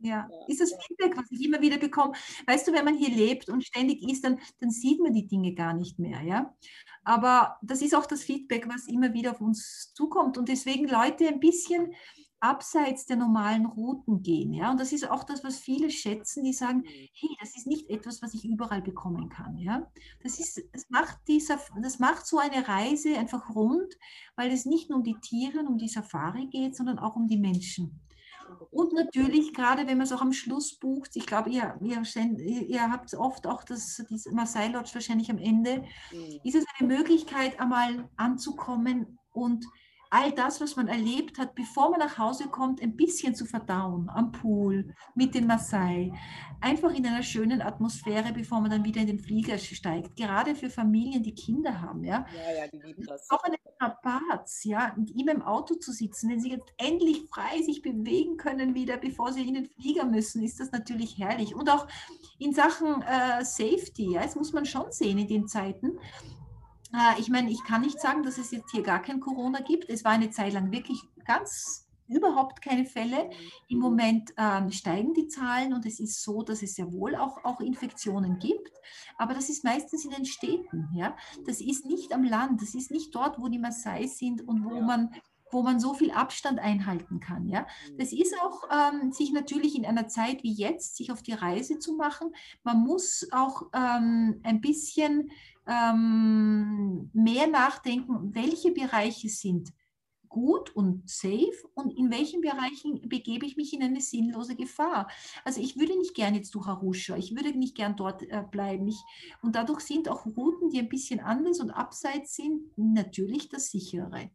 ja. 0.00 0.28
Ist 0.48 0.60
das 0.60 0.74
Feedback, 0.86 1.16
was 1.16 1.30
ich 1.30 1.44
immer 1.44 1.60
wieder 1.60 1.78
bekomme. 1.78 2.14
Weißt 2.46 2.66
du, 2.66 2.72
wenn 2.72 2.84
man 2.84 2.96
hier 2.96 3.10
lebt 3.10 3.48
und 3.48 3.64
ständig 3.64 4.02
ist, 4.02 4.24
dann, 4.24 4.38
dann 4.58 4.70
sieht 4.70 5.00
man 5.00 5.12
die 5.12 5.26
Dinge 5.26 5.54
gar 5.54 5.74
nicht 5.74 5.98
mehr. 5.98 6.22
Ja? 6.22 6.54
Aber 7.04 7.58
das 7.62 7.82
ist 7.82 7.94
auch 7.94 8.06
das 8.06 8.22
Feedback, 8.22 8.66
was 8.68 8.88
immer 8.88 9.12
wieder 9.12 9.32
auf 9.32 9.40
uns 9.40 9.92
zukommt. 9.94 10.38
Und 10.38 10.48
deswegen 10.48 10.88
Leute 10.88 11.28
ein 11.28 11.40
bisschen 11.40 11.92
abseits 12.40 13.04
der 13.04 13.16
normalen 13.16 13.66
Routen 13.66 14.22
gehen. 14.22 14.54
Ja? 14.54 14.70
Und 14.70 14.80
das 14.80 14.92
ist 14.92 15.08
auch 15.08 15.24
das, 15.24 15.44
was 15.44 15.58
viele 15.58 15.90
schätzen, 15.90 16.42
die 16.42 16.54
sagen, 16.54 16.78
mhm. 16.78 17.08
hey, 17.12 17.36
das 17.40 17.56
ist 17.56 17.66
nicht 17.66 17.90
etwas, 17.90 18.22
was 18.22 18.34
ich 18.34 18.44
überall 18.44 18.82
bekommen 18.82 19.28
kann. 19.28 19.58
Ja? 19.58 19.86
Das, 20.22 20.40
ist, 20.40 20.62
das, 20.72 20.88
macht 20.88 21.18
dieser, 21.28 21.58
das 21.82 21.98
macht 21.98 22.26
so 22.26 22.38
eine 22.38 22.66
Reise 22.66 23.18
einfach 23.18 23.54
rund, 23.54 23.94
weil 24.36 24.50
es 24.50 24.64
nicht 24.64 24.88
nur 24.88 24.98
um 24.98 25.04
die 25.04 25.20
Tiere 25.20 25.60
und 25.60 25.68
um 25.68 25.78
die 25.78 25.88
Safari 25.88 26.46
geht, 26.46 26.74
sondern 26.74 26.98
auch 26.98 27.16
um 27.16 27.28
die 27.28 27.38
Menschen. 27.38 28.00
Und 28.70 28.92
natürlich, 28.92 29.52
gerade 29.52 29.86
wenn 29.86 29.98
man 29.98 30.06
es 30.06 30.12
auch 30.12 30.20
am 30.20 30.32
Schluss 30.32 30.78
bucht, 30.78 31.10
ich 31.14 31.26
glaube, 31.26 31.50
ihr, 31.50 31.78
ihr, 31.80 32.02
ihr, 32.68 32.90
habt 32.90 33.12
oft 33.14 33.46
auch 33.46 33.64
das, 33.64 34.02
das 34.08 34.26
Maasai 34.26 34.68
Lodge 34.68 34.90
wahrscheinlich 34.94 35.30
am 35.30 35.38
Ende, 35.38 35.84
mhm. 36.12 36.40
ist 36.44 36.54
es 36.54 36.64
eine 36.78 36.88
Möglichkeit, 36.88 37.58
einmal 37.60 38.08
anzukommen 38.16 39.18
und 39.32 39.64
all 40.10 40.32
das, 40.32 40.60
was 40.60 40.74
man 40.74 40.88
erlebt 40.88 41.38
hat, 41.38 41.54
bevor 41.54 41.90
man 41.90 42.00
nach 42.00 42.18
Hause 42.18 42.48
kommt, 42.48 42.82
ein 42.82 42.96
bisschen 42.96 43.34
zu 43.34 43.46
verdauen 43.46 44.10
am 44.10 44.32
Pool 44.32 44.94
mit 45.14 45.34
den 45.34 45.46
Maasai. 45.46 46.12
Einfach 46.60 46.92
in 46.92 47.06
einer 47.06 47.22
schönen 47.22 47.62
Atmosphäre, 47.62 48.32
bevor 48.32 48.60
man 48.60 48.70
dann 48.70 48.84
wieder 48.84 49.00
in 49.00 49.06
den 49.06 49.20
Flieger 49.20 49.56
steigt. 49.56 50.16
Gerade 50.16 50.56
für 50.56 50.68
Familien, 50.68 51.22
die 51.22 51.34
Kinder 51.34 51.80
haben. 51.80 52.04
Ja, 52.04 52.26
ja, 52.34 52.62
ja 52.62 52.68
die 52.68 52.80
lieben 52.80 53.06
das. 53.06 53.30
Auch 53.30 53.42
eine 53.44 53.56
Rapaz, 53.80 54.64
ja, 54.64 54.92
mit 54.96 55.10
ihm 55.10 55.28
im 55.28 55.42
Auto 55.42 55.74
zu 55.76 55.92
sitzen, 55.92 56.28
wenn 56.28 56.40
sie 56.40 56.50
jetzt 56.50 56.70
endlich 56.76 57.22
frei 57.30 57.62
sich 57.62 57.80
bewegen 57.80 58.36
können 58.36 58.74
wieder, 58.74 58.98
bevor 58.98 59.32
sie 59.32 59.46
in 59.46 59.54
den 59.54 59.66
Flieger 59.66 60.04
müssen, 60.04 60.42
ist 60.42 60.60
das 60.60 60.72
natürlich 60.72 61.18
herrlich. 61.18 61.54
Und 61.54 61.70
auch 61.70 61.86
in 62.38 62.52
Sachen 62.52 63.02
äh, 63.02 63.44
Safety, 63.44 64.12
ja, 64.12 64.22
das 64.22 64.34
muss 64.34 64.52
man 64.52 64.66
schon 64.66 64.90
sehen 64.92 65.18
in 65.18 65.28
den 65.28 65.46
Zeiten. 65.46 65.98
Äh, 66.92 67.20
ich 67.20 67.28
meine, 67.28 67.50
ich 67.50 67.62
kann 67.64 67.82
nicht 67.82 68.00
sagen, 68.00 68.22
dass 68.22 68.38
es 68.38 68.50
jetzt 68.50 68.70
hier 68.70 68.82
gar 68.82 69.02
kein 69.02 69.20
Corona 69.20 69.60
gibt. 69.60 69.88
Es 69.88 70.04
war 70.04 70.12
eine 70.12 70.30
Zeit 70.30 70.52
lang 70.52 70.70
wirklich 70.72 71.02
ganz 71.24 71.86
überhaupt 72.10 72.60
keine 72.60 72.84
Fälle. 72.84 73.30
Im 73.68 73.78
Moment 73.78 74.34
ähm, 74.36 74.70
steigen 74.72 75.14
die 75.14 75.28
Zahlen 75.28 75.72
und 75.72 75.86
es 75.86 76.00
ist 76.00 76.22
so, 76.22 76.42
dass 76.42 76.62
es 76.62 76.76
ja 76.76 76.92
wohl 76.92 77.14
auch, 77.14 77.44
auch 77.44 77.60
Infektionen 77.60 78.38
gibt, 78.38 78.72
aber 79.16 79.32
das 79.32 79.48
ist 79.48 79.64
meistens 79.64 80.04
in 80.04 80.10
den 80.10 80.24
Städten. 80.24 80.88
Ja? 80.94 81.16
Das 81.46 81.60
ist 81.60 81.86
nicht 81.86 82.12
am 82.12 82.24
Land, 82.24 82.60
das 82.60 82.74
ist 82.74 82.90
nicht 82.90 83.14
dort, 83.14 83.40
wo 83.40 83.48
die 83.48 83.58
Maasai 83.58 84.06
sind 84.06 84.46
und 84.46 84.64
wo 84.64 84.80
man 84.80 85.14
wo 85.52 85.62
man 85.62 85.80
so 85.80 85.94
viel 85.94 86.12
Abstand 86.12 86.60
einhalten 86.60 87.18
kann. 87.18 87.48
Ja? 87.48 87.66
Das 87.98 88.12
ist 88.12 88.34
auch, 88.40 88.68
ähm, 88.70 89.10
sich 89.10 89.32
natürlich 89.32 89.76
in 89.76 89.84
einer 89.84 90.06
Zeit 90.06 90.44
wie 90.44 90.52
jetzt, 90.52 90.96
sich 90.96 91.10
auf 91.10 91.22
die 91.22 91.32
Reise 91.32 91.80
zu 91.80 91.94
machen. 91.94 92.32
Man 92.62 92.78
muss 92.78 93.26
auch 93.32 93.62
ähm, 93.74 94.40
ein 94.44 94.60
bisschen 94.60 95.32
ähm, 95.70 97.10
mehr 97.12 97.46
nachdenken, 97.46 98.34
welche 98.34 98.72
Bereiche 98.72 99.28
sind 99.28 99.72
gut 100.30 100.74
und 100.76 101.10
safe 101.10 101.68
und 101.74 101.90
in 101.90 102.10
welchen 102.10 102.40
Bereichen 102.40 103.08
begebe 103.08 103.44
ich 103.44 103.56
mich 103.56 103.74
in 103.74 103.82
eine 103.82 104.00
sinnlose 104.00 104.54
Gefahr. 104.54 105.08
Also 105.44 105.60
ich 105.60 105.76
würde 105.76 105.98
nicht 105.98 106.14
gern 106.14 106.34
jetzt 106.36 106.54
durch 106.54 106.68
Arusha, 106.68 107.16
ich 107.16 107.34
würde 107.34 107.50
nicht 107.58 107.74
gern 107.74 107.96
dort 107.96 108.22
äh, 108.22 108.44
bleiben. 108.48 108.86
Ich, 108.86 109.00
und 109.42 109.56
dadurch 109.56 109.80
sind 109.80 110.08
auch 110.08 110.24
Routen, 110.24 110.70
die 110.70 110.78
ein 110.78 110.88
bisschen 110.88 111.20
anders 111.20 111.58
und 111.58 111.70
abseits 111.70 112.36
sind, 112.36 112.62
natürlich 112.76 113.48
das 113.48 113.70
sichere. 113.70 114.30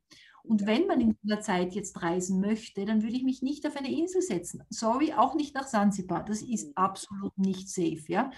Und 0.47 0.65
wenn 0.65 0.87
man 0.87 1.01
in 1.01 1.17
dieser 1.23 1.41
Zeit 1.41 1.73
jetzt 1.73 2.01
reisen 2.01 2.39
möchte, 2.39 2.85
dann 2.85 3.01
würde 3.01 3.15
ich 3.15 3.23
mich 3.23 3.41
nicht 3.41 3.65
auf 3.67 3.75
eine 3.75 3.91
Insel 3.91 4.21
setzen. 4.21 4.63
Sorry, 4.69 5.13
auch 5.13 5.35
nicht 5.35 5.55
nach 5.55 5.67
Sansibar. 5.67 6.23
Das 6.23 6.41
ist 6.41 6.67
mhm. 6.67 6.73
absolut 6.75 7.37
nicht 7.37 7.69
safe, 7.69 8.03
ja. 8.07 8.31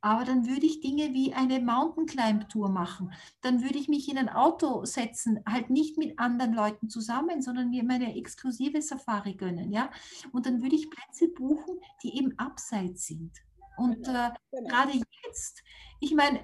Aber 0.00 0.24
dann 0.24 0.46
würde 0.46 0.66
ich 0.66 0.80
Dinge 0.80 1.12
wie 1.14 1.34
eine 1.34 1.60
Mountain 1.60 2.06
Climb 2.06 2.48
Tour 2.48 2.68
machen. 2.68 3.12
Dann 3.40 3.62
würde 3.62 3.78
ich 3.78 3.88
mich 3.88 4.08
in 4.08 4.18
ein 4.18 4.28
Auto 4.28 4.84
setzen, 4.84 5.40
halt 5.46 5.70
nicht 5.70 5.98
mit 5.98 6.18
anderen 6.18 6.52
Leuten 6.52 6.88
zusammen, 6.88 7.42
sondern 7.42 7.70
mir 7.70 7.84
meine 7.84 8.16
exklusive 8.16 8.80
Safari 8.80 9.34
gönnen, 9.34 9.72
ja. 9.72 9.90
Und 10.32 10.46
dann 10.46 10.62
würde 10.62 10.76
ich 10.76 10.90
Plätze 10.90 11.28
buchen, 11.28 11.80
die 12.02 12.16
eben 12.16 12.38
abseits 12.38 13.06
sind. 13.06 13.32
Und 13.76 14.04
genau, 14.04 14.28
äh, 14.28 14.30
genau. 14.50 14.68
gerade 14.68 14.92
jetzt, 15.24 15.62
ich 16.00 16.14
meine, 16.14 16.40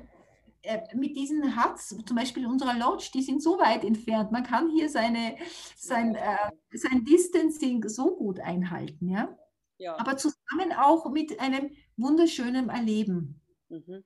mit 0.95 1.17
diesen 1.17 1.57
Huts, 1.57 1.97
zum 2.07 2.17
Beispiel 2.17 2.47
unserer 2.47 2.75
Lodge, 2.79 3.11
die 3.13 3.23
sind 3.23 3.43
so 3.43 3.59
weit 3.59 3.85
entfernt. 3.85 4.33
Man 4.33 4.45
kann 4.45 4.71
hier 4.71 4.89
seine, 4.89 5.37
sein, 5.77 6.15
äh, 6.15 6.51
sein 6.73 7.05
Distancing 7.05 7.89
so 7.89 8.17
gut 8.17 8.41
einhalten, 8.41 9.09
ja? 9.09 9.37
ja. 9.79 9.99
Aber 9.99 10.17
zusammen 10.17 10.73
auch 10.77 11.11
mit 11.11 11.41
einem 11.41 11.71
wunderschönen 11.97 12.69
Erleben. 12.69 13.41
Mhm. 13.69 14.05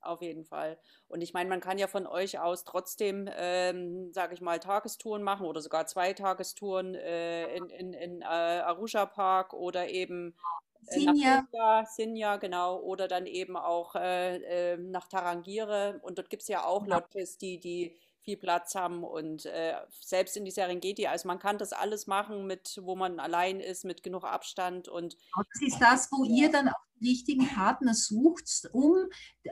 Auf 0.00 0.20
jeden 0.20 0.44
Fall. 0.44 0.78
Und 1.08 1.22
ich 1.22 1.32
meine, 1.32 1.48
man 1.48 1.60
kann 1.60 1.78
ja 1.78 1.86
von 1.86 2.06
euch 2.06 2.38
aus 2.38 2.64
trotzdem, 2.64 3.28
ähm, 3.32 4.12
sage 4.12 4.34
ich 4.34 4.40
mal, 4.40 4.58
Tagestouren 4.58 5.22
machen 5.22 5.46
oder 5.46 5.62
sogar 5.62 5.86
zwei 5.86 6.12
Tagestouren 6.12 6.94
äh, 6.94 7.56
in, 7.56 7.70
in, 7.70 7.92
in 7.94 8.20
äh, 8.20 8.24
Arusha 8.24 9.06
Park 9.06 9.54
oder 9.54 9.88
eben 9.88 10.34
äh, 10.73 10.73
Sinja. 10.86 11.46
Nach 11.52 11.86
Sinja, 11.86 12.36
genau, 12.36 12.80
oder 12.80 13.08
dann 13.08 13.26
eben 13.26 13.56
auch 13.56 13.94
äh, 13.94 14.72
äh, 14.72 14.76
nach 14.76 15.08
Tarangire. 15.08 16.00
Und 16.02 16.18
dort 16.18 16.30
gibt 16.30 16.42
es 16.42 16.48
ja 16.48 16.64
auch 16.64 16.86
ja. 16.86 16.96
Lodges, 16.96 17.38
die, 17.38 17.58
die 17.58 17.96
viel 18.24 18.36
Platz 18.36 18.74
haben 18.74 19.04
und 19.04 19.46
äh, 19.46 19.74
selbst 20.00 20.36
in 20.36 20.44
die 20.44 20.50
Serengeti. 20.50 21.06
Also 21.06 21.28
man 21.28 21.38
kann 21.38 21.58
das 21.58 21.72
alles 21.72 22.06
machen, 22.06 22.46
mit 22.46 22.80
wo 22.82 22.96
man 22.96 23.20
allein 23.20 23.60
ist, 23.60 23.84
mit 23.84 24.02
genug 24.02 24.24
Abstand 24.24 24.88
und 24.88 25.16
das 25.36 25.62
ist 25.62 25.78
das, 25.78 26.08
wo 26.10 26.24
ihr 26.24 26.50
dann 26.50 26.68
auch 26.68 26.84
die 27.00 27.10
richtigen 27.10 27.46
Partner 27.46 27.94
sucht, 27.94 28.68
um 28.72 28.94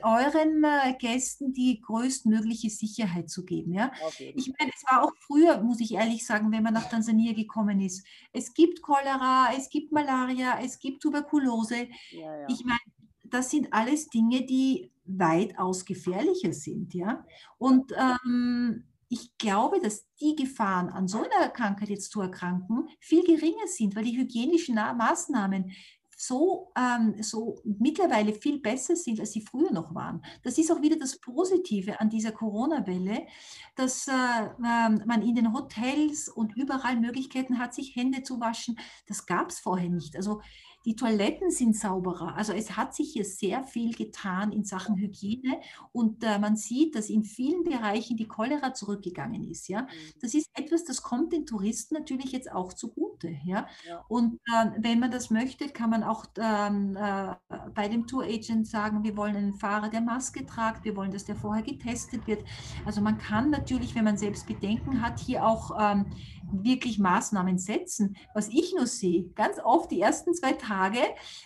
euren 0.01 0.63
äh, 0.63 0.93
Gästen 0.97 1.53
die 1.53 1.81
größtmögliche 1.81 2.69
Sicherheit 2.69 3.29
zu 3.29 3.45
geben. 3.45 3.73
Ja? 3.73 3.91
Ich 4.17 4.51
meine, 4.57 4.71
es 4.75 4.83
war 4.89 5.03
auch 5.03 5.11
früher, 5.19 5.61
muss 5.61 5.79
ich 5.79 5.93
ehrlich 5.93 6.25
sagen, 6.25 6.51
wenn 6.51 6.63
man 6.63 6.73
nach 6.73 6.89
Tansania 6.89 7.33
gekommen 7.33 7.79
ist. 7.79 8.05
Es 8.31 8.53
gibt 8.53 8.81
Cholera, 8.81 9.49
es 9.55 9.69
gibt 9.69 9.91
Malaria, 9.91 10.59
es 10.61 10.79
gibt 10.79 11.01
Tuberkulose. 11.03 11.87
Ja, 12.11 12.37
ja. 12.39 12.47
Ich 12.49 12.63
meine, 12.65 12.79
das 13.23 13.49
sind 13.49 13.71
alles 13.71 14.09
Dinge, 14.09 14.45
die 14.45 14.92
weitaus 15.05 15.85
gefährlicher 15.85 16.53
sind. 16.53 16.93
Ja? 16.93 17.25
Und 17.57 17.93
ähm, 17.97 18.85
ich 19.09 19.37
glaube, 19.37 19.79
dass 19.79 20.07
die 20.19 20.35
Gefahren, 20.35 20.89
an 20.89 21.07
so 21.07 21.19
einer 21.19 21.49
Krankheit 21.49 21.89
jetzt 21.89 22.11
zu 22.11 22.21
erkranken, 22.21 22.87
viel 22.99 23.23
geringer 23.23 23.67
sind, 23.67 23.95
weil 23.95 24.05
die 24.05 24.17
hygienischen 24.17 24.75
Maßnahmen 24.75 25.71
so, 26.17 26.71
ähm, 26.77 27.21
so 27.21 27.59
mittlerweile 27.63 28.33
viel 28.33 28.59
besser 28.59 28.95
sind, 28.95 29.19
als 29.19 29.33
sie 29.33 29.41
früher 29.41 29.71
noch 29.71 29.93
waren. 29.93 30.23
Das 30.43 30.57
ist 30.57 30.71
auch 30.71 30.81
wieder 30.81 30.95
das 30.95 31.19
Positive 31.19 31.99
an 31.99 32.09
dieser 32.09 32.31
Corona-Welle, 32.31 33.27
dass 33.75 34.07
äh, 34.07 34.11
ähm, 34.11 35.01
man 35.05 35.21
in 35.21 35.35
den 35.35 35.53
Hotels 35.53 36.29
und 36.29 36.55
überall 36.55 36.97
Möglichkeiten 36.97 37.59
hat, 37.59 37.73
sich 37.73 37.95
Hände 37.95 38.23
zu 38.23 38.39
waschen. 38.39 38.79
Das 39.07 39.25
gab 39.25 39.49
es 39.49 39.59
vorher 39.59 39.89
nicht. 39.89 40.15
Also 40.15 40.41
die 40.85 40.95
Toiletten 40.95 41.49
sind 41.49 41.77
sauberer. 41.77 42.35
Also 42.35 42.51
es 42.51 42.75
hat 42.75 42.93
sich 42.93 43.13
hier 43.13 43.23
sehr 43.23 43.63
viel 43.63 43.93
getan 43.93 44.51
in 44.51 44.65
Sachen 44.65 44.97
Hygiene 44.97 45.61
und 45.91 46.23
äh, 46.23 46.37
man 46.39 46.57
sieht, 46.57 46.95
dass 46.95 47.09
in 47.09 47.23
vielen 47.23 47.63
Bereichen 47.63 48.17
die 48.17 48.27
Cholera 48.27 48.73
zurückgegangen 48.73 49.49
ist. 49.49 49.69
Ja, 49.69 49.83
mhm. 49.83 49.87
das 50.21 50.33
ist 50.33 50.49
etwas, 50.53 50.83
das 50.83 51.01
kommt 51.01 51.31
den 51.31 51.45
Touristen 51.45 51.95
natürlich 51.95 52.31
jetzt 52.33 52.51
auch 52.51 52.73
zugute. 52.73 53.37
Ja, 53.45 53.67
ja. 53.87 54.03
und 54.09 54.39
äh, 54.53 54.71
wenn 54.77 54.99
man 54.99 55.11
das 55.11 55.29
möchte, 55.29 55.69
kann 55.69 55.89
man 55.89 56.03
auch 56.03 56.25
ähm, 56.37 56.97
äh, 56.97 57.33
bei 57.73 57.87
dem 57.87 58.05
Tour 58.05 58.23
Agent 58.25 58.67
sagen, 58.67 59.03
wir 59.03 59.15
wollen 59.15 59.37
einen 59.37 59.53
Fahrer, 59.53 59.89
der 59.89 60.01
Maske 60.01 60.45
tragt, 60.45 60.83
wir 60.83 60.97
wollen, 60.97 61.11
dass 61.11 61.25
der 61.25 61.35
vorher 61.35 61.63
getestet 61.63 62.27
wird. 62.27 62.43
Also 62.85 62.99
man 62.99 63.17
kann 63.17 63.49
natürlich, 63.49 63.95
wenn 63.95 64.03
man 64.03 64.17
selbst 64.17 64.47
Bedenken 64.47 65.01
hat, 65.01 65.19
hier 65.19 65.45
auch 65.45 65.71
ähm, 65.79 66.07
wirklich 66.51 66.99
Maßnahmen 66.99 67.57
setzen. 67.57 68.17
Was 68.33 68.49
ich 68.49 68.73
nur 68.75 68.85
sehe, 68.85 69.29
ganz 69.35 69.59
oft 69.63 69.89
die 69.89 70.01
ersten 70.01 70.33
zwei 70.33 70.51
Tage 70.51 70.72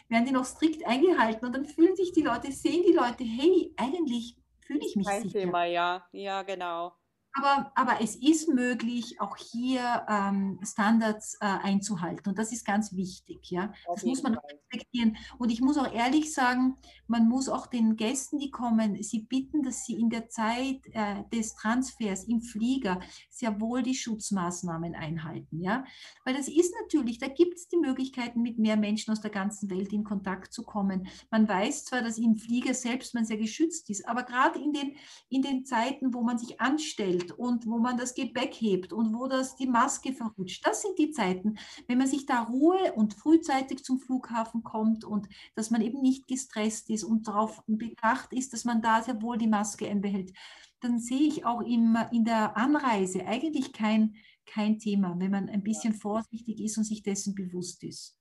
werden 0.09 0.25
die 0.25 0.31
noch 0.31 0.45
strikt 0.45 0.85
eingehalten 0.85 1.45
und 1.45 1.53
dann 1.53 1.65
fühlen 1.65 1.95
sich 1.95 2.11
die 2.11 2.23
Leute, 2.23 2.51
sehen 2.51 2.83
die 2.87 2.93
Leute, 2.93 3.23
hey, 3.23 3.73
eigentlich 3.77 4.37
fühle 4.65 4.85
ich 4.85 4.95
mich 4.95 5.07
Kein 5.07 5.23
sicher. 5.23 5.39
Thema, 5.39 5.65
ja, 5.65 6.05
ja, 6.11 6.43
genau. 6.43 6.93
Aber, 7.37 7.71
aber 7.75 8.01
es 8.01 8.15
ist 8.15 8.49
möglich, 8.49 9.21
auch 9.21 9.37
hier 9.37 10.05
ähm, 10.09 10.59
Standards 10.63 11.35
äh, 11.39 11.45
einzuhalten. 11.45 12.29
Und 12.29 12.39
das 12.39 12.51
ist 12.51 12.65
ganz 12.65 12.95
wichtig. 12.95 13.51
Ja? 13.51 13.73
das 13.87 14.03
muss 14.03 14.23
man 14.23 14.37
respektieren. 14.37 15.17
Und 15.37 15.51
ich 15.51 15.61
muss 15.61 15.77
auch 15.77 15.91
ehrlich 15.93 16.33
sagen, 16.33 16.75
man 17.07 17.27
muss 17.27 17.47
auch 17.47 17.67
den 17.67 17.95
Gästen, 17.95 18.39
die 18.39 18.49
kommen, 18.49 19.01
sie 19.03 19.19
bitten, 19.19 19.61
dass 19.61 19.85
sie 19.85 19.99
in 19.99 20.09
der 20.09 20.29
Zeit 20.29 20.81
äh, 20.93 21.23
des 21.31 21.55
Transfers 21.55 22.23
im 22.23 22.41
Flieger 22.41 22.99
sehr 23.29 23.61
wohl 23.61 23.83
die 23.83 23.95
Schutzmaßnahmen 23.95 24.95
einhalten. 24.95 25.61
Ja? 25.61 25.85
Weil 26.25 26.35
das 26.35 26.47
ist 26.47 26.73
natürlich, 26.81 27.19
da 27.19 27.27
gibt 27.27 27.55
es 27.55 27.67
die 27.67 27.77
Möglichkeiten, 27.77 28.41
mit 28.41 28.57
mehr 28.57 28.77
Menschen 28.77 29.11
aus 29.11 29.21
der 29.21 29.31
ganzen 29.31 29.69
Welt 29.69 29.93
in 29.93 30.03
Kontakt 30.03 30.53
zu 30.53 30.63
kommen. 30.63 31.07
Man 31.29 31.47
weiß 31.47 31.85
zwar, 31.85 32.01
dass 32.01 32.17
im 32.17 32.35
Flieger 32.35 32.73
selbst 32.73 33.13
man 33.13 33.25
sehr 33.25 33.37
geschützt 33.37 33.89
ist, 33.89 34.07
aber 34.07 34.23
gerade 34.23 34.59
in 34.59 34.73
den, 34.73 34.95
in 35.29 35.43
den 35.43 35.65
Zeiten, 35.65 36.13
wo 36.13 36.23
man 36.23 36.39
sich 36.39 36.59
anstellt, 36.59 37.26
hebt 37.27 37.31
und 37.31 37.67
wo 37.67 37.77
man 37.77 37.97
das 37.97 38.13
Gepäck 38.13 38.53
hebt 38.55 38.93
und 38.93 39.13
wo 39.13 39.27
das 39.27 39.55
die 39.55 39.67
Maske 39.67 40.13
verrutscht. 40.13 40.65
Das 40.65 40.81
sind 40.81 40.97
die 40.97 41.11
Zeiten, 41.11 41.57
wenn 41.87 41.97
man 41.97 42.07
sich 42.07 42.25
da 42.25 42.43
Ruhe 42.43 42.93
und 42.95 43.13
frühzeitig 43.13 43.83
zum 43.83 43.99
Flughafen 43.99 44.63
kommt 44.63 45.03
und 45.03 45.27
dass 45.55 45.71
man 45.71 45.81
eben 45.81 46.01
nicht 46.01 46.27
gestresst 46.27 46.89
ist 46.89 47.03
und 47.03 47.27
darauf 47.27 47.63
bedacht 47.67 48.33
ist, 48.33 48.53
dass 48.53 48.65
man 48.65 48.81
da 48.81 49.01
sehr 49.01 49.21
wohl 49.21 49.37
die 49.37 49.47
Maske 49.47 49.89
einbehält, 49.89 50.33
dann 50.79 50.99
sehe 50.99 51.27
ich 51.27 51.45
auch 51.45 51.61
im, 51.61 51.97
in 52.11 52.23
der 52.23 52.55
Anreise 52.55 53.25
eigentlich 53.25 53.73
kein, 53.73 54.15
kein 54.45 54.79
Thema, 54.79 55.15
wenn 55.17 55.31
man 55.31 55.49
ein 55.49 55.63
bisschen 55.63 55.93
vorsichtig 55.93 56.61
ist 56.61 56.77
und 56.77 56.83
sich 56.83 57.01
dessen 57.01 57.33
bewusst 57.35 57.83
ist. 57.83 58.16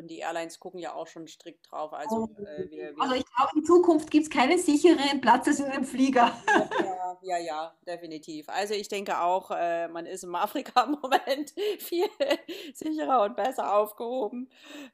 Und 0.00 0.08
die 0.08 0.18
Airlines 0.18 0.58
gucken 0.58 0.80
ja 0.80 0.94
auch 0.94 1.06
schon 1.06 1.28
strikt 1.28 1.70
drauf. 1.70 1.92
Also, 1.92 2.30
oh, 2.34 2.42
äh, 2.42 2.70
wir, 2.70 2.96
wir 2.96 3.02
also 3.02 3.14
ich 3.14 3.24
glaube, 3.24 3.50
in 3.54 3.64
Zukunft 3.64 4.10
gibt 4.10 4.24
es 4.24 4.30
keinen 4.30 4.58
sicheren 4.58 5.20
Platz 5.20 5.46
als 5.46 5.60
in 5.60 5.66
einem 5.66 5.84
Flieger. 5.84 6.32
Ja, 7.22 7.38
ja, 7.38 7.38
ja, 7.38 7.74
definitiv. 7.86 8.48
Also 8.48 8.74
ich 8.74 8.88
denke 8.88 9.20
auch, 9.20 9.50
äh, 9.50 9.88
man 9.88 10.06
ist 10.06 10.22
im 10.22 10.34
Afrika 10.36 10.84
im 10.84 10.92
Moment 11.02 11.52
viel 11.78 12.06
sicherer 12.72 13.22
und 13.22 13.36
besser 13.36 13.76
aufgehoben, 13.76 14.48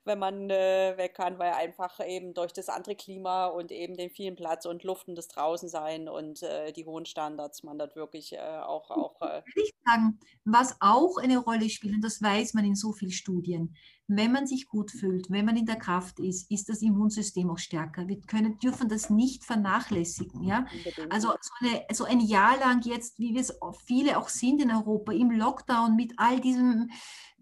wenn 0.04 0.18
man 0.18 0.50
äh, 0.50 0.94
weg 0.96 1.14
kann, 1.14 1.38
weil 1.38 1.52
einfach 1.52 2.00
eben 2.04 2.34
durch 2.34 2.52
das 2.52 2.68
andere 2.68 2.96
Klima 2.96 3.46
und 3.46 3.70
eben 3.70 3.96
den 3.96 4.11
vielen 4.11 4.34
Platz 4.34 4.64
und 4.64 4.82
Luft 4.82 5.09
und 5.09 5.16
das 5.16 5.28
Draußensein 5.28 6.09
und 6.09 6.40
die 6.74 6.84
hohen 6.84 7.07
Standards 7.07 7.62
man 7.66 7.78
dort 7.78 7.96
wirklich 7.96 8.32
äh, 8.32 8.38
auch... 8.38 8.90
auch 8.90 9.20
äh, 9.22 9.42
ich 9.54 9.74
sagen, 9.84 10.18
was 10.44 10.76
auch 10.80 11.18
eine 11.18 11.38
Rolle 11.38 11.68
spielt, 11.68 11.94
und 11.94 12.02
das 12.02 12.22
weiß 12.22 12.54
man 12.54 12.64
in 12.64 12.74
so 12.74 12.92
vielen 12.92 13.12
Studien, 13.12 13.76
wenn 14.09 14.32
man 14.32 14.46
sich 14.46 14.68
gut 14.68 14.90
fühlt, 14.90 15.30
wenn 15.30 15.44
man 15.44 15.57
in 15.57 15.66
der 15.66 15.76
Kraft 15.76 16.20
ist, 16.20 16.50
ist 16.50 16.68
das 16.68 16.82
Immunsystem 16.82 17.50
auch 17.50 17.59
stärker. 17.59 18.07
Wir 18.07 18.20
können, 18.20 18.59
dürfen 18.59 18.88
das 18.88 19.11
nicht 19.11 19.44
vernachlässigen. 19.44 20.44
Ja? 20.44 20.66
Also 21.11 21.32
so, 21.40 21.52
eine, 21.61 21.82
so 21.92 22.04
ein 22.04 22.20
Jahr 22.20 22.59
lang 22.59 22.82
jetzt, 22.82 23.18
wie 23.18 23.34
wir 23.34 23.40
es 23.40 23.59
viele 23.84 24.18
auch 24.18 24.28
sind 24.28 24.62
in 24.62 24.70
Europa, 24.70 25.12
im 25.12 25.30
Lockdown 25.30 25.96
mit 25.96 26.14
all 26.18 26.40
diesem 26.40 26.90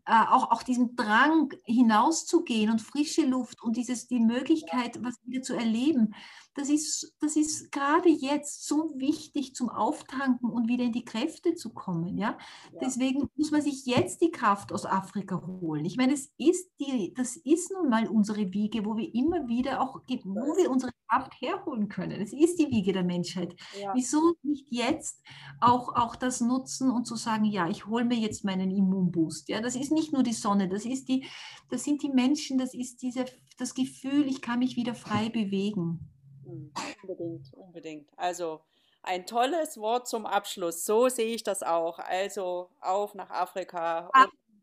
äh, 0.07 0.13
auch, 0.13 0.51
auch 0.51 0.63
diesen 0.63 0.97
Drang 0.97 1.53
hinauszugehen 1.65 2.71
und 2.71 2.83
frische 2.83 3.25
Luft 3.25 3.63
und 3.63 3.77
dieses, 3.77 4.07
die 4.07 4.21
Möglichkeit, 4.21 5.03
was 5.03 5.15
wieder 5.25 5.43
zu 5.43 5.55
erleben, 5.55 6.15
das 6.55 6.69
ist, 6.69 7.15
das 7.21 7.37
ist 7.37 7.73
gerade 7.73 8.09
jetzt 8.09 8.67
so 8.67 8.95
wichtig 8.97 9.55
zum 9.55 9.69
Auftanken 9.69 10.51
und 10.51 10.69
wieder 10.69 10.85
in 10.85 10.93
die 10.93 11.05
Kräfte 11.05 11.55
zu 11.55 11.71
kommen. 11.71 12.17
Ja? 12.17 12.39
ja? 12.73 12.79
Deswegen 12.81 13.29
muss 13.37 13.51
man 13.51 13.61
sich 13.61 13.85
jetzt 13.87 14.21
die 14.21 14.31
Kraft 14.31 14.73
aus 14.73 14.87
Afrika 14.87 15.43
holen. 15.45 15.85
Ich 15.85 15.97
meine, 15.97 16.13
es 16.13 16.33
ist 16.39 16.71
die, 16.79 17.13
das 17.17 17.37
ist 17.37 17.73
nun 17.73 17.89
mal 17.91 18.09
unsere 18.09 18.53
Wiege, 18.53 18.85
wo 18.85 18.97
wir 18.97 19.13
immer 19.15 19.49
wieder 19.49 19.81
auch, 19.81 19.97
wo 19.97 20.57
wir 20.57 20.71
unsere 20.71 20.93
Kraft 21.09 21.33
herholen 21.41 21.89
können. 21.89 22.21
Es 22.21 22.33
ist 22.33 22.59
die 22.59 22.71
Wiege 22.71 22.93
der 22.93 23.05
Menschheit. 23.05 23.55
Ja. 23.81 23.93
Wieso 23.95 24.35
nicht 24.43 24.67
jetzt 24.71 25.23
auch, 25.61 25.95
auch 25.97 26.15
das 26.15 26.41
nutzen 26.41 26.91
und 26.91 27.07
zu 27.07 27.17
sagen, 27.17 27.45
ja, 27.45 27.69
ich 27.69 27.87
hole 27.87 28.05
mir 28.05 28.19
jetzt 28.19 28.45
meinen 28.45 28.71
Immunboost. 28.71 29.49
Ja? 29.49 29.61
Das 29.61 29.75
ist 29.75 29.91
nicht 29.91 30.13
nur 30.13 30.23
die 30.23 30.33
Sonne, 30.33 30.69
das, 30.69 30.85
ist 30.85 31.09
die, 31.09 31.27
das 31.69 31.83
sind 31.83 32.03
die 32.03 32.11
Menschen, 32.11 32.59
das 32.59 32.75
ist 32.75 33.03
diese, 33.03 33.25
das 33.59 33.75
Gefühl, 33.75 34.29
ich 34.29 34.41
kann 34.41 34.61
mich 34.61 34.77
wieder 34.77 34.95
frei 34.95 35.29
bewegen. 35.29 36.14
Hm, 36.45 36.73
unbedingt, 37.03 37.55
unbedingt. 37.55 38.09
Also 38.17 38.61
ein 39.03 39.27
tolles 39.27 39.77
Wort 39.79 40.09
zum 40.09 40.27
Abschluss. 40.27 40.85
So 40.85 41.09
sehe 41.09 41.35
ich 41.35 41.43
das 41.43 41.63
auch. 41.63 41.99
Also 41.99 42.71
auf 42.81 43.15
nach 43.15 43.31
Afrika. 43.31 44.11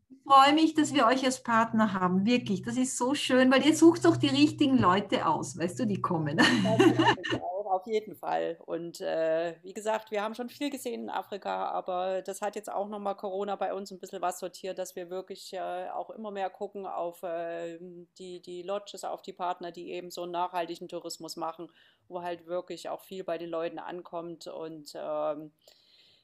Ich 0.10 0.18
freue 0.26 0.54
mich, 0.54 0.74
dass 0.74 0.94
wir 0.94 1.06
euch 1.06 1.24
als 1.26 1.44
Partner 1.44 1.94
haben. 1.94 2.26
Wirklich, 2.26 2.64
das 2.64 2.78
ist 2.78 2.98
so 2.98 3.14
schön, 3.14 3.52
weil 3.52 3.66
ihr 3.66 3.76
sucht 3.76 4.06
doch 4.06 4.18
die 4.18 4.28
richtigen 4.28 4.78
Leute 4.78 5.28
aus, 5.28 5.58
weißt 5.58 5.80
du, 5.80 5.86
die 5.86 6.02
kommen. 6.02 6.38
Auf 7.82 7.88
jeden 7.88 8.16
Fall. 8.16 8.60
Und 8.68 9.02
äh, 9.02 9.56
wie 9.64 9.74
gesagt, 9.74 10.12
wir 10.12 10.22
haben 10.22 10.36
schon 10.36 10.50
viel 10.50 10.70
gesehen 10.70 11.04
in 11.04 11.10
Afrika, 11.10 11.66
aber 11.72 12.22
das 12.22 12.42
hat 12.42 12.56
jetzt 12.56 12.72
auch 12.72 12.88
nochmal 12.88 13.16
Corona 13.16 13.56
bei 13.56 13.74
uns 13.74 13.90
ein 13.92 14.00
bisschen 14.00 14.22
was 14.22 14.38
sortiert, 14.40 14.78
dass 14.78 14.96
wir 14.96 15.10
wirklich 15.10 15.52
äh, 15.54 15.90
auch 15.90 16.12
immer 16.12 16.30
mehr 16.30 16.52
gucken 16.52 16.86
auf 16.86 17.24
äh, 17.24 17.80
die, 18.20 18.40
die 18.42 18.62
Lodges, 18.62 19.04
auf 19.04 19.24
die 19.24 19.34
Partner, 19.34 19.72
die 19.72 19.92
eben 19.92 20.12
so 20.12 20.24
einen 20.24 20.32
nachhaltigen 20.32 20.88
Tourismus 20.90 21.38
machen, 21.38 21.72
wo 22.08 22.22
halt 22.22 22.46
wirklich 22.46 22.88
auch 22.90 23.02
viel 23.02 23.24
bei 23.24 23.40
den 23.40 23.50
Leuten 23.50 23.80
ankommt 23.80 24.46
und 24.46 24.94
ähm, 24.96 25.52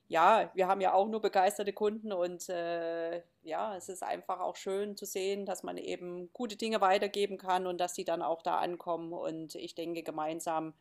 ja, 0.10 0.50
wir 0.54 0.68
haben 0.68 0.80
ja 0.82 0.94
auch 0.94 1.08
nur 1.10 1.22
begeisterte 1.22 1.74
Kunden 1.74 2.14
und 2.14 2.48
äh, 2.50 3.22
ja, 3.44 3.76
es 3.76 3.90
ist 3.90 4.04
einfach 4.04 4.40
auch 4.40 4.56
schön 4.56 4.96
zu 4.96 5.06
sehen, 5.06 5.46
dass 5.46 5.64
man 5.64 5.78
eben 5.78 6.32
gute 6.34 6.56
Dinge 6.56 6.80
weitergeben 6.82 7.38
kann 7.38 7.68
und 7.68 7.80
dass 7.82 7.94
die 7.94 8.06
dann 8.06 8.22
auch 8.22 8.42
da 8.42 8.58
ankommen. 8.58 9.12
Und 9.12 9.56
ich 9.56 9.76
denke, 9.76 10.04
gemeinsam 10.04 10.74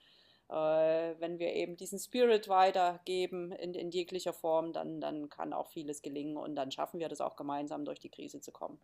wenn 0.48 1.38
wir 1.38 1.52
eben 1.54 1.76
diesen 1.76 1.98
Spirit 1.98 2.48
weitergeben 2.48 3.52
in, 3.52 3.74
in 3.74 3.90
jeglicher 3.90 4.32
Form, 4.32 4.72
dann, 4.72 5.00
dann 5.00 5.28
kann 5.28 5.52
auch 5.52 5.68
vieles 5.68 6.02
gelingen 6.02 6.36
und 6.36 6.54
dann 6.54 6.70
schaffen 6.70 7.00
wir 7.00 7.08
das 7.08 7.20
auch 7.20 7.36
gemeinsam 7.36 7.84
durch 7.84 7.98
die 7.98 8.10
Krise 8.10 8.40
zu 8.40 8.52
kommen. 8.52 8.78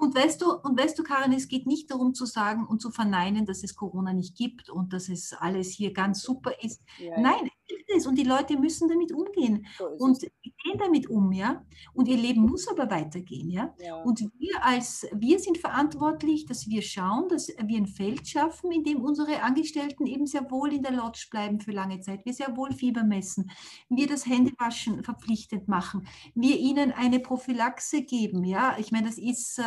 Und 0.00 0.14
weißt 0.14 0.40
du, 0.40 0.54
und 0.54 0.80
weißt 0.80 0.98
du, 0.98 1.02
Karin, 1.02 1.32
es 1.32 1.46
geht 1.46 1.66
nicht 1.66 1.90
darum 1.90 2.14
zu 2.14 2.24
sagen 2.24 2.66
und 2.66 2.80
zu 2.80 2.90
verneinen, 2.90 3.44
dass 3.44 3.62
es 3.62 3.76
Corona 3.76 4.14
nicht 4.14 4.34
gibt 4.34 4.70
und 4.70 4.94
dass 4.94 5.10
es 5.10 5.34
alles 5.34 5.72
hier 5.72 5.92
ganz 5.92 6.22
super 6.22 6.52
ist. 6.62 6.82
Ja, 6.98 7.20
Nein, 7.20 7.49
es 8.00 8.06
und 8.06 8.16
die 8.16 8.24
Leute 8.24 8.58
müssen 8.58 8.88
damit 8.88 9.12
umgehen 9.12 9.66
so 9.78 9.84
und 9.98 10.20
gehen 10.20 10.78
damit 10.78 11.08
um, 11.08 11.32
ja. 11.32 11.64
Und 11.94 12.08
ihr 12.08 12.16
Leben 12.16 12.42
muss 12.42 12.68
aber 12.68 12.90
weitergehen, 12.90 13.50
ja? 13.50 13.74
ja. 13.80 13.96
Und 14.02 14.20
wir 14.38 14.64
als 14.64 15.06
wir 15.12 15.38
sind 15.38 15.58
verantwortlich, 15.58 16.46
dass 16.46 16.68
wir 16.68 16.82
schauen, 16.82 17.28
dass 17.28 17.48
wir 17.48 17.78
ein 17.78 17.86
Feld 17.86 18.28
schaffen, 18.28 18.72
in 18.72 18.84
dem 18.84 19.00
unsere 19.00 19.42
Angestellten 19.42 20.06
eben 20.06 20.26
sehr 20.26 20.50
wohl 20.50 20.72
in 20.72 20.82
der 20.82 20.92
Lodge 20.92 21.28
bleiben 21.30 21.60
für 21.60 21.72
lange 21.72 22.00
Zeit. 22.00 22.24
Wir 22.24 22.34
sehr 22.34 22.56
wohl 22.56 22.72
Fieber 22.72 23.04
messen, 23.04 23.50
wir 23.88 24.06
das 24.06 24.26
Händewaschen 24.26 25.02
verpflichtend 25.02 25.68
machen, 25.68 26.06
wir 26.34 26.58
ihnen 26.58 26.92
eine 26.92 27.20
Prophylaxe 27.20 28.02
geben, 28.02 28.44
ja. 28.44 28.76
Ich 28.78 28.92
meine, 28.92 29.06
das 29.06 29.18
ist 29.18 29.58
äh, 29.58 29.62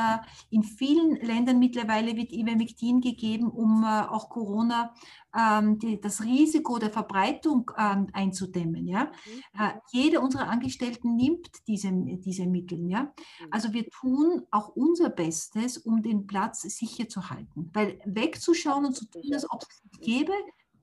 in 0.50 0.64
vielen 0.64 1.16
Ländern 1.18 1.60
mittlerweile 1.60 2.16
wird 2.16 2.32
Ivermectin 2.32 3.02
gegeben, 3.02 3.50
um 3.50 3.84
äh, 3.84 4.02
auch 4.08 4.30
Corona 4.30 4.94
ähm, 5.36 5.80
die, 5.80 6.00
das 6.00 6.22
Risiko 6.22 6.78
der 6.78 6.90
Verbreitung 6.90 7.72
ähm, 7.78 8.08
einzudämmen. 8.24 8.88
Ja? 8.88 9.06
Mhm. 9.06 9.60
Äh, 9.60 9.74
jeder 9.92 10.22
unserer 10.22 10.50
Angestellten 10.50 11.16
nimmt 11.16 11.50
diese, 11.68 11.92
diese 11.92 12.46
Mittel. 12.46 12.90
Ja? 12.90 13.04
Mhm. 13.04 13.48
Also 13.52 13.74
wir 13.74 13.90
tun 13.90 14.44
auch 14.52 14.70
unser 14.70 15.10
Bestes, 15.10 15.78
um 15.78 16.02
den 16.02 16.28
Platz 16.28 16.62
sicher 16.62 17.08
zu 17.08 17.30
halten. 17.30 17.70
Weil 17.74 18.00
wegzuschauen 18.06 18.86
und 18.86 18.96
zu 18.96 19.06
tun, 19.06 19.34
als 19.34 19.50
ob 19.50 19.62
es 19.62 19.84
nicht 19.84 20.02
gäbe, 20.02 20.34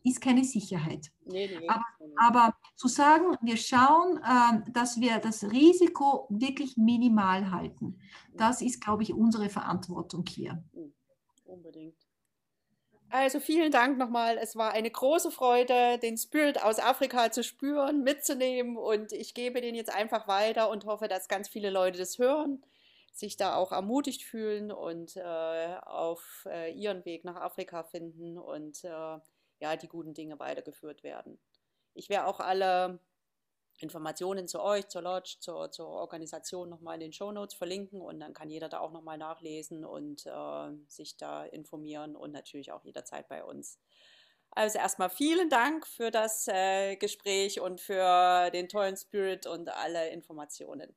ist 0.02 0.20
keine 0.20 0.44
Sicherheit. 0.44 1.12
Nee, 1.26 1.46
nee, 1.46 1.68
aber, 1.68 1.84
aber, 2.16 2.54
zu 2.74 2.88
sagen, 2.88 3.36
wir 3.42 3.56
schauen, 3.58 4.18
äh, 4.18 4.70
dass 4.72 4.98
wir 4.98 5.18
das 5.18 5.44
Risiko 5.44 6.26
wirklich 6.30 6.76
minimal 6.76 7.50
halten, 7.50 7.86
mhm. 7.86 8.36
das 8.36 8.62
ist, 8.62 8.80
glaube 8.80 9.02
ich, 9.02 9.12
unsere 9.12 9.50
Verantwortung 9.50 10.24
hier. 10.26 10.64
Unbedingt. 11.44 12.09
Also 13.12 13.40
vielen 13.40 13.72
Dank 13.72 13.98
nochmal. 13.98 14.38
Es 14.38 14.54
war 14.54 14.72
eine 14.72 14.90
große 14.90 15.32
Freude, 15.32 15.98
den 15.98 16.16
Spirit 16.16 16.62
aus 16.62 16.78
Afrika 16.78 17.32
zu 17.32 17.42
spüren, 17.42 18.04
mitzunehmen 18.04 18.76
und 18.76 19.12
ich 19.12 19.34
gebe 19.34 19.60
den 19.60 19.74
jetzt 19.74 19.92
einfach 19.92 20.28
weiter 20.28 20.70
und 20.70 20.84
hoffe, 20.84 21.08
dass 21.08 21.26
ganz 21.26 21.48
viele 21.48 21.70
Leute 21.70 21.98
das 21.98 22.18
hören, 22.18 22.64
sich 23.12 23.36
da 23.36 23.56
auch 23.56 23.72
ermutigt 23.72 24.22
fühlen 24.22 24.70
und 24.70 25.16
äh, 25.16 25.76
auf 25.86 26.46
äh, 26.48 26.72
ihren 26.72 27.04
Weg 27.04 27.24
nach 27.24 27.34
Afrika 27.34 27.82
finden 27.82 28.38
und 28.38 28.84
äh, 28.84 29.18
ja, 29.58 29.76
die 29.76 29.88
guten 29.88 30.14
Dinge 30.14 30.38
weitergeführt 30.38 31.02
werden. 31.02 31.40
Ich 31.94 32.10
werde 32.10 32.28
auch 32.28 32.38
alle 32.38 33.00
Informationen 33.80 34.48
zu 34.48 34.60
euch, 34.60 34.88
zur 34.88 35.02
Lodge, 35.02 35.36
zur, 35.40 35.70
zur 35.70 35.88
Organisation 35.88 36.68
nochmal 36.68 36.94
in 36.94 37.00
den 37.00 37.12
Show 37.12 37.32
Notes 37.32 37.54
verlinken 37.54 38.00
und 38.00 38.20
dann 38.20 38.34
kann 38.34 38.50
jeder 38.50 38.68
da 38.68 38.80
auch 38.80 38.92
nochmal 38.92 39.18
nachlesen 39.18 39.84
und 39.84 40.26
äh, 40.26 40.70
sich 40.88 41.16
da 41.16 41.44
informieren 41.44 42.16
und 42.16 42.32
natürlich 42.32 42.72
auch 42.72 42.84
jederzeit 42.84 43.28
bei 43.28 43.44
uns. 43.44 43.78
Also 44.52 44.78
erstmal 44.78 45.10
vielen 45.10 45.48
Dank 45.48 45.86
für 45.86 46.10
das 46.10 46.48
äh, 46.48 46.96
Gespräch 46.96 47.60
und 47.60 47.80
für 47.80 48.50
den 48.50 48.68
tollen 48.68 48.96
Spirit 48.96 49.46
und 49.46 49.68
alle 49.68 50.10
Informationen. 50.10 50.94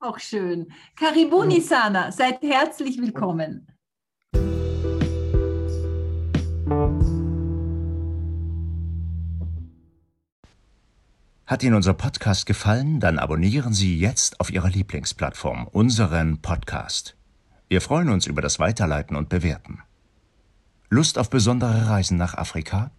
Auch 0.00 0.18
schön. 0.18 0.72
Karibuni 0.96 1.60
Sana, 1.60 2.12
seid 2.12 2.42
herzlich 2.42 3.00
willkommen. 3.00 3.77
Hat 11.48 11.62
Ihnen 11.62 11.76
unser 11.76 11.94
Podcast 11.94 12.44
gefallen, 12.44 13.00
dann 13.00 13.18
abonnieren 13.18 13.72
Sie 13.72 13.98
jetzt 13.98 14.38
auf 14.38 14.50
Ihrer 14.50 14.68
Lieblingsplattform 14.68 15.66
unseren 15.66 16.42
Podcast. 16.42 17.16
Wir 17.68 17.80
freuen 17.80 18.10
uns 18.10 18.26
über 18.26 18.42
das 18.42 18.58
Weiterleiten 18.58 19.16
und 19.16 19.30
Bewerten. 19.30 19.80
Lust 20.90 21.16
auf 21.16 21.30
besondere 21.30 21.88
Reisen 21.88 22.18
nach 22.18 22.34
Afrika? 22.34 22.90